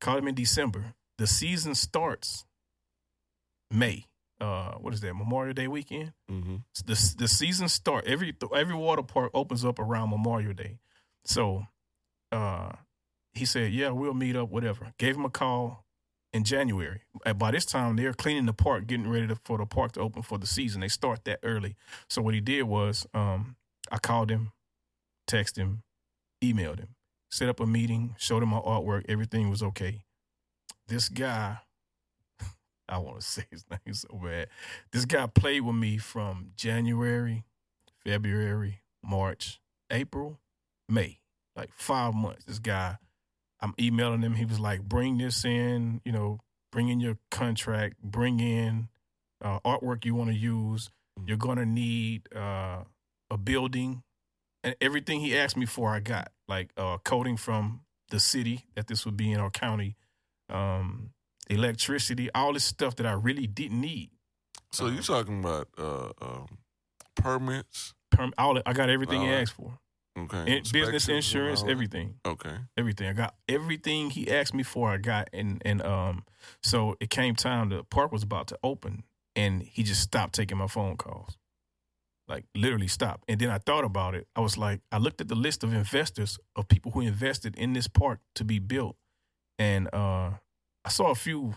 Called 0.00 0.18
him 0.18 0.28
in 0.28 0.34
December. 0.34 0.94
The 1.18 1.26
season 1.26 1.74
starts 1.74 2.44
May. 3.70 4.06
Uh, 4.40 4.72
what 4.72 4.92
is 4.92 5.00
that? 5.00 5.14
Memorial 5.14 5.54
Day 5.54 5.68
weekend. 5.68 6.12
Mm-hmm. 6.30 6.56
The 6.84 7.14
the 7.18 7.28
season 7.28 7.68
start 7.68 8.06
every 8.06 8.34
every 8.54 8.74
water 8.74 9.02
park 9.02 9.30
opens 9.34 9.64
up 9.64 9.78
around 9.78 10.10
Memorial 10.10 10.52
Day. 10.52 10.78
So, 11.24 11.66
uh, 12.32 12.72
he 13.32 13.44
said, 13.44 13.72
"Yeah, 13.72 13.90
we'll 13.90 14.14
meet 14.14 14.36
up. 14.36 14.50
Whatever." 14.50 14.92
Gave 14.98 15.16
him 15.16 15.24
a 15.24 15.30
call 15.30 15.86
in 16.36 16.44
January. 16.44 17.00
And 17.24 17.38
by 17.38 17.50
this 17.50 17.64
time, 17.64 17.96
they're 17.96 18.12
cleaning 18.12 18.46
the 18.46 18.52
park, 18.52 18.86
getting 18.86 19.08
ready 19.08 19.26
to, 19.26 19.36
for 19.44 19.58
the 19.58 19.66
park 19.66 19.92
to 19.92 20.00
open 20.00 20.22
for 20.22 20.38
the 20.38 20.46
season. 20.46 20.82
They 20.82 20.88
start 20.88 21.24
that 21.24 21.40
early. 21.42 21.76
So 22.08 22.20
what 22.22 22.34
he 22.34 22.40
did 22.40 22.64
was, 22.64 23.06
um, 23.14 23.56
I 23.90 23.98
called 23.98 24.30
him, 24.30 24.52
texted 25.28 25.56
him, 25.56 25.82
emailed 26.44 26.78
him, 26.78 26.94
set 27.30 27.48
up 27.48 27.58
a 27.58 27.66
meeting, 27.66 28.14
showed 28.18 28.42
him 28.42 28.50
my 28.50 28.58
artwork. 28.58 29.04
Everything 29.08 29.48
was 29.48 29.62
okay. 29.62 30.02
This 30.88 31.08
guy, 31.08 31.58
I 32.88 32.98
want 32.98 33.20
to 33.20 33.26
say 33.26 33.44
his 33.50 33.64
name 33.70 33.94
so 33.94 34.20
bad. 34.22 34.48
This 34.92 35.04
guy 35.04 35.26
played 35.26 35.62
with 35.62 35.76
me 35.76 35.98
from 35.98 36.52
January, 36.56 37.44
February, 38.04 38.80
March, 39.02 39.60
April, 39.90 40.40
May, 40.88 41.20
like 41.54 41.70
five 41.72 42.14
months. 42.14 42.44
This 42.44 42.58
guy, 42.58 42.98
I'm 43.60 43.74
emailing 43.80 44.22
him. 44.22 44.34
He 44.34 44.44
was 44.44 44.60
like, 44.60 44.82
bring 44.82 45.18
this 45.18 45.44
in, 45.44 46.00
you 46.04 46.12
know, 46.12 46.40
bring 46.72 46.88
in 46.88 47.00
your 47.00 47.18
contract, 47.30 48.02
bring 48.02 48.40
in 48.40 48.88
uh, 49.42 49.60
artwork 49.60 50.04
you 50.04 50.14
want 50.14 50.30
to 50.30 50.36
use. 50.36 50.90
You're 51.26 51.36
going 51.36 51.58
to 51.58 51.66
need 51.66 52.28
uh, 52.34 52.84
a 53.30 53.38
building. 53.38 54.02
And 54.62 54.74
everything 54.80 55.20
he 55.20 55.36
asked 55.36 55.56
me 55.56 55.66
for, 55.66 55.90
I 55.90 56.00
got 56.00 56.32
like 56.48 56.70
uh, 56.76 56.98
coding 57.04 57.36
from 57.36 57.82
the 58.10 58.20
city 58.20 58.66
that 58.74 58.86
this 58.88 59.04
would 59.04 59.16
be 59.16 59.32
in 59.32 59.40
our 59.40 59.50
county, 59.50 59.96
um, 60.48 61.10
electricity, 61.48 62.30
all 62.34 62.52
this 62.52 62.64
stuff 62.64 62.96
that 62.96 63.06
I 63.06 63.12
really 63.12 63.46
didn't 63.46 63.80
need. 63.80 64.10
So 64.72 64.86
Uh, 64.86 64.90
you're 64.90 65.02
talking 65.02 65.40
about 65.40 65.68
uh, 65.78 66.10
um, 66.20 66.58
permits, 67.14 67.94
Perm- 68.10 68.32
all 68.38 68.60
I 68.64 68.72
got 68.72 68.88
everything 68.90 69.20
he 69.22 69.28
asked 69.28 69.52
for. 69.54 69.78
okay? 70.18 70.56
In- 70.56 70.62
business 70.72 71.08
insurance, 71.08 71.62
everything. 71.66 72.14
Okay. 72.26 72.56
everything. 72.76 73.08
I 73.08 73.12
got 73.12 73.34
everything 73.48 74.10
he 74.10 74.30
asked 74.30 74.54
me 74.54 74.62
for. 74.62 74.90
I 74.90 74.96
got, 74.98 75.28
and 75.32 75.60
and 75.64 75.82
um, 75.82 76.24
so 76.62 76.96
it 77.00 77.10
came 77.10 77.34
time. 77.34 77.68
The 77.70 77.84
park 77.84 78.12
was 78.12 78.22
about 78.22 78.46
to 78.48 78.58
open, 78.62 79.04
and 79.34 79.62
he 79.62 79.82
just 79.82 80.00
stopped 80.02 80.34
taking 80.34 80.56
my 80.58 80.66
phone 80.68 80.96
calls, 80.96 81.36
like 82.28 82.44
literally 82.54 82.88
stopped. 82.88 83.24
And 83.28 83.38
then 83.40 83.50
I 83.50 83.58
thought 83.58 83.84
about 83.84 84.14
it. 84.14 84.26
I 84.36 84.40
was 84.40 84.56
like, 84.56 84.80
I 84.90 84.98
looked 84.98 85.20
at 85.20 85.28
the 85.28 85.34
list 85.34 85.62
of 85.64 85.72
investors 85.74 86.38
of 86.54 86.68
people 86.68 86.92
who 86.92 87.00
invested 87.00 87.56
in 87.56 87.72
this 87.72 87.88
park 87.88 88.20
to 88.36 88.44
be 88.44 88.58
built, 88.58 88.96
and 89.58 89.88
uh, 89.92 90.30
I 90.86 90.88
saw 90.88 91.10
a 91.10 91.14
few, 91.14 91.56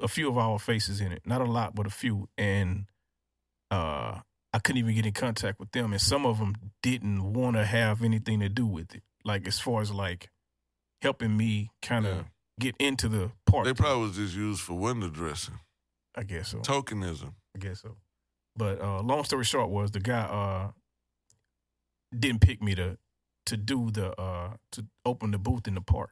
a 0.00 0.08
few 0.08 0.28
of 0.30 0.38
our 0.38 0.58
faces 0.58 1.00
in 1.02 1.12
it. 1.12 1.22
Not 1.26 1.42
a 1.42 1.44
lot, 1.44 1.74
but 1.74 1.86
a 1.86 1.90
few, 1.90 2.28
and 2.38 2.86
uh. 3.70 4.20
I 4.52 4.58
couldn't 4.58 4.80
even 4.80 4.96
get 4.96 5.06
in 5.06 5.12
contact 5.12 5.60
with 5.60 5.70
them, 5.70 5.92
and 5.92 6.00
some 6.02 6.26
of 6.26 6.38
them 6.40 6.56
didn't 6.82 7.22
want 7.34 7.54
to 7.54 7.64
have 7.64 8.02
anything 8.02 8.40
to 8.40 8.48
do 8.48 8.66
with 8.66 8.92
it. 8.96 9.04
Like 9.24 9.46
as 9.46 9.60
far 9.60 9.80
as 9.80 9.92
like 9.92 10.28
helping 11.02 11.36
me 11.36 11.70
kind 11.82 12.04
of 12.04 12.16
Yeah. 12.16 12.22
get 12.58 12.74
into 12.80 13.08
the 13.08 13.30
park. 13.46 13.64
They 13.66 13.74
probably 13.74 14.08
was 14.08 14.16
just 14.16 14.34
used 14.34 14.60
for 14.60 14.74
window 14.74 15.08
dressing, 15.08 15.60
I 16.16 16.24
guess 16.24 16.48
so. 16.48 16.58
tokenism. 16.62 17.34
I 17.54 17.60
guess 17.60 17.82
so. 17.82 17.96
But 18.56 18.80
uh, 18.82 19.02
long 19.02 19.22
story 19.22 19.44
short 19.44 19.70
was 19.70 19.92
the 19.92 20.00
guy 20.00 20.22
uh, 20.22 20.72
didn't 22.18 22.40
pick 22.40 22.60
me 22.60 22.74
to 22.74 22.98
to 23.46 23.56
do 23.56 23.92
the 23.92 24.10
uh, 24.20 24.54
to 24.72 24.84
open 25.04 25.30
the 25.30 25.38
booth 25.38 25.68
in 25.68 25.74
the 25.76 25.80
park. 25.80 26.10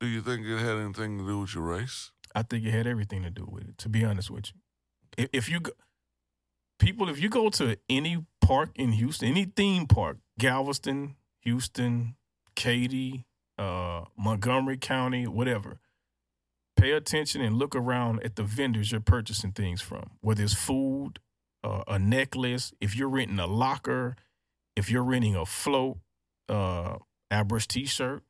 Do 0.00 0.06
you 0.06 0.22
think 0.22 0.46
it 0.46 0.58
had 0.58 0.78
anything 0.78 1.18
to 1.18 1.26
do 1.26 1.40
with 1.40 1.54
your 1.54 1.64
race? 1.64 2.10
I 2.34 2.42
think 2.42 2.64
it 2.64 2.70
had 2.70 2.86
everything 2.86 3.22
to 3.22 3.30
do 3.30 3.46
with 3.50 3.68
it. 3.68 3.78
To 3.78 3.88
be 3.90 4.02
honest 4.02 4.30
with 4.30 4.46
you, 4.46 4.60
if, 5.18 5.28
if 5.32 5.48
you 5.50 5.60
go, 5.60 5.72
people, 6.78 7.10
if 7.10 7.20
you 7.20 7.28
go 7.28 7.50
to 7.50 7.76
any 7.90 8.24
park 8.40 8.70
in 8.76 8.92
Houston, 8.92 9.28
any 9.28 9.44
theme 9.44 9.86
park, 9.86 10.16
Galveston, 10.38 11.16
Houston, 11.40 12.16
Katy, 12.56 13.26
uh, 13.58 14.04
Montgomery 14.16 14.78
County, 14.78 15.26
whatever, 15.26 15.80
pay 16.76 16.92
attention 16.92 17.42
and 17.42 17.56
look 17.56 17.76
around 17.76 18.22
at 18.24 18.36
the 18.36 18.42
vendors 18.42 18.90
you're 18.90 19.02
purchasing 19.02 19.52
things 19.52 19.82
from. 19.82 20.12
Whether 20.22 20.44
it's 20.44 20.54
food, 20.54 21.18
uh, 21.62 21.82
a 21.86 21.98
necklace, 21.98 22.72
if 22.80 22.96
you're 22.96 23.10
renting 23.10 23.38
a 23.38 23.46
locker, 23.46 24.16
if 24.76 24.90
you're 24.90 25.04
renting 25.04 25.36
a 25.36 25.44
float, 25.44 25.98
uh, 26.48 26.96
airbrush 27.30 27.66
T-shirt, 27.66 28.22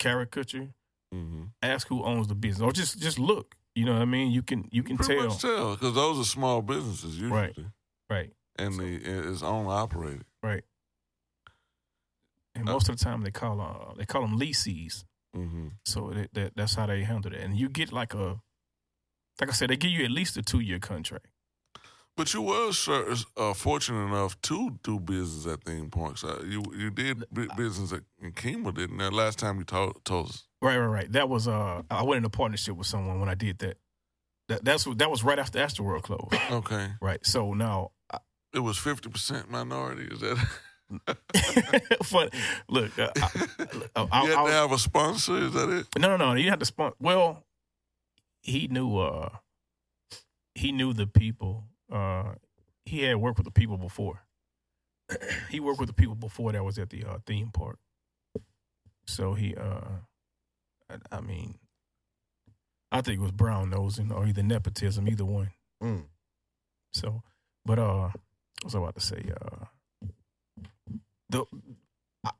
caricature 0.00 0.74
Mm-hmm. 1.16 1.42
ask 1.62 1.88
who 1.88 2.04
owns 2.04 2.26
the 2.28 2.34
business 2.34 2.62
or 2.66 2.72
just 2.72 3.00
just 3.00 3.18
look 3.18 3.56
you 3.74 3.84
know 3.86 3.94
what 3.94 4.02
i 4.02 4.04
mean 4.04 4.30
you 4.30 4.42
can 4.42 4.68
you 4.70 4.82
can 4.82 4.96
Pretty 4.98 5.14
tell 5.38 5.72
because 5.76 5.94
those 5.94 6.18
are 6.20 6.24
small 6.24 6.60
businesses 6.62 7.14
usually, 7.18 7.30
Right. 7.30 7.56
right 8.10 8.30
and 8.58 8.74
the 8.78 8.86
it's 9.30 9.42
owner 9.42 9.70
operated. 9.70 10.24
right 10.42 10.64
and 12.54 12.64
most 12.64 12.88
of 12.88 12.96
the 12.98 13.04
time 13.04 13.22
they 13.22 13.30
call 13.30 13.60
uh 13.60 13.94
they 13.96 14.04
call 14.06 14.22
them 14.22 14.36
leases 14.38 15.04
Mm-hmm. 15.36 15.68
so 15.84 16.10
that, 16.14 16.32
that 16.32 16.52
that's 16.56 16.74
how 16.76 16.86
they 16.86 17.02
handle 17.04 17.30
it 17.34 17.40
and 17.40 17.58
you 17.58 17.68
get 17.68 17.92
like 17.92 18.14
a 18.14 18.40
like 19.40 19.50
i 19.50 19.52
said 19.52 19.68
they 19.68 19.76
give 19.76 19.90
you 19.90 20.02
at 20.04 20.10
least 20.10 20.36
a 20.38 20.42
two 20.42 20.60
year 20.60 20.78
contract 20.78 21.26
But 22.16 22.32
you 22.32 22.40
was 22.42 22.88
uh, 23.36 23.52
fortunate 23.54 24.06
enough 24.06 24.40
to 24.42 24.78
do 24.82 24.98
business 24.98 25.46
at 25.52 25.62
theme 25.64 25.90
parks. 25.90 26.24
Uh, 26.24 26.42
you 26.48 26.62
you 26.74 26.90
did 26.90 27.24
bu- 27.30 27.48
business 27.56 27.92
at, 27.92 28.00
in 28.22 28.32
Kemah, 28.32 28.74
didn't 28.74 28.98
you? 28.98 29.10
Last 29.10 29.38
time 29.38 29.58
you 29.58 29.64
told, 29.64 30.02
told 30.04 30.28
us. 30.30 30.44
right 30.62 30.78
right 30.78 30.86
right 30.86 31.12
that 31.12 31.28
was 31.28 31.46
uh 31.46 31.82
i 31.90 32.02
went 32.02 32.16
into 32.18 32.30
partnership 32.30 32.74
with 32.76 32.86
someone 32.86 33.20
when 33.20 33.28
i 33.28 33.34
did 33.34 33.58
that 33.58 33.76
that 34.48 34.64
that's 34.64 34.84
that 34.84 35.10
was 35.10 35.22
right 35.22 35.38
after 35.38 35.58
Astroworld 35.58 36.02
closed 36.04 36.32
Okay. 36.50 36.88
right 37.02 37.24
so 37.26 37.52
now 37.52 37.90
It 38.54 38.60
was 38.60 38.78
50% 38.78 39.50
minority. 39.50 40.04
Is 40.10 40.20
that? 40.20 40.38
fun 42.04 42.28
look 42.68 42.96
uh, 42.98 43.10
I, 43.16 43.28
I, 43.96 44.06
I, 44.10 44.22
you 44.22 44.30
had 44.30 44.38
I- 44.38 44.46
to 44.46 44.52
have 44.52 44.72
a 44.72 44.78
sponsor? 44.78 45.36
Is 45.38 45.52
that 45.52 45.68
it? 45.68 45.86
No, 45.98 46.08
no, 46.08 46.16
no. 46.16 46.34
You 46.34 46.48
had 46.48 46.60
to 46.60 46.66
sponsor. 46.66 46.96
Well, 47.00 47.44
he 48.40 48.68
knew. 48.68 48.96
uh 48.98 49.28
He 50.54 50.70
knew 50.72 50.92
the 50.94 51.06
people. 51.06 51.64
Uh 51.92 52.34
He 52.84 53.02
had 53.02 53.16
worked 53.16 53.38
with 53.38 53.46
the 53.46 53.50
people 53.52 53.78
before. 53.78 54.22
he 55.50 55.60
worked 55.60 55.80
with 55.80 55.88
the 55.88 55.94
people 55.94 56.14
before 56.16 56.52
that 56.52 56.64
was 56.64 56.78
at 56.78 56.90
the 56.90 57.04
uh, 57.04 57.18
theme 57.26 57.50
park. 57.52 57.78
So 59.06 59.34
he, 59.34 59.54
uh 59.54 60.00
I, 60.90 60.96
I 61.16 61.20
mean, 61.20 61.58
I 62.92 63.00
think 63.00 63.18
it 63.20 63.22
was 63.22 63.32
brown 63.32 63.70
nosing 63.70 64.12
or 64.12 64.26
either 64.26 64.42
nepotism, 64.42 65.08
either 65.08 65.24
one. 65.24 65.50
Mm. 65.82 66.04
So, 66.92 67.22
but 67.64 67.78
uh, 67.78 68.08
what 68.08 68.64
was 68.64 68.74
I 68.74 68.78
about 68.78 68.94
to 68.94 69.00
say? 69.00 69.30
Uh, 69.40 69.66
the 71.28 71.44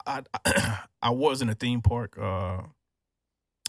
I 0.06 0.22
I, 0.44 0.80
I 1.02 1.10
was 1.10 1.42
in 1.42 1.48
a 1.48 1.54
theme 1.54 1.82
park, 1.82 2.16
uh, 2.18 2.62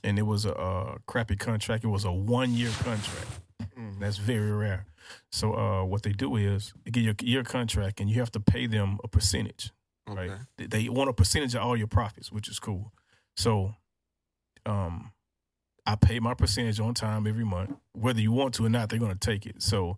and 0.03 0.19
it 0.19 0.23
was 0.23 0.45
a, 0.45 0.55
uh 0.55 0.97
crappy 1.07 1.35
contract. 1.35 1.83
It 1.83 1.87
was 1.87 2.05
a 2.05 2.11
one 2.11 2.53
year 2.53 2.71
contract. 2.79 3.41
Mm. 3.77 3.99
That's 3.99 4.17
very 4.17 4.51
rare. 4.51 4.85
So, 5.31 5.53
uh, 5.53 5.83
what 5.85 6.03
they 6.03 6.11
do 6.11 6.35
is 6.35 6.73
they 6.83 6.91
give 6.91 7.03
you 7.03 7.15
a 7.19 7.23
year 7.23 7.43
contract, 7.43 7.99
and 7.99 8.09
you 8.09 8.19
have 8.19 8.31
to 8.31 8.39
pay 8.39 8.67
them 8.67 8.97
a 9.03 9.07
percentage. 9.07 9.71
right? 10.15 10.29
They- 10.57 10.67
They 10.67 10.89
want 10.89 11.09
a 11.09 11.13
percentage 11.13 11.53
of 11.55 11.61
all 11.61 11.75
your 11.77 11.87
profits, 11.87 12.31
which 12.31 12.47
is 12.49 12.59
cool. 12.59 12.93
So, 13.35 13.75
um, 14.65 15.11
I 15.85 15.95
pay 15.95 16.19
my 16.19 16.33
percentage 16.33 16.79
on 16.79 16.93
time 16.93 17.27
every 17.27 17.45
month, 17.45 17.77
whether 17.93 18.19
you 18.19 18.31
want 18.31 18.53
to 18.55 18.65
or 18.65 18.69
not. 18.69 18.89
They're 18.89 18.99
going 18.99 19.17
to 19.17 19.19
take 19.31 19.45
it. 19.45 19.61
So, 19.61 19.97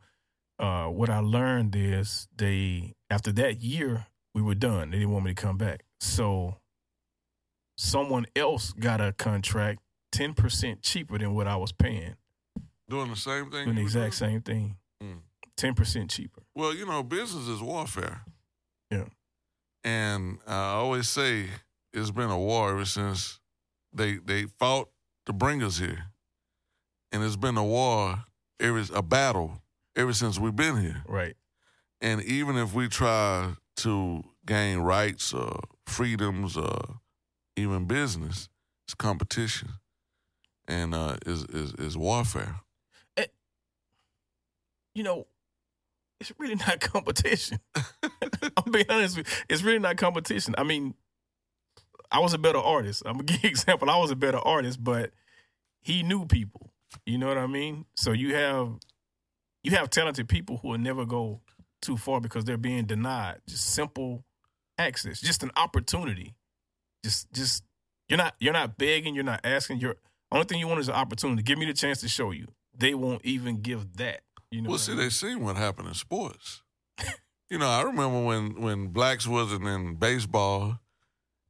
uh, 0.60 0.88
what 0.88 1.10
I 1.10 1.20
learned 1.20 1.76
is 1.76 2.28
they 2.36 2.96
after 3.10 3.32
that 3.34 3.62
year 3.62 4.08
we 4.34 4.42
were 4.42 4.56
done. 4.56 4.92
They 4.92 4.98
didn't 5.00 5.14
want 5.14 5.26
me 5.26 5.32
to 5.34 5.42
come 5.42 5.58
back. 5.58 5.84
So, 6.00 6.60
someone 7.78 8.26
else 8.36 8.74
got 8.74 9.02
a 9.02 9.14
contract 9.14 9.82
ten 10.12 10.34
percent 10.34 10.82
cheaper 10.82 11.18
than 11.18 11.34
what 11.34 11.48
I 11.48 11.56
was 11.56 11.72
paying, 11.72 12.16
Doing 12.90 13.10
the 13.10 13.16
same 13.16 13.52
thing. 13.52 13.66
doing 13.66 13.76
the 13.76 13.82
exact 13.82 14.12
do? 14.12 14.18
same 14.18 14.42
thing, 14.42 14.76
Mm. 15.02 15.22
ten 15.56 15.74
percent 15.76 16.10
cheaper. 16.10 16.42
Well, 16.56 16.74
you 16.76 16.86
know, 16.86 17.04
business 17.04 17.48
is 17.48 17.62
warfare. 17.62 18.22
Yeah. 18.92 19.06
And 19.84 20.40
I 20.48 20.72
always 20.74 21.08
say 21.08 21.48
it's 21.94 22.12
been 22.12 22.30
a 22.30 22.38
war 22.40 22.72
ever 22.72 22.86
since 22.86 23.40
they 23.94 24.16
they 24.18 24.46
fought 24.46 24.90
to 25.26 25.34
bring 25.34 25.64
us 25.64 25.78
here. 25.78 26.12
And 27.12 27.24
it's 27.24 27.36
been 27.38 27.58
a 27.58 27.64
war, 27.66 28.26
ever 28.60 28.84
a 28.94 29.02
battle 29.02 29.62
ever 29.96 30.14
since 30.14 30.38
we've 30.40 30.56
been 30.56 30.78
here. 30.82 31.04
Right. 31.08 31.36
And 32.02 32.22
even 32.24 32.56
if 32.58 32.74
we 32.74 32.88
try 32.88 33.54
to 33.78 34.24
gain 34.46 34.80
rights 34.80 35.34
or 35.34 35.60
freedoms 35.86 36.56
or 36.58 37.00
even 37.56 37.86
business, 37.86 38.50
it's 38.88 38.96
competition. 38.96 39.70
And 40.68 40.94
uh 40.94 41.18
is 41.26 41.44
is 41.46 41.74
is 41.76 41.98
warfare. 41.98 42.62
You 45.00 45.04
know, 45.04 45.28
it's 46.20 46.34
really 46.38 46.56
not 46.56 46.80
competition. 46.82 47.60
I'm 48.04 48.70
being 48.70 48.86
honest 48.90 49.16
with 49.16 49.28
you. 49.28 49.46
It's 49.48 49.64
really 49.64 49.80
not 49.80 49.96
competition. 49.96 50.56
I 50.58 50.64
mean, 50.64 50.94
I 52.12 52.20
was 52.20 52.34
a 52.34 52.38
better 52.38 52.60
artist. 52.60 53.04
I'm 53.06 53.14
gonna 53.14 53.24
give 53.24 53.44
you 53.46 53.50
example. 53.50 53.90
I 53.90 53.98
was 53.98 54.12
a 54.12 54.18
better 54.18 54.40
artist, 54.40 54.84
but 54.84 55.12
he 55.80 56.04
knew 56.04 56.26
people. 56.26 56.74
You 57.06 57.18
know 57.18 57.28
what 57.28 57.38
I 57.38 57.48
mean? 57.48 57.86
So 57.96 58.12
you 58.12 58.36
have 58.36 58.74
you 59.64 59.72
have 59.72 59.90
talented 59.90 60.28
people 60.28 60.58
who 60.58 60.70
will 60.70 60.78
never 60.78 61.06
go 61.06 61.40
too 61.82 61.96
far 61.96 62.20
because 62.20 62.44
they're 62.44 62.58
being 62.58 62.84
denied 62.84 63.40
just 63.48 63.68
simple 63.68 64.26
access, 64.78 65.22
just 65.22 65.44
an 65.44 65.52
opportunity. 65.56 66.36
Just 67.06 67.32
just 67.32 67.64
you're 68.10 68.18
not 68.18 68.36
you're 68.42 68.52
not 68.52 68.78
begging, 68.78 69.16
you're 69.16 69.24
not 69.24 69.40
asking. 69.46 69.80
You're 69.80 69.96
only 70.30 70.44
thing 70.46 70.60
you 70.60 70.68
want 70.68 70.82
is 70.82 70.90
an 70.90 70.96
opportunity. 70.96 71.42
Give 71.42 71.58
me 71.58 71.68
the 71.68 71.74
chance 71.74 72.02
to 72.02 72.10
show 72.10 72.32
you. 72.32 72.48
They 72.78 72.94
won't 72.94 73.24
even 73.24 73.62
give 73.62 73.96
that. 73.96 74.24
You 74.52 74.62
know. 74.62 74.70
Well, 74.70 74.74
what 74.78 74.82
I 74.82 74.84
see, 74.84 74.92
mean? 74.92 75.00
they 75.02 75.10
seen 75.10 75.44
what 75.44 75.56
happened 75.58 75.88
in 75.90 75.94
sports. 75.94 76.62
you 77.50 77.58
know, 77.58 77.68
I 77.68 77.82
remember 77.84 78.24
when 78.24 78.62
when 78.62 78.88
blacks 78.88 79.28
wasn't 79.28 79.66
in 79.68 79.96
baseball, 79.96 80.80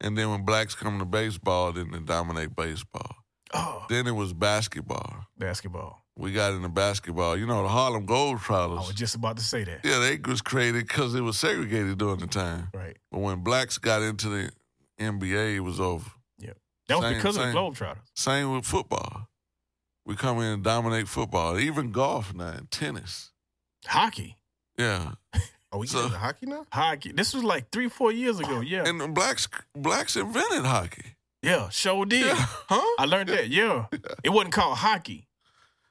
and 0.01 0.17
then 0.17 0.29
when 0.31 0.43
blacks 0.45 0.75
come 0.75 0.99
to 0.99 1.05
baseball, 1.05 1.71
then 1.71 1.91
they 1.91 1.99
dominate 1.99 2.55
baseball. 2.55 3.15
Oh, 3.53 3.85
Then 3.89 4.05
it 4.05 4.11
was 4.11 4.33
basketball. 4.33 5.25
basketball. 5.37 6.03
We 6.15 6.33
got 6.33 6.53
into 6.53 6.69
basketball. 6.69 7.35
You 7.37 7.47
know, 7.47 7.63
the 7.63 7.69
Harlem 7.69 8.05
I 8.09 8.13
was 8.87 8.93
just 8.93 9.15
about 9.15 9.37
to 9.37 9.43
say 9.43 9.63
that. 9.63 9.79
Yeah, 9.83 9.99
they 9.99 10.19
was 10.23 10.41
created 10.41 10.87
because 10.87 11.15
it 11.15 11.21
was 11.21 11.39
segregated 11.39 11.97
during 11.97 12.19
the 12.19 12.27
time. 12.27 12.67
Right. 12.73 12.97
But 13.09 13.19
when 13.21 13.39
blacks 13.39 13.77
got 13.77 14.01
into 14.01 14.27
the 14.29 14.51
NBA, 14.99 15.55
it 15.55 15.59
was 15.61 15.79
over. 15.79 16.11
Yeah. 16.37 16.51
That 16.89 16.97
was 16.97 17.05
Same- 17.05 17.15
because 17.15 17.35
same. 17.37 17.47
of 17.47 17.53
the 17.53 17.59
Globetrotters. 17.85 17.97
Same 18.15 18.53
with 18.53 18.65
football. 18.65 19.28
We 20.09 20.15
come 20.15 20.39
in 20.39 20.45
and 20.45 20.63
dominate 20.63 21.07
football, 21.07 21.59
even 21.59 21.91
golf 21.91 22.33
now, 22.33 22.47
and 22.47 22.71
tennis. 22.71 23.29
Hockey. 23.85 24.37
Yeah, 24.75 25.11
Are 25.71 25.77
we 25.79 25.85
So- 25.85 26.05
into 26.05 26.17
hockey 26.17 26.47
now? 26.47 26.65
Hockey. 26.73 27.11
This 27.11 27.31
was 27.35 27.43
like 27.43 27.69
three, 27.69 27.89
four 27.89 28.11
years 28.11 28.39
ago. 28.39 28.59
Yeah. 28.65 28.87
and 28.87 29.13
blacks 29.13 29.47
blacks 29.75 30.15
invented 30.15 30.65
hockey. 30.65 31.15
yeah, 31.43 31.69
sure 31.69 32.07
did. 32.07 32.25
Yeah, 32.25 32.33
huh? 32.69 32.95
I 32.97 33.05
learned 33.05 33.29
that. 33.29 33.49
Yeah. 33.59 33.85
It 34.23 34.29
wasn't 34.31 34.53
called 34.53 34.77
hockey. 34.79 35.27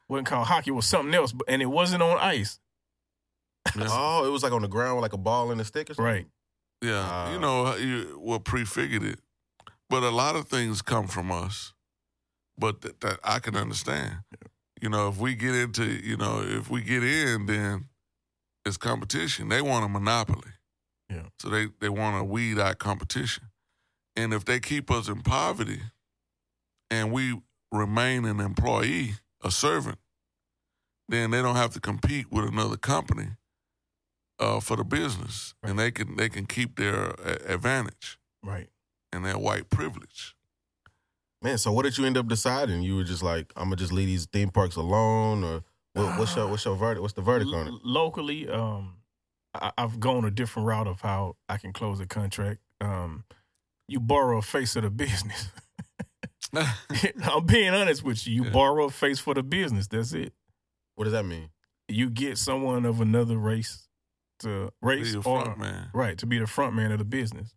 It 0.08 0.12
wasn't 0.12 0.26
called 0.26 0.48
hockey. 0.48 0.70
It 0.70 0.74
was 0.74 0.86
something 0.86 1.14
else, 1.14 1.30
but 1.30 1.48
and 1.48 1.62
it 1.62 1.66
wasn't 1.66 2.02
on 2.02 2.18
ice. 2.18 2.58
Oh, 3.78 4.24
it 4.26 4.30
was 4.30 4.42
like 4.42 4.50
on 4.52 4.62
the 4.62 4.68
ground 4.68 4.96
with 4.96 5.02
like 5.02 5.12
a 5.12 5.16
ball 5.18 5.52
and 5.52 5.60
a 5.60 5.64
stick 5.64 5.90
or 5.90 5.94
something? 5.94 6.04
Right. 6.12 6.26
Yeah, 6.82 7.06
Uh, 7.26 7.32
you 7.34 7.38
know, 7.38 7.76
you 7.76 8.18
what 8.20 8.42
prefigured 8.42 9.04
it, 9.04 9.20
but 9.88 10.02
a 10.02 10.10
lot 10.10 10.34
of 10.34 10.48
things 10.48 10.82
come 10.82 11.06
from 11.06 11.30
us, 11.30 11.72
but 12.58 12.80
that, 12.82 13.00
that 13.00 13.20
I 13.24 13.38
can 13.38 13.56
understand. 13.56 14.18
You 14.80 14.88
know, 14.88 15.08
if 15.08 15.18
we 15.18 15.34
get 15.34 15.54
into, 15.54 15.84
you 15.84 16.16
know, 16.16 16.40
if 16.44 16.70
we 16.70 16.82
get 16.82 17.02
in, 17.02 17.46
then 17.46 17.86
it's 18.64 18.76
competition. 18.76 19.48
They 19.48 19.62
want 19.62 19.84
a 19.84 19.88
monopoly. 19.88 20.52
Yeah. 21.10 21.22
So 21.40 21.48
they 21.48 21.66
they 21.80 21.88
want 21.88 22.16
to 22.18 22.24
weed 22.24 22.58
out 22.58 22.78
competition, 22.78 23.44
and 24.14 24.32
if 24.34 24.44
they 24.44 24.60
keep 24.60 24.90
us 24.90 25.08
in 25.08 25.22
poverty, 25.22 25.80
and 26.90 27.10
we 27.12 27.40
remain 27.72 28.24
an 28.24 28.40
employee, 28.40 29.12
a 29.42 29.50
servant, 29.50 29.98
then 31.08 31.30
they 31.30 31.40
don't 31.42 31.56
have 31.56 31.72
to 31.72 31.80
compete 31.80 32.30
with 32.30 32.44
another 32.46 32.76
company 32.76 33.28
uh, 34.38 34.60
for 34.60 34.76
the 34.76 34.84
business, 34.84 35.54
and 35.62 35.78
they 35.78 35.90
can 35.90 36.16
they 36.16 36.28
can 36.28 36.44
keep 36.46 36.76
their 36.76 37.18
uh, 37.20 37.38
advantage 37.46 38.18
Right. 38.42 38.68
and 39.12 39.24
their 39.24 39.38
white 39.38 39.70
privilege. 39.70 40.34
Man, 41.42 41.56
so 41.58 41.70
what 41.72 41.84
did 41.84 41.96
you 41.96 42.04
end 42.04 42.16
up 42.16 42.26
deciding? 42.26 42.82
You 42.82 42.96
were 42.96 43.04
just 43.04 43.22
like, 43.22 43.52
I'm 43.56 43.64
gonna 43.64 43.76
just 43.76 43.92
leave 43.92 44.08
these 44.08 44.26
theme 44.26 44.50
parks 44.50 44.76
alone, 44.76 45.44
or 45.44 45.62
what, 45.94 46.18
what's 46.18 46.34
your 46.34 46.48
what's 46.48 46.64
your 46.64 46.74
verdict? 46.76 47.00
What's 47.02 47.14
the 47.14 47.22
verdict 47.22 47.52
on 47.52 47.68
it? 47.68 47.74
Locally, 47.84 48.48
um, 48.48 48.94
I- 49.54 49.72
I've 49.78 50.00
gone 50.00 50.24
a 50.24 50.30
different 50.30 50.66
route 50.66 50.88
of 50.88 51.00
how 51.00 51.36
I 51.48 51.56
can 51.58 51.72
close 51.72 52.00
a 52.00 52.06
contract. 52.06 52.60
Um, 52.80 53.24
you 53.86 54.00
borrow 54.00 54.38
a 54.38 54.42
face 54.42 54.74
of 54.76 54.82
the 54.82 54.90
business. 54.90 55.48
I'm 57.22 57.46
being 57.46 57.70
honest 57.74 58.02
with 58.02 58.26
you. 58.26 58.34
You 58.36 58.44
Yeah. 58.46 58.50
borrow 58.50 58.86
a 58.86 58.90
face 58.90 59.18
for 59.18 59.34
the 59.34 59.42
business. 59.42 59.86
That's 59.86 60.12
it. 60.14 60.32
What 60.96 61.04
does 61.04 61.12
that 61.12 61.24
mean? 61.24 61.50
You 61.88 62.10
get 62.10 62.36
someone 62.38 62.84
of 62.84 63.00
another 63.00 63.36
race 63.36 63.86
to 64.40 64.70
Be 64.82 64.88
race 64.88 65.12
your 65.12 65.22
or 65.26 65.56
man. 65.56 65.90
right 65.94 66.16
to 66.18 66.26
be 66.26 66.38
the 66.38 66.46
front 66.46 66.74
man 66.74 66.90
of 66.92 66.98
the 66.98 67.04
business. 67.04 67.54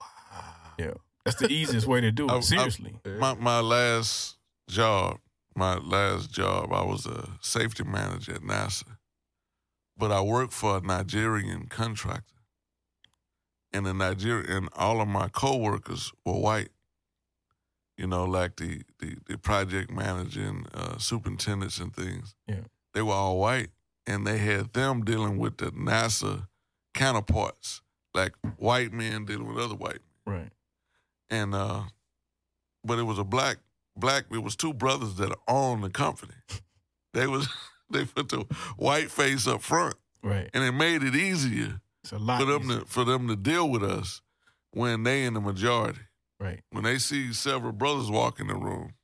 Wow. 0.00 0.06
Yeah, 0.78 0.94
that's 1.26 1.36
the 1.38 1.52
easiest 1.52 1.86
way 1.86 2.00
to 2.00 2.10
do 2.10 2.28
I- 2.30 2.34
I- 2.34 2.38
it. 2.38 2.44
Seriously, 2.44 2.94
My 3.18 3.34
my 3.34 3.60
last 3.60 4.38
job, 4.68 5.18
my 5.54 5.76
last 5.76 6.30
job, 6.32 6.72
I 6.72 6.82
was 6.82 7.04
a 7.06 7.28
safety 7.40 7.84
manager 7.84 8.34
at 8.36 8.40
NASA, 8.42 8.96
but 9.98 10.10
I 10.10 10.20
worked 10.22 10.52
for 10.54 10.78
a 10.78 10.80
Nigerian 10.80 11.66
contractor, 11.66 12.40
and 13.72 13.84
the 13.86 13.92
Nigerian 13.94 14.50
and 14.50 14.68
all 14.74 15.00
of 15.00 15.08
my 15.08 15.28
coworkers 15.28 16.12
were 16.24 16.34
white. 16.40 16.70
You 17.98 18.06
know, 18.06 18.24
like 18.24 18.56
the 18.56 18.82
the, 18.98 19.16
the 19.26 19.38
project 19.38 19.90
manager 19.90 20.42
and 20.42 20.68
uh, 20.74 20.98
superintendents 20.98 21.78
and 21.78 21.94
things. 21.94 22.34
Yeah. 22.46 22.60
they 22.94 23.02
were 23.02 23.14
all 23.14 23.38
white, 23.38 23.70
and 24.06 24.26
they 24.26 24.38
had 24.38 24.72
them 24.74 25.02
dealing 25.04 25.38
with 25.38 25.56
the 25.58 25.70
NASA 25.72 26.46
counterparts, 26.92 27.80
like 28.14 28.34
white 28.58 28.92
men 28.92 29.24
dealing 29.24 29.46
with 29.48 29.58
other 29.64 29.74
white 29.74 30.00
men. 30.26 30.34
right? 30.40 30.52
And 31.30 31.54
uh 31.54 31.82
but 32.84 32.98
it 32.98 33.02
was 33.04 33.18
a 33.18 33.24
black 33.24 33.58
black 33.96 34.24
it 34.30 34.38
was 34.42 34.56
two 34.56 34.72
brothers 34.72 35.14
that 35.16 35.36
owned 35.48 35.82
the 35.82 35.90
company 35.90 36.34
they 37.14 37.26
was 37.26 37.48
they 37.90 38.04
put 38.04 38.28
the 38.28 38.44
white 38.76 39.10
face 39.10 39.46
up 39.46 39.62
front 39.62 39.94
Right. 40.22 40.50
and 40.54 40.64
it 40.64 40.72
made 40.72 41.02
it 41.04 41.14
easier 41.14 41.80
It's 42.02 42.12
a 42.12 42.18
lot. 42.18 42.40
for 42.40 42.46
them 42.46 42.62
easier. 42.70 42.80
to 42.80 42.86
for 42.86 43.04
them 43.04 43.28
to 43.28 43.36
deal 43.36 43.68
with 43.68 43.82
us 43.84 44.20
when 44.72 45.02
they 45.04 45.24
in 45.24 45.34
the 45.34 45.40
majority 45.40 46.00
right. 46.40 46.60
when 46.70 46.84
they 46.84 46.98
see 46.98 47.32
several 47.32 47.72
brothers 47.72 48.10
walk 48.10 48.40
in 48.40 48.48
the 48.48 48.56
room 48.56 48.94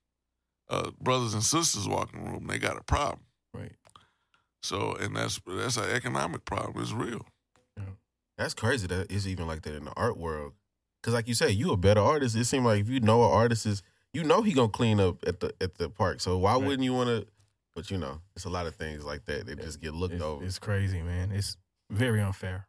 uh 0.68 0.90
brothers 1.00 1.34
and 1.34 1.42
sisters 1.44 1.86
walk 1.88 2.12
in 2.12 2.24
the 2.24 2.30
room 2.30 2.46
they 2.48 2.58
got 2.58 2.76
a 2.76 2.82
problem 2.84 3.24
Right. 3.54 3.72
so 4.62 4.94
and 4.96 5.14
that's 5.16 5.40
that's 5.46 5.76
an 5.76 5.90
economic 5.90 6.44
problem 6.44 6.80
it's 6.82 6.92
real 6.92 7.26
Yeah. 7.76 7.84
That's 8.38 8.54
crazy. 8.54 8.86
That 8.86 9.10
it's 9.12 9.26
even 9.26 9.46
like 9.46 9.62
that 9.62 9.74
in 9.76 9.84
the 9.84 9.92
art 9.92 10.16
world. 10.16 10.52
Cause 11.02 11.14
like 11.14 11.26
you 11.28 11.34
say, 11.34 11.50
you 11.50 11.72
a 11.72 11.76
better 11.76 12.00
artist. 12.00 12.36
It 12.36 12.44
seems 12.44 12.64
like 12.64 12.80
if 12.82 12.88
you 12.88 13.00
know 13.00 13.24
an 13.24 13.32
artist 13.32 13.66
is, 13.66 13.82
you 14.12 14.22
know 14.24 14.42
he 14.42 14.52
gonna 14.52 14.68
clean 14.68 15.00
up 15.00 15.16
at 15.26 15.40
the 15.40 15.52
at 15.60 15.74
the 15.76 15.88
park. 15.88 16.20
So 16.20 16.38
why 16.38 16.52
Right. 16.54 16.62
wouldn't 16.62 16.82
you 16.84 16.94
want 16.94 17.08
to? 17.08 17.26
But 17.74 17.90
you 17.90 17.98
know, 17.98 18.20
it's 18.36 18.44
a 18.44 18.50
lot 18.50 18.66
of 18.66 18.76
things 18.76 19.04
like 19.04 19.24
that 19.24 19.46
that 19.46 19.60
just 19.60 19.80
get 19.80 19.94
looked 19.94 20.14
It's, 20.14 20.22
over. 20.22 20.44
it's 20.44 20.58
crazy, 20.58 21.00
man. 21.02 21.32
It's 21.32 21.56
very 21.90 22.20
unfair. 22.20 22.66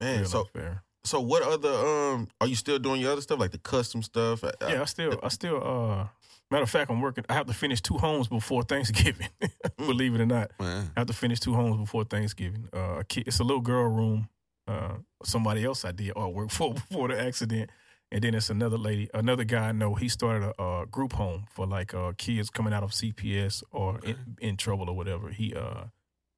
Man, 0.00 0.20
Real 0.20 0.28
so 0.28 0.40
unfair. 0.40 0.82
so 1.04 1.20
what 1.20 1.42
other 1.42 1.70
um? 1.72 2.28
Are 2.40 2.46
you 2.46 2.56
still 2.56 2.78
doing 2.78 3.00
your 3.00 3.12
other 3.12 3.20
stuff 3.20 3.38
like 3.38 3.52
the 3.52 3.58
custom 3.58 4.02
stuff? 4.02 4.42
I- 4.44 4.52
I- 4.60 4.72
Yeah, 4.74 4.82
I 4.82 4.84
still, 4.86 5.18
I 5.22 5.28
still. 5.28 5.62
uh 5.66 6.08
Matter 6.50 6.64
of 6.64 6.70
fact, 6.70 6.90
I'm 6.90 7.00
working. 7.00 7.24
I 7.28 7.34
have 7.34 7.46
to 7.46 7.54
finish 7.54 7.80
two 7.80 7.96
homes 7.96 8.26
before 8.26 8.62
Thanksgiving. 8.72 9.28
Believe 9.76 10.16
it 10.16 10.20
or 10.20 10.26
not, 10.26 10.50
man 10.58 10.90
I 10.96 11.00
have 11.00 11.06
to 11.06 11.12
finish 11.12 11.38
two 11.38 11.54
homes 11.54 11.76
before 11.76 12.02
Thanksgiving. 12.04 12.68
Uh, 12.74 12.98
a 12.98 13.04
kid, 13.04 13.28
it's 13.28 13.38
a 13.38 13.44
little 13.44 13.62
girl 13.62 13.86
room. 13.88 14.28
Uh, 14.70 14.94
somebody 15.24 15.64
else 15.64 15.84
I 15.84 15.92
did 15.92 16.14
artwork 16.14 16.50
for 16.58 16.74
before 16.74 17.08
the 17.08 17.20
accident, 17.20 17.70
and 18.12 18.22
then 18.22 18.34
it's 18.34 18.50
another 18.50 18.78
lady, 18.78 19.08
another 19.14 19.44
guy 19.44 19.68
I 19.68 19.72
know. 19.72 19.94
He 19.94 20.08
started 20.08 20.42
a, 20.58 20.62
a 20.62 20.86
group 20.86 21.12
home 21.12 21.46
for 21.54 21.66
like 21.66 21.94
uh, 21.94 22.12
kids 22.16 22.50
coming 22.50 22.72
out 22.72 22.82
of 22.82 22.90
CPS 22.92 23.62
or 23.72 24.00
in, 24.04 24.16
in 24.40 24.56
trouble 24.56 24.88
or 24.90 24.96
whatever. 24.96 25.30
He 25.30 25.54
uh, 25.54 25.84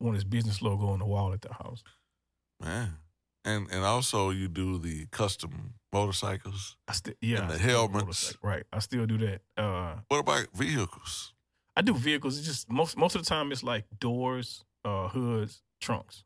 wanted 0.00 0.16
his 0.16 0.24
business 0.24 0.62
logo 0.62 0.86
on 0.88 0.98
the 0.98 1.06
wall 1.06 1.32
at 1.32 1.42
the 1.42 1.52
house. 1.52 1.82
man 2.60 2.96
and 3.44 3.68
and 3.70 3.84
also 3.84 4.30
you 4.30 4.48
do 4.48 4.78
the 4.78 5.06
custom 5.10 5.74
motorcycles. 5.92 6.76
I 6.88 6.92
still 6.92 7.14
yeah. 7.20 7.42
And 7.42 7.50
the 7.50 7.58
helmets. 7.58 8.36
Right. 8.42 8.64
I 8.72 8.78
still 8.78 9.06
do 9.06 9.18
that. 9.18 9.40
Uh 9.56 9.96
What 10.08 10.20
about 10.20 10.46
vehicles? 10.54 11.34
I 11.76 11.82
do 11.82 11.94
vehicles. 11.94 12.38
It's 12.38 12.46
just 12.46 12.70
most 12.70 12.96
most 12.96 13.14
of 13.16 13.22
the 13.22 13.28
time 13.28 13.52
it's 13.52 13.62
like 13.62 13.84
doors, 13.98 14.64
uh, 14.84 15.08
hoods, 15.08 15.62
trunks. 15.80 16.24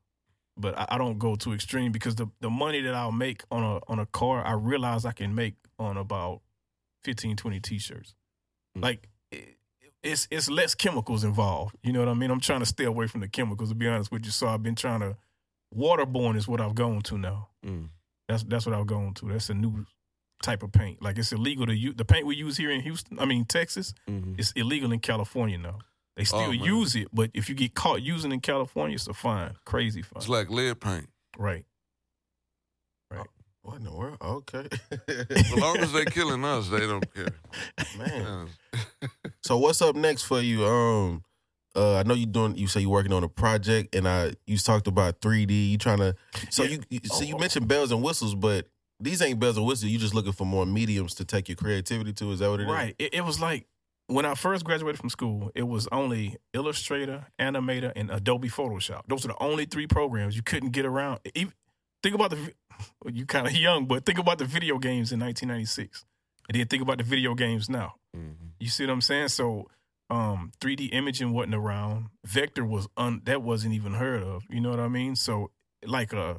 But 0.57 0.79
I, 0.79 0.87
I 0.91 0.99
don't 0.99 1.19
go 1.19 1.37
too 1.37 1.53
extreme 1.53 1.93
because 1.93 2.15
the, 2.15 2.27
the 2.41 2.51
money 2.51 2.81
that 2.81 2.95
I'll 2.95 3.13
make 3.13 3.43
on 3.51 3.63
a 3.63 3.81
on 3.89 3.99
a 3.99 4.07
car, 4.07 4.45
I 4.45 4.53
realize 4.53 5.05
I 5.05 5.13
can 5.13 5.35
make 5.35 5.55
on 5.79 5.97
about 5.97 6.41
15, 7.05 7.37
20 7.37 7.61
t-shirts. 7.61 8.15
Mm. 8.77 8.83
Like 8.83 9.09
it, 9.31 9.57
it's 10.03 10.27
it's 10.31 10.49
less 10.49 10.75
chemicals 10.75 11.25
involved. 11.25 11.77
You 11.83 11.93
know 11.93 12.01
what 12.01 12.09
I 12.09 12.15
mean? 12.15 12.31
I'm 12.31 12.41
trying 12.41 12.61
to 12.61 12.67
stay 12.67 12.85
away 12.85 13.07
from 13.07 13.21
the 13.21 13.29
chemicals 13.29 13.69
to 13.69 13.75
be 13.75 13.87
honest 13.87 14.11
with 14.11 14.25
you. 14.25 14.31
So 14.31 14.49
I've 14.49 14.63
been 14.63 14.75
trying 14.75 15.01
to 15.01 15.17
waterborne 15.77 16.37
is 16.37 16.49
what 16.49 16.61
I've 16.61 16.75
gone 16.75 17.03
to 17.03 17.19
now. 17.19 17.49
Mm. 17.65 17.89
That's 18.29 18.43
that's 18.45 18.67
what 18.67 18.75
I've 18.75 18.87
gone 18.87 19.15
to. 19.15 19.29
That's 19.29 19.51
a 19.51 19.55
new 19.55 19.85
type 20.43 20.63
of 20.63 20.73
paint. 20.73 21.03
Like 21.03 21.19
it's 21.19 21.33
illegal 21.33 21.67
to 21.67 21.75
use 21.75 21.95
the 21.97 22.05
paint 22.05 22.27
we 22.27 22.37
use 22.37 22.57
here 22.57 22.71
in 22.71 22.81
Houston. 22.81 23.19
I 23.19 23.25
mean 23.25 23.45
Texas. 23.45 23.95
Mm-hmm. 24.09 24.35
It's 24.39 24.53
illegal 24.53 24.93
in 24.93 25.01
California 25.01 25.59
now. 25.59 25.79
They 26.17 26.25
still 26.25 26.41
Oh, 26.41 26.51
use 26.51 26.97
it, 26.97 27.09
but 27.13 27.31
if 27.35 27.49
you 27.49 27.55
get 27.55 27.75
caught 27.75 28.01
using 28.03 28.31
it 28.31 28.35
in 28.35 28.41
California, 28.41 28.95
it's 28.95 29.07
a 29.07 29.13
fine, 29.13 29.55
crazy 29.67 30.01
fine. 30.03 30.17
It's 30.17 30.29
like 30.29 30.49
lead 30.51 30.81
paint. 30.81 31.09
right. 31.39 31.65
Right. 33.11 33.27
What 33.63 33.77
in 33.77 33.85
the 33.85 33.93
world? 33.93 34.17
Okay. 34.21 34.69
As 35.31 35.53
long 35.53 35.77
as 35.79 35.93
they're 35.93 36.05
killing 36.19 36.45
us, 36.45 36.69
they 36.69 36.81
don't 36.81 37.05
care. 37.15 37.35
Man. 37.99 38.49
So 39.43 39.59
what's 39.59 39.83
up 39.83 39.97
next 39.97 40.23
for 40.23 40.41
you? 40.41 40.65
Um, 40.65 41.23
uh, 41.75 41.97
I 41.97 42.03
know 42.05 42.15
you 42.15 42.27
doing. 42.27 42.57
You 42.57 42.67
say 42.69 42.81
you're 42.81 42.91
working 42.91 43.13
on 43.13 43.23
a 43.25 43.29
project, 43.29 43.95
and 43.95 44.09
I 44.09 44.33
you 44.47 44.57
talked 44.59 44.87
about 44.87 45.21
3D. 45.21 45.71
You 45.71 45.79
trying 45.79 45.99
to. 45.99 46.15
So 46.51 46.63
Yeah. 46.63 46.71
you, 46.71 46.81
you 46.91 47.01
so 47.09 47.23
you 47.25 47.35
Oh. 47.35 47.39
mentioned 47.39 47.69
bells 47.69 47.91
and 47.93 48.03
whistles, 48.03 48.35
but 48.35 48.69
these 49.01 49.21
ain't 49.21 49.39
bells 49.39 49.57
and 49.57 49.67
whistles. 49.67 49.91
You 49.91 49.99
just 49.99 50.15
looking 50.15 50.33
for 50.33 50.47
more 50.47 50.65
mediums 50.65 51.15
to 51.17 51.25
take 51.25 51.49
your 51.49 51.57
creativity 51.57 52.13
to. 52.15 52.31
Is 52.33 52.39
that 52.39 52.51
what 52.51 52.61
it 52.61 52.65
is? 52.65 52.73
Right. 52.73 52.95
It, 52.99 53.15
it 53.15 53.25
was 53.25 53.41
like 53.41 53.67
when 54.09 54.25
I 54.25 54.35
first 54.35 54.65
graduated 54.65 55.01
from 55.01 55.11
school, 55.11 55.51
it 55.55 55.65
was 55.65 55.89
only 55.91 56.37
Illustrator, 56.53 57.27
Animator, 57.41 57.93
and 57.97 58.11
Adobe 58.11 58.49
Photoshop. 58.49 59.03
Those 59.09 59.25
are 59.25 59.29
the 59.29 59.43
only 59.43 59.65
three 59.67 59.87
programs 59.87 60.37
you 60.37 60.43
couldn't 60.43 60.71
get 60.71 60.87
around. 60.87 61.21
Even, 61.35 61.53
think 62.03 62.15
about 62.15 62.31
the. 62.31 62.53
You 63.11 63.25
kind 63.25 63.47
of 63.47 63.55
young, 63.55 63.87
but 63.87 64.05
think 64.05 64.19
about 64.19 64.37
the 64.37 64.45
video 64.45 64.77
games 64.79 65.11
in 65.11 65.19
1996, 65.21 66.05
and 66.49 66.59
then 66.59 66.67
think 66.67 66.83
about 66.83 66.99
the 66.99 67.05
video 67.05 67.35
games 67.35 67.71
now. 67.71 67.95
Mhm. 68.15 68.51
You 68.61 68.69
see 68.69 68.85
what 68.85 68.93
I'm 68.93 69.01
saying? 69.01 69.29
So 69.29 69.69
um 70.11 70.53
3D 70.61 70.91
imaging 70.93 71.33
wasn't 71.33 71.55
around. 71.55 72.09
Vector 72.25 72.65
was 72.67 72.87
un 72.99 73.23
that 73.25 73.43
wasn't 73.43 73.73
even 73.75 73.95
heard 73.95 74.23
of. 74.23 74.45
You 74.51 74.61
know 74.61 74.71
what 74.71 74.79
I 74.81 74.89
mean? 74.89 75.17
So 75.17 75.51
like 75.85 76.13
uh 76.13 76.35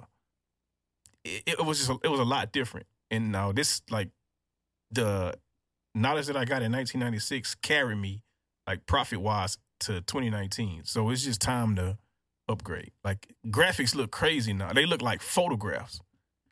it, 1.25 1.43
it 1.47 1.65
was 1.65 1.79
just 1.79 1.89
a, 1.89 1.97
it 2.03 2.09
was 2.09 2.19
a 2.19 2.23
lot 2.25 2.51
different. 2.51 2.85
And 3.09 3.31
now 3.31 3.51
this 3.51 3.81
like 3.89 4.09
the 4.91 5.33
knowledge 6.01 6.27
that 6.27 6.37
I 6.37 6.45
got 6.45 6.61
in 6.61 6.71
1996 6.71 7.55
carried 7.55 7.97
me 7.97 8.21
like 8.65 8.85
profit 8.85 9.21
wise 9.21 9.57
to 9.81 10.01
2019. 10.01 10.81
So 10.85 11.09
it's 11.09 11.23
just 11.23 11.41
time 11.41 11.75
to 11.75 11.97
upgrade. 12.49 12.91
Like 13.03 13.33
graphics 13.47 13.95
look 13.95 14.11
crazy 14.11 14.53
now. 14.53 14.73
They 14.73 14.85
look 14.85 15.01
like 15.01 15.21
photographs. 15.21 15.99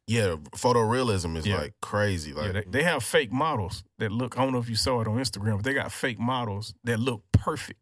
Yeah, 0.08 0.36
photorealism 0.56 1.36
is 1.38 1.48
Yeah. 1.48 1.58
like 1.58 1.74
crazy. 1.82 2.32
Like 2.34 2.46
yeah, 2.48 2.52
they, 2.62 2.64
they 2.70 2.84
have 2.84 3.04
fake 3.04 3.32
models 3.32 3.84
that 3.98 4.12
look. 4.12 4.38
I 4.38 4.44
don't 4.44 4.54
know 4.54 4.60
if 4.60 4.70
you 4.70 4.76
saw 4.76 5.02
it 5.02 5.08
on 5.08 5.18
Instagram, 5.18 5.56
but 5.58 5.64
they 5.66 5.74
got 5.74 5.92
fake 5.92 6.20
models 6.20 6.74
that 6.84 7.00
look 7.00 7.24
perfect. 7.32 7.80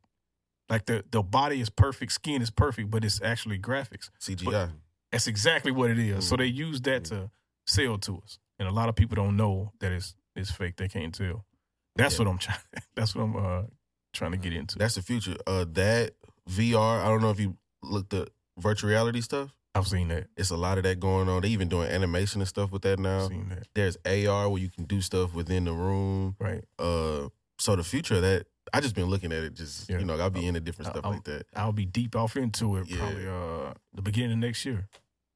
Like 0.70 0.86
the 0.86 1.03
the 1.11 1.22
body 1.22 1.59
is 1.59 1.70
perfect, 1.70 2.14
skin 2.14 2.41
is 2.41 2.49
perfect, 2.49 2.89
but 2.89 3.03
it's 3.03 3.22
actually 3.22 3.59
graphics. 3.59 4.09
CGI. 4.22 4.72
That's 5.11 5.28
exactly 5.28 5.72
what 5.72 5.91
it 5.91 5.99
is. 5.99 6.28
So 6.28 6.36
Mm. 6.36 6.39
they 6.39 6.45
use 6.45 6.82
that 6.82 7.03
to 7.05 7.30
sell 7.68 7.97
to 7.99 8.20
us, 8.24 8.39
and 8.57 8.68
a 8.70 8.72
lot 8.72 8.88
of 8.89 8.95
people 8.95 9.16
don't 9.16 9.36
know 9.36 9.74
that 9.82 9.91
it's 9.91 10.16
it's 10.36 10.49
fake. 10.49 10.78
They 10.78 10.88
can't 10.88 11.14
tell. 11.14 11.45
That's 11.96 12.18
Yeah. 12.18 12.26
what 12.26 12.32
I'm 12.32 12.38
trying. 12.38 12.58
That's 12.96 13.16
what 13.16 13.24
I'm 13.24 13.36
uh, 13.36 13.62
trying 14.14 14.32
to 14.32 14.38
get 14.38 14.54
into. 14.54 14.78
That's 14.78 14.96
the 14.96 15.02
future. 15.02 15.36
Uh, 15.48 15.66
that 15.74 16.12
VR. 16.50 17.02
I 17.04 17.08
don't 17.08 17.22
know 17.22 17.30
if 17.32 17.39
you 17.39 17.58
looked 17.82 18.14
at 18.14 18.30
virtual 18.58 18.89
reality 18.89 19.22
stuff. 19.22 19.54
I've 19.76 19.88
seen 19.88 20.10
that. 20.10 20.28
It's 20.38 20.52
a 20.52 20.56
lot 20.58 20.78
of 20.78 20.84
that 20.84 21.00
going 21.00 21.28
on. 21.30 21.41
They 21.41 21.48
even 21.50 21.68
doing 21.68 21.89
animation 21.89 22.41
and 22.41 22.48
stuff 22.48 22.72
with 22.72 22.84
that 22.84 23.00
now. 23.00 23.24
I've 23.24 23.30
seen 23.30 23.50
that. 23.50 23.68
There's 23.74 23.98
AR 24.06 24.48
where 24.50 24.62
you 24.62 24.70
can 24.70 24.84
do 24.84 25.02
stuff 25.02 25.34
within 25.34 25.66
the 25.66 25.74
room. 25.74 26.36
Right. 26.39 26.64
Uh, 26.78 27.30
so 27.58 27.76
the 27.76 27.84
future 27.84 28.16
of 28.16 28.22
that, 28.22 28.46
I 28.72 28.82
just 28.82 28.94
been 28.94 29.06
looking 29.08 29.32
at 29.32 29.44
it. 29.44 29.56
Just 29.56 29.89
Yeah. 29.89 29.98
you 29.98 30.06
know, 30.06 30.16
I'll 30.20 30.30
be 30.30 30.46
into 30.46 30.60
different 30.60 30.89
I- 30.89 30.91
stuff 30.91 31.06
I'm- 31.06 31.14
like 31.16 31.24
that. 31.24 31.48
I'll 31.56 31.72
be 31.74 31.86
deep 31.86 32.16
off 32.16 32.38
into 32.38 32.78
it 32.78 32.88
Yeah. 32.88 32.98
probably 32.98 33.28
uh 33.28 33.74
the 33.96 34.02
beginning 34.04 34.34
of 34.34 34.38
next 34.39 34.64
year. 34.64 34.88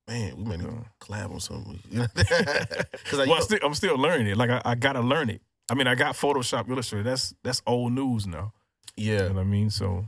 Man, 0.08 0.38
we 0.38 0.44
might 0.46 0.60
need 0.60 0.70
to 0.70 0.86
collab 1.02 1.32
on 1.32 1.40
something. 1.40 1.80
Because 1.92 3.28
well, 3.28 3.34
I'm 3.34 3.42
still, 3.42 3.60
I'm 3.64 3.74
still 3.74 3.98
learning 3.98 4.28
it. 4.28 4.38
Like 4.38 4.50
I, 4.52 4.62
I 4.64 4.76
gotta 4.76 5.02
learn 5.02 5.30
it. 5.32 5.42
I 5.70 5.74
mean, 5.76 5.88
I 5.88 5.96
got 5.96 6.16
Photoshop 6.16 6.70
Illustrator. 6.70 7.04
That's 7.04 7.34
that's 7.44 7.62
old 7.66 7.94
news 7.94 8.26
now. 8.26 8.54
You 8.96 9.14
yeah. 9.14 9.28
know 9.28 9.34
what 9.36 9.42
I 9.42 9.44
mean? 9.44 9.70
So, 9.70 10.06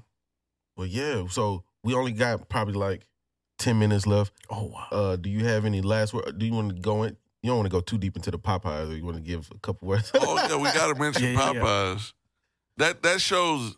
Well, 0.76 0.88
yeah. 0.88 1.28
So 1.30 1.64
we 1.84 1.94
only 1.94 2.12
got 2.12 2.50
probably 2.50 2.74
like 2.76 3.06
ten 3.58 3.78
minutes 3.80 4.08
left. 4.08 4.34
oh 4.50 4.66
wow. 4.66 4.88
Uh, 4.92 5.16
do 5.16 5.30
you 5.30 5.46
have 5.46 5.66
any 5.66 5.82
last 5.82 6.14
word? 6.14 6.38
Do 6.38 6.46
you 6.46 6.54
want 6.54 6.76
to 6.76 6.82
go 6.82 7.04
in? 7.04 7.18
You 7.44 7.50
don't 7.50 7.58
want 7.58 7.68
to 7.68 7.72
go 7.72 7.82
too 7.82 7.98
deep 7.98 8.16
into 8.16 8.32
the 8.32 8.40
Popeyes, 8.40 8.90
or 8.90 8.96
you 8.96 9.06
want 9.06 9.18
to 9.18 9.24
give 9.24 9.50
a 9.54 9.60
couple 9.60 9.88
words? 9.88 10.12
Oh 10.16 10.36
yeah, 10.36 10.58
we 10.58 10.72
got 10.72 10.94
to 10.94 11.00
mention 11.00 11.24
Yeah, 11.34 11.52
yeah, 11.52 11.52
yeah. 11.54 11.62
Popeyes. 11.62 12.14
That 12.78 13.04
that 13.04 13.22
shows 13.22 13.76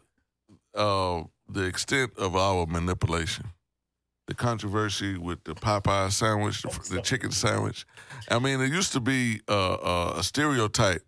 uh, 0.75 1.23
the 1.49 1.63
extent 1.63 2.13
of 2.17 2.35
our 2.35 2.65
manipulation. 2.65 3.47
The 4.27 4.35
controversy 4.35 5.17
with 5.17 5.43
the 5.43 5.55
Popeye 5.55 6.11
sandwich, 6.11 6.61
the, 6.61 6.95
the 6.95 7.01
chicken 7.01 7.31
sandwich. 7.31 7.85
I 8.29 8.39
mean, 8.39 8.61
it 8.61 8.71
used 8.71 8.93
to 8.93 9.01
be 9.01 9.41
uh, 9.49 9.73
uh, 9.73 10.13
a 10.17 10.23
stereotype 10.23 11.03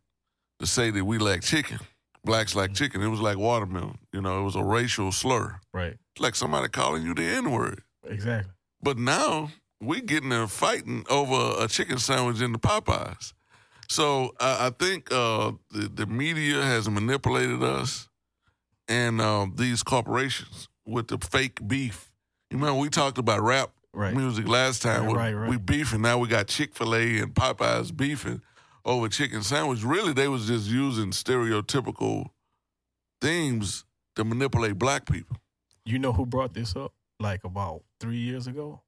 to 0.60 0.66
say 0.66 0.92
that 0.92 1.04
we 1.06 1.18
lack 1.18 1.42
chicken. 1.42 1.80
Blacks 2.26 2.56
lack 2.56 2.74
chicken. 2.74 3.02
It 3.02 3.08
was 3.08 3.20
like 3.20 3.38
watermelon. 3.38 3.98
You 4.14 4.22
know, 4.22 4.40
it 4.40 4.44
was 4.44 4.56
a 4.56 4.64
racial 4.64 5.12
slur. 5.12 5.60
Right. 5.74 5.96
It's 6.16 6.22
like 6.22 6.36
somebody 6.36 6.70
calling 6.70 7.04
you 7.04 7.14
the 7.14 7.24
N 7.24 7.52
word. 7.52 7.82
Exactly. 8.08 8.52
But 8.82 8.98
now 8.98 9.50
we 9.82 10.00
getting 10.02 10.30
there 10.30 10.48
fighting 10.48 11.06
over 11.10 11.62
a 11.64 11.68
chicken 11.68 11.98
sandwich 11.98 12.42
in 12.42 12.54
the 12.54 12.60
Popeyes. 12.60 13.34
So 13.90 14.34
I, 14.40 14.68
I 14.68 14.70
think 14.70 15.12
uh, 15.12 15.52
the, 15.72 15.90
the 15.94 16.06
media 16.06 16.62
has 16.62 16.90
manipulated 16.90 17.62
us 17.62 18.08
and 18.88 19.20
uh, 19.20 19.48
these 19.54 19.84
corporations 19.84 20.70
with 20.86 21.08
the 21.10 21.18
fake 21.18 21.68
beef. 21.68 22.10
You 22.50 22.58
remember 22.58 22.80
we 22.80 22.90
talked 22.90 23.18
about 23.18 23.42
rap 23.42 23.72
Right. 23.96 24.16
music 24.16 24.48
last 24.48 24.82
time. 24.82 25.06
Right, 25.06 25.14
right, 25.16 25.34
right. 25.34 25.50
we 25.52 25.58
beefing. 25.58 26.02
Now 26.02 26.18
we 26.18 26.28
got 26.28 26.48
Chick 26.48 26.74
Fil 26.74 26.96
A 26.96 27.18
and 27.20 27.34
Popeyes 27.36 27.96
beefing 27.96 28.42
over 28.86 29.08
chicken 29.10 29.44
sandwich. 29.44 29.84
Really, 29.84 30.14
they 30.14 30.28
was 30.28 30.48
just 30.48 30.68
using 30.68 31.12
stereotypical 31.12 32.28
themes 33.22 33.86
to 34.16 34.24
manipulate 34.24 34.78
black 34.78 35.06
people. 35.10 35.38
You 35.86 36.00
know 36.00 36.14
who 36.14 36.26
brought 36.26 36.54
this 36.54 36.76
up? 36.76 36.94
Like 37.20 37.44
about 37.44 37.84
three 38.00 38.18
years 38.18 38.48
ago. 38.48 38.82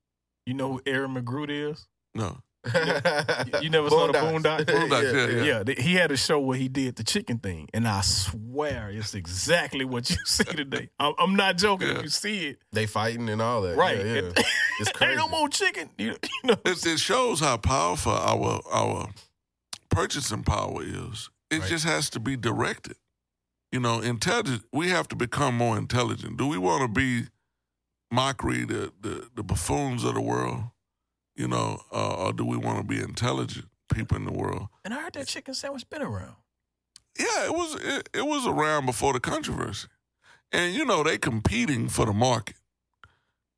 You 0.46 0.54
know 0.54 0.74
who 0.74 0.82
Aaron 0.86 1.16
McGruder 1.16 1.72
is? 1.72 1.88
No, 2.14 2.38
You 3.62 3.70
never 3.70 3.90
saw 3.90 4.08
the 4.08 4.14
Boondocks? 4.14 4.66
Boondocks, 4.66 5.34
yeah, 5.36 5.44
Yeah, 5.44 5.64
th- 5.64 5.80
he 5.82 5.96
had 5.96 6.12
a 6.12 6.18
show 6.18 6.40
where 6.40 6.58
he 6.58 6.68
did 6.68 6.96
the 6.96 7.04
chicken 7.04 7.40
thing, 7.40 7.68
and 7.74 7.88
I 7.88 8.02
swear 8.02 8.90
it's 8.90 9.14
exactly 9.16 9.86
what 9.86 10.10
you 10.10 10.16
see 10.26 10.44
today. 10.46 10.90
I'm, 11.00 11.14
I'm 11.20 11.36
not 11.36 11.58
joking. 11.58 11.90
Yeah. 11.90 11.96
If 11.98 12.04
you 12.04 12.10
see 12.10 12.48
it, 12.48 12.60
They 12.72 12.86
fighting 12.86 13.28
and 13.30 13.42
all 13.42 13.62
that. 13.64 13.76
right? 13.76 13.98
Yeah, 13.98 14.04
yeah. 14.04 14.12
It- 14.20 14.46
It's 14.80 14.90
ain't 14.90 14.94
crazy. 14.98 15.16
no 15.18 15.28
more 15.28 15.48
chicken. 15.50 15.90
You, 15.98 16.16
you 16.24 16.50
know, 16.50 16.56
It, 16.66 16.86
it 16.86 17.00
shows 17.00 17.40
how 17.40 17.58
powerful 17.58 18.12
our 18.14 18.62
our 18.72 19.10
purchasing 19.96 20.44
power 20.44 20.84
is. 20.84 21.30
It 21.50 21.60
Right. 21.62 21.70
just 21.70 21.86
has 21.86 22.10
to 22.12 22.20
be 22.20 22.36
directed. 22.36 22.98
You 23.72 23.80
know, 23.80 24.00
intelligent. 24.02 24.64
We 24.72 24.90
have 24.90 25.08
to 25.10 25.16
become 25.16 25.56
more 25.58 25.78
intelligent. 25.78 26.38
Do 26.38 26.48
we 26.48 26.58
want 26.58 26.82
to 26.82 26.88
be 26.88 27.28
mockery, 28.12 28.66
the 28.66 28.92
the, 29.02 29.30
the 29.36 29.44
buffoons 29.44 30.04
of 30.04 30.14
the 30.14 30.22
world? 30.22 30.64
You 31.36 31.48
know, 31.48 31.82
uh, 31.92 32.26
or 32.28 32.34
do 32.34 32.46
we 32.46 32.58
want 32.58 32.78
to 32.80 32.84
be 32.86 33.02
intelligent 33.02 33.68
people 33.94 34.18
in 34.18 34.26
the 34.26 34.32
world? 34.32 34.68
and 34.86 34.94
I 34.94 35.02
heard 35.02 35.14
that 35.14 35.28
chicken 35.28 35.54
sandwich 35.54 35.90
been 35.90 36.02
around. 36.02 36.36
Yeah, 37.20 37.46
it 37.46 37.52
was 37.54 37.76
it, 37.82 38.10
it 38.14 38.26
was 38.26 38.46
around 38.48 38.86
before 38.86 39.14
the 39.14 39.20
controversy, 39.20 39.88
and 40.52 40.74
you 40.74 40.86
know 40.86 41.04
they 41.04 41.18
competing 41.18 41.90
for 41.90 42.06
the 42.06 42.14
market, 42.14 42.56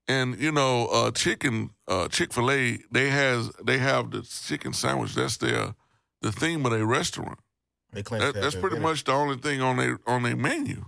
and 0.08 0.40
you 0.40 0.52
know 0.52 0.88
uh, 0.88 1.12
chicken 1.12 1.72
uh, 1.88 2.08
Chick 2.08 2.34
Fil 2.34 2.50
A 2.52 2.80
they 2.92 3.10
has 3.10 3.52
they 3.64 3.78
have 3.78 4.12
the 4.12 4.22
chicken 4.24 4.74
sandwich 4.74 5.14
that's 5.16 5.38
their 5.38 5.76
the 6.22 6.32
theme 6.32 6.66
of 6.66 6.72
their 6.72 6.86
restaurant. 6.86 7.40
They 7.94 8.04
claim 8.04 8.22
that, 8.22 8.34
that's 8.34 8.56
pretty 8.56 8.80
much 8.80 9.04
the 9.06 9.14
only 9.14 9.38
thing 9.38 9.62
on 9.62 9.78
their 9.78 10.00
on 10.06 10.24
their 10.24 10.36
menu, 10.36 10.86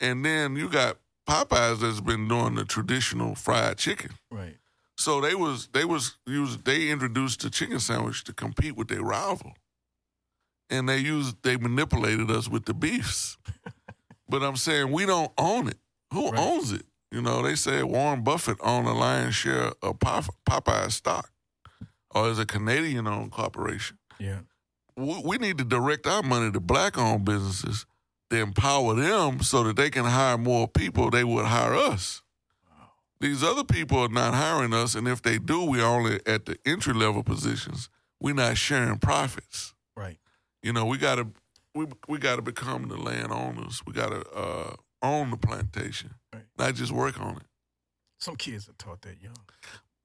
and 0.00 0.24
then 0.24 0.56
you 0.56 0.68
got 0.68 0.98
Popeyes 1.28 1.80
that's 1.80 2.00
been 2.00 2.26
doing 2.28 2.56
the 2.56 2.64
traditional 2.64 3.34
fried 3.34 3.78
chicken. 3.78 4.10
Right. 4.30 4.56
So 4.96 5.20
they 5.20 5.34
was 5.34 5.68
they 5.72 5.84
was 5.84 6.16
used 6.26 6.64
they 6.64 6.90
introduced 6.90 7.40
the 7.42 7.50
chicken 7.50 7.78
sandwich 7.80 8.24
to 8.24 8.32
compete 8.32 8.76
with 8.76 8.88
their 8.88 9.02
rival, 9.02 9.52
and 10.70 10.88
they 10.88 10.98
used 10.98 11.42
they 11.42 11.56
manipulated 11.56 12.30
us 12.30 12.48
with 12.48 12.64
the 12.66 12.74
beefs. 12.74 13.36
but 14.28 14.42
I'm 14.42 14.56
saying 14.56 14.90
we 14.90 15.06
don't 15.06 15.32
own 15.38 15.68
it. 15.68 15.78
Who 16.12 16.30
Right. 16.30 16.38
owns 16.40 16.72
it? 16.72 16.84
You 17.10 17.22
know, 17.22 17.42
they 17.42 17.54
said 17.56 17.84
Warren 17.84 18.22
Buffett 18.22 18.56
owned 18.60 18.88
a 18.88 18.92
lion's 18.92 19.34
share 19.34 19.72
of 19.82 19.98
Pop- 20.00 20.34
Popeye 20.48 20.90
stock. 20.90 21.30
or 22.14 22.28
is 22.30 22.38
a 22.38 22.44
Canadian 22.46 23.06
owned 23.06 23.30
corporation. 23.32 23.98
Yeah. 24.22 24.38
We, 24.96 25.22
we 25.24 25.38
need 25.38 25.58
to 25.58 25.64
direct 25.64 26.06
our 26.06 26.22
money 26.22 26.52
to 26.52 26.60
black 26.60 26.96
owned 26.98 27.24
businesses 27.24 27.86
to 28.30 28.36
empower 28.38 28.94
them 28.94 29.42
so 29.42 29.64
that 29.64 29.76
they 29.76 29.90
can 29.90 30.04
hire 30.04 30.38
more 30.38 30.68
people. 30.68 31.10
They 31.10 31.24
would 31.24 31.46
hire 31.46 31.74
us. 31.74 32.22
These 33.20 33.42
other 33.44 33.62
people 33.64 33.98
are 33.98 34.08
not 34.08 34.34
hiring 34.34 34.74
us, 34.74 34.94
and 34.96 35.06
if 35.06 35.22
they 35.22 35.38
do, 35.38 35.64
we're 35.64 35.84
only 35.84 36.18
at 36.26 36.44
the 36.46 36.56
entry 36.66 36.92
level 36.92 37.22
positions. 37.22 37.88
We're 38.20 38.34
not 38.34 38.56
sharing 38.56 38.98
profits. 38.98 39.74
Right. 39.96 40.18
You 40.62 40.72
know, 40.72 40.86
we 40.86 40.98
gotta 40.98 41.28
we 41.74 41.86
we 42.08 42.18
gotta 42.18 42.42
become 42.42 42.88
the 42.88 42.96
landowners. 42.96 43.82
We 43.86 43.92
gotta 43.92 44.28
uh, 44.34 44.74
own 45.02 45.30
the 45.30 45.36
plantation, 45.36 46.14
Right. 46.32 46.42
not 46.58 46.74
just 46.74 46.90
work 46.92 47.20
on 47.20 47.36
it. 47.36 47.42
Some 48.18 48.36
kids 48.36 48.68
are 48.68 48.72
taught 48.78 49.02
that 49.02 49.20
young. 49.22 49.36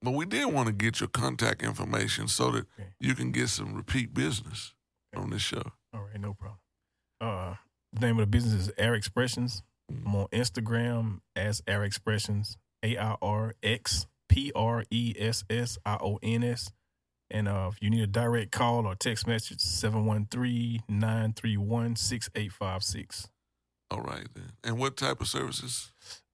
But 0.07 0.13
we 0.13 0.25
did 0.25 0.45
want 0.45 0.67
to 0.67 0.71
get 0.73 1.01
your 1.01 1.09
contact 1.09 1.61
information 1.61 2.29
so 2.29 2.49
that 2.51 2.65
Okay. 2.79 2.87
you 3.01 3.13
can 3.13 3.33
get 3.33 3.49
some 3.49 3.73
repeat 3.73 4.13
business 4.13 4.73
on 5.13 5.31
this 5.31 5.41
show. 5.41 5.73
All 5.93 6.03
right, 6.03 6.17
no 6.17 6.33
problem. 6.33 6.59
Uh, 7.19 7.55
the 7.91 7.99
name 7.99 8.11
of 8.17 8.21
the 8.21 8.27
business 8.27 8.53
is 8.53 8.73
AirXpressions. 8.79 9.63
I'm 9.89 10.15
on 10.15 10.27
Instagram 10.27 11.19
as 11.35 11.59
AirXpressions, 11.63 12.55
A 12.83 12.95
I 12.97 13.17
R 13.21 13.53
X 13.61 14.07
P 14.29 14.53
R 14.55 14.85
E 14.89 15.13
S 15.19 15.43
S 15.49 15.77
I 15.85 15.95
O 15.99 16.19
N 16.23 16.41
S. 16.45 16.71
And 17.29 17.49
uh, 17.49 17.69
if 17.73 17.83
you 17.83 17.89
need 17.89 18.03
a 18.03 18.07
direct 18.07 18.53
call 18.53 18.87
or 18.87 18.95
text 18.95 19.27
message, 19.27 19.59
713 19.59 20.83
931 20.87 21.97
6856. 21.97 23.27
All 23.91 23.99
right 24.03 24.27
then. 24.33 24.53
And 24.63 24.77
what 24.79 24.95
type 24.95 25.19
of 25.19 25.27
services? 25.27 25.91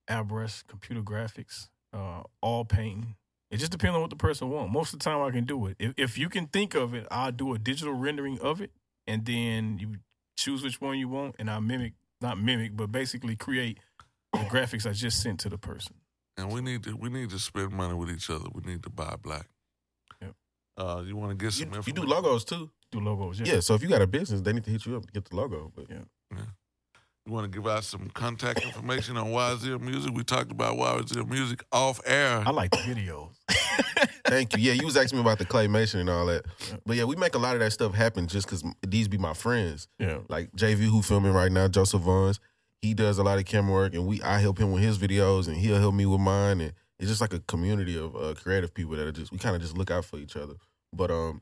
airbrush, 0.08 0.68
computer 0.68 1.02
graphics, 1.02 1.70
uh, 1.92 2.22
all 2.40 2.66
painting. 2.66 3.16
It 3.54 3.58
just 3.60 3.72
depends 3.72 3.94
on 3.96 4.02
what 4.02 4.10
the 4.10 4.16
person 4.16 4.50
wants. 4.50 4.74
Most 4.74 4.94
of 4.94 5.00
the 5.00 5.04
time, 5.04 5.22
I 5.22 5.30
can 5.30 5.46
do 5.46 5.68
it. 5.68 5.76
If, 5.80 5.94
if 5.96 6.18
you 6.18 6.28
can 6.28 6.48
think 6.48 6.74
of 6.74 6.94
it, 6.96 7.06
I'll 7.12 7.32
do 7.32 7.54
a 7.54 7.60
digital 7.60 7.94
rendering 7.94 8.40
of 8.40 8.62
it, 8.62 8.72
and 9.06 9.24
then 9.26 9.78
you 9.80 9.98
choose 10.36 10.64
which 10.64 10.82
one 10.82 10.98
you 10.98 11.08
want, 11.08 11.36
and 11.38 11.50
I 11.52 11.60
mimic, 11.60 11.94
not 12.20 12.40
mimic, 12.40 12.76
but 12.76 12.92
basically 12.92 13.36
create 13.36 13.78
the 14.32 14.40
graphics 14.40 14.90
I 14.90 14.94
just 14.94 15.22
sent 15.22 15.40
to 15.42 15.50
the 15.50 15.60
person. 15.60 15.94
And 16.36 16.52
we 16.52 16.62
need 16.62 16.82
to 16.86 16.96
we 16.96 17.10
need 17.10 17.30
to 17.30 17.38
spend 17.38 17.72
money 17.74 17.94
with 17.94 18.10
each 18.10 18.28
other. 18.32 18.46
We 18.54 18.62
need 18.64 18.82
to 18.84 18.90
buy 18.90 19.16
black. 19.22 19.48
Yep. 20.20 20.34
Uh, 20.76 21.04
you 21.06 21.16
want 21.16 21.30
to 21.30 21.36
get 21.36 21.46
You, 21.46 21.52
some 21.52 21.70
you 21.70 21.76
information? 21.78 22.02
do 22.08 22.08
logos 22.12 22.44
too. 22.44 22.72
Do 22.92 23.00
logos, 23.02 23.40
yeah. 23.40 23.54
Yeah. 23.54 23.60
So 23.60 23.76
if 23.76 23.84
you 23.84 23.88
got 23.90 24.02
a 24.02 24.08
business, 24.08 24.42
they 24.42 24.52
need 24.52 24.64
to 24.64 24.72
hit 24.72 24.84
you 24.88 24.96
up 24.98 25.06
to 25.06 25.12
get 25.12 25.26
the 25.26 25.36
logo. 25.36 25.72
But 25.76 25.86
yeah. 25.92 25.98
Yeah. 26.32 26.38
You 27.26 27.32
want 27.32 27.50
to 27.50 27.58
give 27.58 27.66
out 27.70 27.86
some 27.86 28.10
contact 28.10 28.64
information 28.64 29.16
on 29.16 29.28
YZL 29.28 29.80
Music? 29.80 30.12
We 30.14 30.26
talked 30.26 30.52
about 30.52 30.76
YZL 30.76 31.30
Music 31.30 31.64
off 31.72 32.02
air. 32.06 32.44
I 32.46 32.52
like 32.52 32.72
the 32.72 32.78
videos. 32.78 33.30
Thank 34.26 34.58
you. 34.58 34.62
Yeah, 34.62 34.74
you 34.74 34.86
was 34.86 34.98
asking 34.98 35.20
me 35.20 35.22
about 35.22 35.38
the 35.40 35.46
claymation 35.46 36.02
and 36.02 36.10
all 36.10 36.26
that. 36.26 36.44
But 36.86 36.98
yeah, 36.98 37.06
we 37.06 37.16
make 37.16 37.34
a 37.36 37.38
lot 37.38 37.54
of 37.54 37.62
that 37.62 37.72
stuff 37.72 37.94
happen 37.94 38.28
just 38.28 38.48
because 38.48 38.62
these 38.86 39.08
be 39.08 39.18
my 39.18 39.34
friends. 39.34 39.88
yeah. 40.00 40.18
Like 40.28 40.52
JV, 40.52 40.80
who 40.82 41.02
filming 41.02 41.32
right 41.32 41.52
now, 41.52 41.70
Joseph 41.70 42.02
Vons. 42.02 42.42
He 42.82 42.94
does 42.94 43.18
a 43.18 43.24
lot 43.24 43.40
of 43.40 43.46
camera 43.46 43.72
work, 43.72 43.94
and 43.94 44.06
we 44.06 44.22
I 44.22 44.40
help 44.40 44.58
him 44.58 44.74
with 44.74 44.84
his 44.84 44.98
videos, 44.98 45.48
and 45.48 45.56
he'll 45.56 45.80
help 45.80 45.96
me 45.96 46.06
with 46.06 46.20
mine. 46.20 46.60
And 46.60 46.74
it's 47.00 47.08
just 47.08 47.22
like 47.22 47.32
a 47.32 47.40
community 47.40 47.98
of 47.98 48.18
uh, 48.18 48.34
creative 48.34 48.74
people 48.74 48.98
that 48.98 49.08
are 49.08 49.14
just 49.14 49.32
we 49.32 49.38
kind 49.38 49.56
of 49.56 49.62
just 49.62 49.78
look 49.78 49.90
out 49.92 50.04
for 50.04 50.18
each 50.18 50.36
other. 50.36 50.56
But 50.92 51.10
um, 51.10 51.42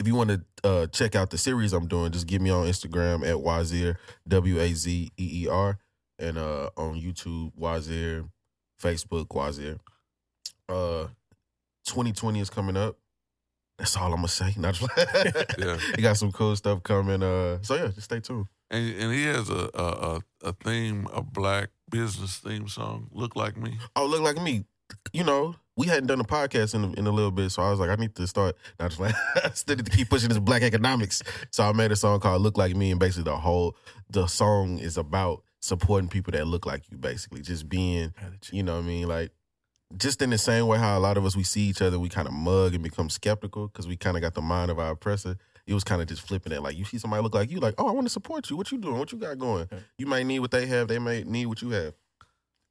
if 0.00 0.06
you 0.06 0.14
want 0.14 0.30
to 0.30 0.44
uh, 0.64 0.86
check 0.88 1.14
out 1.14 1.30
the 1.30 1.38
series 1.38 1.72
I'm 1.72 1.86
doing, 1.86 2.12
just 2.12 2.26
get 2.26 2.40
me 2.40 2.50
on 2.50 2.66
Instagram 2.66 3.26
at 3.26 3.36
Wazeer 3.36 3.96
W 4.26 4.60
A 4.60 4.72
Z 4.74 5.10
E 5.16 5.44
E 5.44 5.48
R, 5.48 5.78
and 6.18 6.38
uh, 6.38 6.70
on 6.76 7.00
YouTube 7.00 7.52
Wazeer, 7.58 8.28
Facebook 8.82 9.28
Wazeer. 9.28 9.78
Uh, 10.68 11.08
2020 11.86 12.40
is 12.40 12.50
coming 12.50 12.76
up. 12.76 12.96
That's 13.78 13.96
all 13.96 14.12
I'm 14.12 14.16
gonna 14.16 14.28
say. 14.28 14.54
Not 14.58 14.80
Yeah. 15.58 15.78
he 15.96 16.02
got 16.02 16.16
some 16.16 16.32
cool 16.32 16.54
stuff 16.56 16.82
coming. 16.82 17.22
Uh, 17.22 17.58
so 17.62 17.74
yeah, 17.74 17.88
just 17.88 18.02
stay 18.02 18.20
tuned. 18.20 18.46
And 18.70 18.94
and 18.96 19.12
he 19.12 19.24
has 19.24 19.50
a 19.50 19.68
a, 19.74 19.84
a 19.84 20.20
a 20.48 20.52
theme, 20.52 21.06
a 21.12 21.22
black 21.22 21.70
business 21.90 22.38
theme 22.38 22.68
song. 22.68 23.08
Look 23.12 23.36
like 23.36 23.56
me. 23.56 23.78
Oh, 23.96 24.06
look 24.06 24.22
like 24.22 24.40
me. 24.40 24.64
You 25.12 25.24
know, 25.24 25.56
we 25.76 25.86
hadn't 25.86 26.06
done 26.06 26.20
a 26.20 26.24
podcast 26.24 26.74
in 26.74 26.94
in 26.94 27.06
a 27.06 27.10
little 27.10 27.30
bit, 27.30 27.50
so 27.50 27.62
I 27.62 27.70
was 27.70 27.80
like, 27.80 27.90
I 27.90 27.96
need 27.96 28.14
to 28.16 28.26
start. 28.26 28.56
Not 28.80 28.90
just 28.90 29.00
like 29.00 29.14
I 29.44 29.50
still 29.50 29.76
need 29.76 29.86
to 29.86 29.92
keep 29.96 30.08
pushing 30.08 30.28
this 30.28 30.38
black 30.38 30.62
economics. 30.62 31.22
So 31.50 31.64
I 31.64 31.72
made 31.72 31.92
a 31.92 31.96
song 31.96 32.20
called 32.20 32.42
"Look 32.42 32.56
Like 32.56 32.74
Me," 32.76 32.90
and 32.90 33.00
basically 33.00 33.30
the 33.30 33.36
whole 33.36 33.76
the 34.10 34.26
song 34.26 34.78
is 34.78 34.96
about 34.96 35.42
supporting 35.60 36.08
people 36.08 36.32
that 36.32 36.46
look 36.46 36.66
like 36.66 36.90
you. 36.90 36.98
Basically, 36.98 37.42
just 37.42 37.68
being, 37.68 38.14
you 38.50 38.62
know, 38.62 38.74
what 38.74 38.84
I 38.84 38.86
mean, 38.86 39.08
like 39.08 39.32
just 39.96 40.22
in 40.22 40.30
the 40.30 40.38
same 40.38 40.66
way 40.66 40.78
how 40.78 40.98
a 40.98 41.00
lot 41.00 41.16
of 41.16 41.24
us 41.24 41.36
we 41.36 41.42
see 41.42 41.62
each 41.62 41.82
other, 41.82 41.98
we 41.98 42.08
kind 42.08 42.26
of 42.26 42.34
mug 42.34 42.74
and 42.74 42.82
become 42.82 43.08
skeptical 43.08 43.68
because 43.68 43.86
we 43.86 43.96
kind 43.96 44.16
of 44.16 44.22
got 44.22 44.34
the 44.34 44.42
mind 44.42 44.70
of 44.70 44.78
our 44.78 44.92
oppressor. 44.92 45.36
It 45.66 45.74
was 45.74 45.84
kind 45.84 46.02
of 46.02 46.08
just 46.08 46.26
flipping 46.26 46.52
it. 46.52 46.62
Like 46.62 46.76
you 46.76 46.84
see 46.84 46.98
somebody 46.98 47.22
look 47.22 47.34
like 47.34 47.50
you, 47.50 47.58
like, 47.58 47.74
oh, 47.78 47.88
I 47.88 47.92
want 47.92 48.06
to 48.06 48.12
support 48.12 48.50
you. 48.50 48.56
What 48.56 48.70
you 48.70 48.78
doing? 48.78 48.98
What 48.98 49.12
you 49.12 49.18
got 49.18 49.38
going? 49.38 49.68
You 49.98 50.06
might 50.06 50.26
need 50.26 50.40
what 50.40 50.50
they 50.50 50.66
have. 50.66 50.88
They 50.88 50.98
may 50.98 51.22
need 51.24 51.46
what 51.46 51.62
you 51.62 51.70
have. 51.70 51.94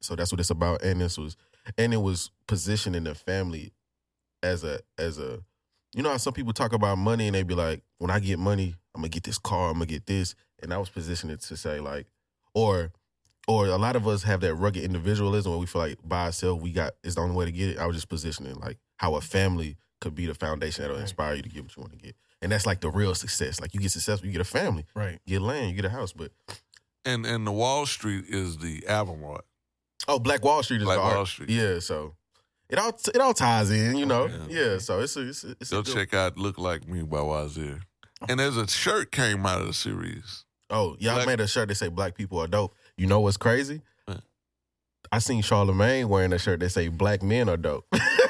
So 0.00 0.14
that's 0.14 0.30
what 0.30 0.40
it's 0.40 0.50
about. 0.50 0.82
And 0.82 1.00
this 1.00 1.18
was, 1.18 1.36
and 1.78 1.92
it 1.94 1.98
was 1.98 2.30
positioning 2.46 3.04
the 3.04 3.14
family 3.14 3.72
as 4.42 4.64
a 4.64 4.80
as 4.98 5.18
a, 5.18 5.40
you 5.94 6.02
know 6.02 6.10
how 6.10 6.16
some 6.16 6.34
people 6.34 6.52
talk 6.52 6.72
about 6.72 6.98
money 6.98 7.26
and 7.26 7.34
they 7.34 7.42
be 7.42 7.54
like, 7.54 7.82
when 7.98 8.10
I 8.10 8.18
get 8.20 8.38
money, 8.38 8.74
I'm 8.94 9.00
gonna 9.02 9.08
get 9.08 9.22
this 9.24 9.38
car, 9.38 9.68
I'm 9.68 9.74
gonna 9.74 9.86
get 9.86 10.06
this, 10.06 10.34
and 10.62 10.72
I 10.74 10.78
was 10.78 10.88
positioning 10.90 11.34
it 11.34 11.40
to 11.42 11.56
say 11.56 11.80
like, 11.80 12.06
or 12.54 12.92
or 13.46 13.66
a 13.66 13.76
lot 13.76 13.94
of 13.96 14.08
us 14.08 14.22
have 14.22 14.40
that 14.40 14.54
rugged 14.54 14.82
individualism 14.84 15.52
where 15.52 15.58
we 15.58 15.66
feel 15.66 15.82
like 15.82 15.98
by 16.02 16.26
ourselves 16.26 16.62
we 16.62 16.72
got 16.72 16.92
it's 17.02 17.14
the 17.16 17.20
only 17.20 17.34
way 17.36 17.44
to 17.44 17.52
get 17.52 17.70
it. 17.70 17.78
I 17.78 17.86
was 17.86 17.96
just 17.96 18.08
positioning 18.08 18.54
like 18.56 18.78
how 18.96 19.14
a 19.16 19.20
family 19.20 19.76
could 20.00 20.14
be 20.14 20.26
the 20.26 20.34
foundation 20.34 20.82
that'll 20.82 20.96
Right. 20.96 21.02
inspire 21.02 21.34
you 21.34 21.42
to 21.42 21.48
get 21.48 21.62
what 21.62 21.76
you 21.76 21.80
want 21.82 21.92
to 21.92 21.98
get. 21.98 22.14
And 22.42 22.52
that's 22.52 22.66
like 22.66 22.80
the 22.80 22.90
real 22.90 23.14
success. 23.14 23.58
Like 23.60 23.72
you 23.74 23.80
get 23.80 23.90
successful, 23.90 24.26
you 24.26 24.32
get 24.32 24.40
a 24.40 24.44
family, 24.44 24.84
Right. 24.94 25.18
you 25.24 25.38
get 25.38 25.42
land, 25.42 25.70
you 25.70 25.76
get 25.76 25.84
a 25.86 25.90
house. 25.90 26.12
But 26.12 26.32
And 27.06 27.24
and 27.26 27.46
the 27.46 27.52
Wall 27.52 27.86
Street 27.86 28.24
is 28.28 28.58
the 28.58 28.86
album 28.86 29.22
art. 29.24 29.44
Oh, 30.08 30.18
Black 30.18 30.44
Wall 30.44 30.62
Street 30.62 30.78
is 30.80 30.84
Black 30.84 30.98
the 30.98 31.02
art. 31.02 31.28
Street. 31.28 31.48
Yeah, 31.50 31.78
so 31.78 32.14
it 32.68 32.78
all 32.78 32.92
it 33.14 33.20
all 33.20 33.34
ties 33.34 33.70
in, 33.70 33.96
you 33.96 34.06
know. 34.06 34.26
Yeah. 34.26 34.72
Yeah, 34.72 34.78
so 34.78 35.00
it's 35.00 35.16
a, 35.16 35.28
it's 35.28 35.44
a, 35.44 35.50
it's 35.60 35.72
a 35.72 35.76
Go 35.76 35.82
check 35.82 36.12
out 36.14 36.36
"Look 36.36 36.58
Like 36.58 36.86
Me" 36.88 37.02
by 37.02 37.18
Wazeer. 37.18 37.80
And 38.28 38.38
there's 38.40 38.56
a 38.56 38.66
shirt 38.68 39.12
came 39.12 39.44
out 39.46 39.60
of 39.60 39.66
the 39.66 39.72
series. 39.74 40.44
Oh, 40.70 40.96
y'all 40.98 41.14
Black- 41.16 41.26
made 41.26 41.40
a 41.40 41.46
shirt 41.46 41.68
that 41.68 41.74
say 41.74 41.88
black 41.88 42.14
people 42.14 42.38
are 42.38 42.46
dope. 42.46 42.74
You 42.96 43.06
know 43.06 43.20
what's 43.20 43.36
crazy? 43.36 43.82
What? 44.06 44.20
I 45.12 45.18
seen 45.18 45.42
Charlemagne 45.42 46.08
wearing 46.08 46.32
a 46.32 46.38
shirt 46.38 46.60
that 46.60 46.70
say 46.70 46.88
black 46.88 47.22
men 47.22 47.48
are 47.48 47.56
dope. 47.58 47.86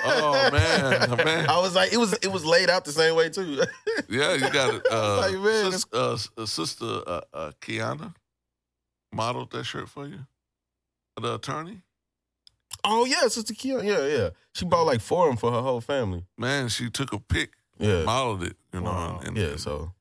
Oh 0.07 0.51
man, 0.53 1.17
man. 1.25 1.49
I 1.49 1.61
was 1.61 1.75
like, 1.75 1.93
it 1.93 1.97
was 1.97 2.13
it 2.15 2.29
was 2.33 2.45
laid 2.45 2.71
out 2.71 2.85
the 2.85 2.93
same 2.93 3.15
way 3.17 3.29
too. 3.31 3.63
Yeah, 4.09 4.35
you 4.35 4.51
got 4.51 4.75
it. 4.75 4.87
Uh, 4.91 5.17
Like, 5.33 5.39
man, 5.41 5.73
sis- 5.73 5.87
uh, 5.93 6.19
uh, 6.37 6.47
sister 6.47 7.01
uh, 7.07 7.21
uh, 7.33 7.53
Kiana 7.61 8.15
modeled 9.13 9.51
that 9.53 9.65
shirt 9.65 9.89
for 9.89 10.07
you. 10.07 10.19
The 11.21 11.35
attorney, 11.35 11.83
oh 12.83 13.05
yeah, 13.05 13.29
Sister 13.29 13.55
Kia. 13.55 13.83
Yeah, 13.85 14.07
yeah. 14.07 14.29
She 14.55 14.65
bought 14.65 14.87
like 14.87 15.01
four 15.01 15.25
of 15.27 15.31
them 15.31 15.37
for 15.37 15.53
her 15.53 15.61
whole 15.63 15.81
family. 15.81 16.25
man, 16.37 16.69
she 16.69 16.91
took 16.91 17.13
a 17.13 17.21
pic, 17.21 17.53
Yeah, 17.79 18.03
modeled 18.05 18.43
it. 18.43 18.57
You 18.73 18.81
know, 18.81 18.91
Wow. 18.91 19.21
and, 19.25 19.37
yeah. 19.37 19.57
So 19.57 19.93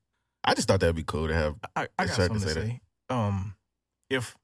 I 0.42 0.54
just 0.54 0.66
thought 0.68 0.80
that'd 0.80 0.96
be 0.96 1.04
cool 1.04 1.28
to 1.28 1.34
have. 1.34 1.54
I, 1.76 1.88
I 1.98 2.06
got 2.06 2.16
hard 2.16 2.32
to 2.32 2.38
something 2.38 2.40
to 2.40 2.48
say 2.48 2.54
say. 2.54 2.80
Um, 3.10 3.54
if 4.10 4.36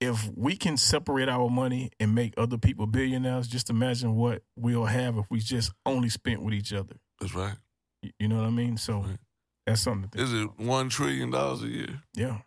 if 0.00 0.28
we 0.36 0.56
can 0.56 0.76
separate 0.76 1.28
our 1.28 1.48
money 1.48 1.90
and 2.00 2.14
make 2.14 2.34
other 2.36 2.58
people 2.58 2.86
billionaires, 2.86 3.46
just 3.48 3.70
imagine 3.70 4.14
what 4.16 4.42
we'll 4.56 4.84
have 4.84 5.16
if 5.16 5.26
we 5.30 5.38
just 5.38 5.72
only 5.86 6.08
spent 6.08 6.42
with 6.42 6.54
each 6.54 6.72
other. 6.72 6.96
that's 7.20 7.34
right. 7.34 7.54
You- 8.02 8.10
You 8.18 8.28
know 8.28 8.36
what 8.36 8.46
I 8.46 8.50
mean? 8.50 8.76
So 8.76 9.00
Right. 9.02 9.18
that's 9.66 9.80
something 9.80 10.10
to 10.10 10.18
think. 10.18 10.28
Is 10.28 10.34
it 10.34 10.58
one 10.58 10.88
trillion 10.88 11.30
dollars 11.30 11.62
a 11.62 11.68
year? 11.68 12.02
Yeah. 12.14 12.38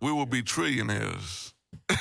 We 0.00 0.10
will 0.10 0.24
be 0.26 0.42
trillionaires. 0.42 1.52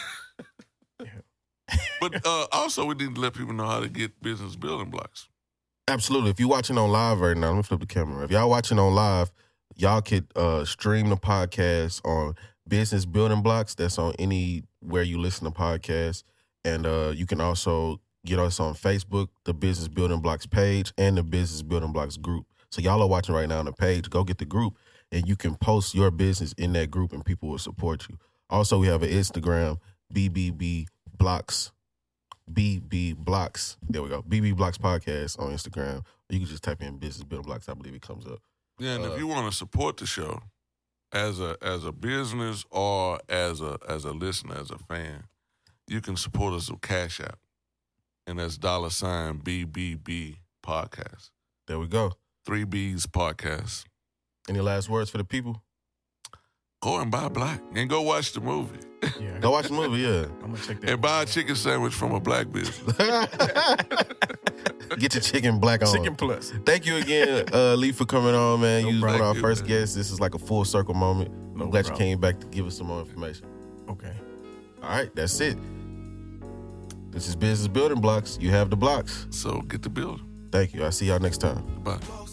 But 1.99 2.25
uh, 2.25 2.47
also, 2.51 2.85
we 2.85 2.95
need 2.95 3.15
to 3.15 3.21
let 3.21 3.33
people 3.33 3.53
know 3.53 3.65
how 3.65 3.79
to 3.79 3.89
get 3.89 4.21
business 4.21 4.55
building 4.55 4.89
blocks. 4.89 5.27
Absolutely. 5.87 6.29
If 6.29 6.39
you're 6.39 6.49
watching 6.49 6.77
on 6.77 6.91
live 6.91 7.19
right 7.19 7.35
now, 7.35 7.47
let 7.47 7.57
me 7.57 7.63
flip 7.63 7.79
the 7.79 7.85
camera. 7.85 8.23
If 8.23 8.31
y'all 8.31 8.49
watching 8.49 8.79
on 8.79 8.93
live, 8.93 9.31
y'all 9.75 10.01
could 10.01 10.27
uh, 10.35 10.63
stream 10.65 11.09
the 11.09 11.17
podcast 11.17 12.05
on 12.05 12.35
Business 12.67 13.05
Building 13.05 13.41
Blocks. 13.41 13.75
That's 13.75 13.97
on 13.97 14.13
anywhere 14.19 15.03
you 15.03 15.19
listen 15.19 15.45
to 15.45 15.51
podcasts. 15.51 16.23
And 16.63 16.85
uh, 16.85 17.11
you 17.15 17.25
can 17.25 17.41
also 17.41 17.99
get 18.25 18.39
us 18.39 18.59
on 18.59 18.75
Facebook, 18.75 19.29
the 19.45 19.53
Business 19.53 19.87
Building 19.87 20.21
Blocks 20.21 20.45
page, 20.45 20.93
and 20.97 21.17
the 21.17 21.23
Business 21.23 21.61
Building 21.61 21.91
Blocks 21.91 22.17
group. 22.17 22.45
So 22.69 22.81
y'all 22.81 23.01
are 23.01 23.07
watching 23.07 23.33
right 23.33 23.49
now 23.49 23.59
on 23.59 23.65
the 23.65 23.73
page. 23.73 24.09
Go 24.09 24.23
get 24.23 24.37
the 24.37 24.45
group, 24.45 24.77
and 25.11 25.27
you 25.27 25.35
can 25.35 25.55
post 25.55 25.95
your 25.95 26.11
business 26.11 26.53
in 26.53 26.73
that 26.73 26.91
group, 26.91 27.13
and 27.13 27.25
people 27.25 27.49
will 27.49 27.57
support 27.57 28.07
you. 28.09 28.17
Also, 28.49 28.79
we 28.79 28.87
have 28.87 29.03
an 29.03 29.09
Instagram, 29.09 29.77
BBB 30.13 30.87
Blocks 31.17 31.71
BB 32.51 33.15
Blocks. 33.17 33.77
There 33.87 34.01
we 34.01 34.09
go. 34.09 34.23
BB 34.23 34.55
Blocks 34.55 34.77
Podcast 34.77 35.39
on 35.39 35.51
Instagram. 35.51 36.03
You 36.29 36.39
can 36.39 36.47
just 36.47 36.63
type 36.63 36.81
in 36.81 36.97
Business 36.97 37.23
Building 37.23 37.45
Blocks. 37.45 37.69
I 37.69 37.73
believe 37.73 37.93
it 37.93 38.01
comes 38.01 38.25
up. 38.25 38.39
Yeah, 38.79 38.95
and 38.95 39.05
Uh, 39.05 39.11
if 39.11 39.19
you 39.19 39.27
want 39.27 39.49
to 39.51 39.55
support 39.55 39.97
the 39.97 40.05
show 40.05 40.41
as 41.11 41.39
a 41.39 41.57
as 41.61 41.85
a 41.85 41.91
business 41.91 42.65
or 42.71 43.19
as 43.29 43.61
a 43.61 43.77
as 43.87 44.05
a 44.05 44.11
listener, 44.11 44.55
as 44.55 44.71
a 44.71 44.77
fan, 44.77 45.25
you 45.87 46.01
can 46.01 46.15
support 46.15 46.53
us 46.53 46.71
with 46.71 46.81
Cash 46.81 47.19
App, 47.19 47.37
and 48.25 48.39
that's 48.39 48.57
dollar 48.57 48.89
sign 48.89 49.39
BBB 49.39 50.37
podcast. 50.65 51.29
There 51.67 51.77
we 51.79 51.87
go. 51.87 52.13
Three 52.45 52.63
B's 52.63 53.05
podcast. 53.05 53.85
Any 54.47 54.61
last 54.61 54.89
words 54.89 55.11
for 55.11 55.19
the 55.19 55.23
people? 55.23 55.61
Go 56.81 56.99
and 57.01 57.11
buy 57.11 57.27
black 57.27 57.61
and 57.75 57.89
go 57.89 58.01
watch 58.01 58.31
the 58.31 58.39
movie. 58.39 58.79
Yeah, 59.19 59.37
Go 59.39 59.51
watch 59.51 59.67
the 59.67 59.73
movie, 59.73 60.01
yeah. 60.01 60.25
I'm 60.43 60.51
gonna 60.51 60.57
check 60.65 60.79
that. 60.81 60.89
And 60.91 61.01
buy 61.01 61.23
a 61.23 61.25
chicken 61.25 61.55
sandwich 61.55 61.93
from 61.93 62.13
a 62.13 62.19
black 62.21 62.49
business. 62.51 62.79
Get 64.97 65.13
your 65.13 65.21
chicken 65.21 65.59
black 65.59 65.81
on. 65.85 65.93
Chicken 65.93 66.15
plus. 66.15 66.53
Thank 66.65 66.85
you 66.85 66.95
again, 66.97 67.45
uh, 67.53 67.75
Lee, 67.75 67.91
for 67.91 68.05
coming 68.05 68.33
on, 68.33 68.61
man. 68.61 68.83
No 68.83 68.89
you 68.89 68.95
was 68.95 69.03
one 69.03 69.15
of 69.15 69.21
our 69.21 69.35
first 69.35 69.65
guests. 69.65 69.93
This 69.95 70.09
is 70.09 70.21
like 70.21 70.35
a 70.35 70.39
full 70.39 70.63
circle 70.63 70.93
moment. 70.93 71.31
No 71.53 71.65
I'm 71.65 71.69
glad 71.69 71.85
problem. 71.85 72.07
you 72.07 72.11
came 72.11 72.19
back 72.21 72.39
to 72.39 72.47
give 72.47 72.65
us 72.65 72.77
some 72.77 72.87
more 72.87 73.01
information. 73.01 73.45
Okay. 73.89 74.13
All 74.81 74.89
right, 74.89 75.13
that's 75.13 75.37
it. 75.41 75.57
This 77.11 77.27
is 77.27 77.35
Business 77.35 77.67
Building 77.67 77.99
Blocks. 77.99 78.37
You 78.39 78.51
have 78.51 78.69
the 78.69 78.77
blocks. 78.77 79.27
So 79.31 79.61
get 79.63 79.81
the 79.81 79.89
building. 79.89 80.25
Thank 80.51 80.73
you. 80.73 80.83
I'll 80.85 80.91
see 80.91 81.07
y'all 81.07 81.19
next 81.19 81.39
time. 81.39 81.61
Bye. 81.83 81.97
Boss 82.07 82.28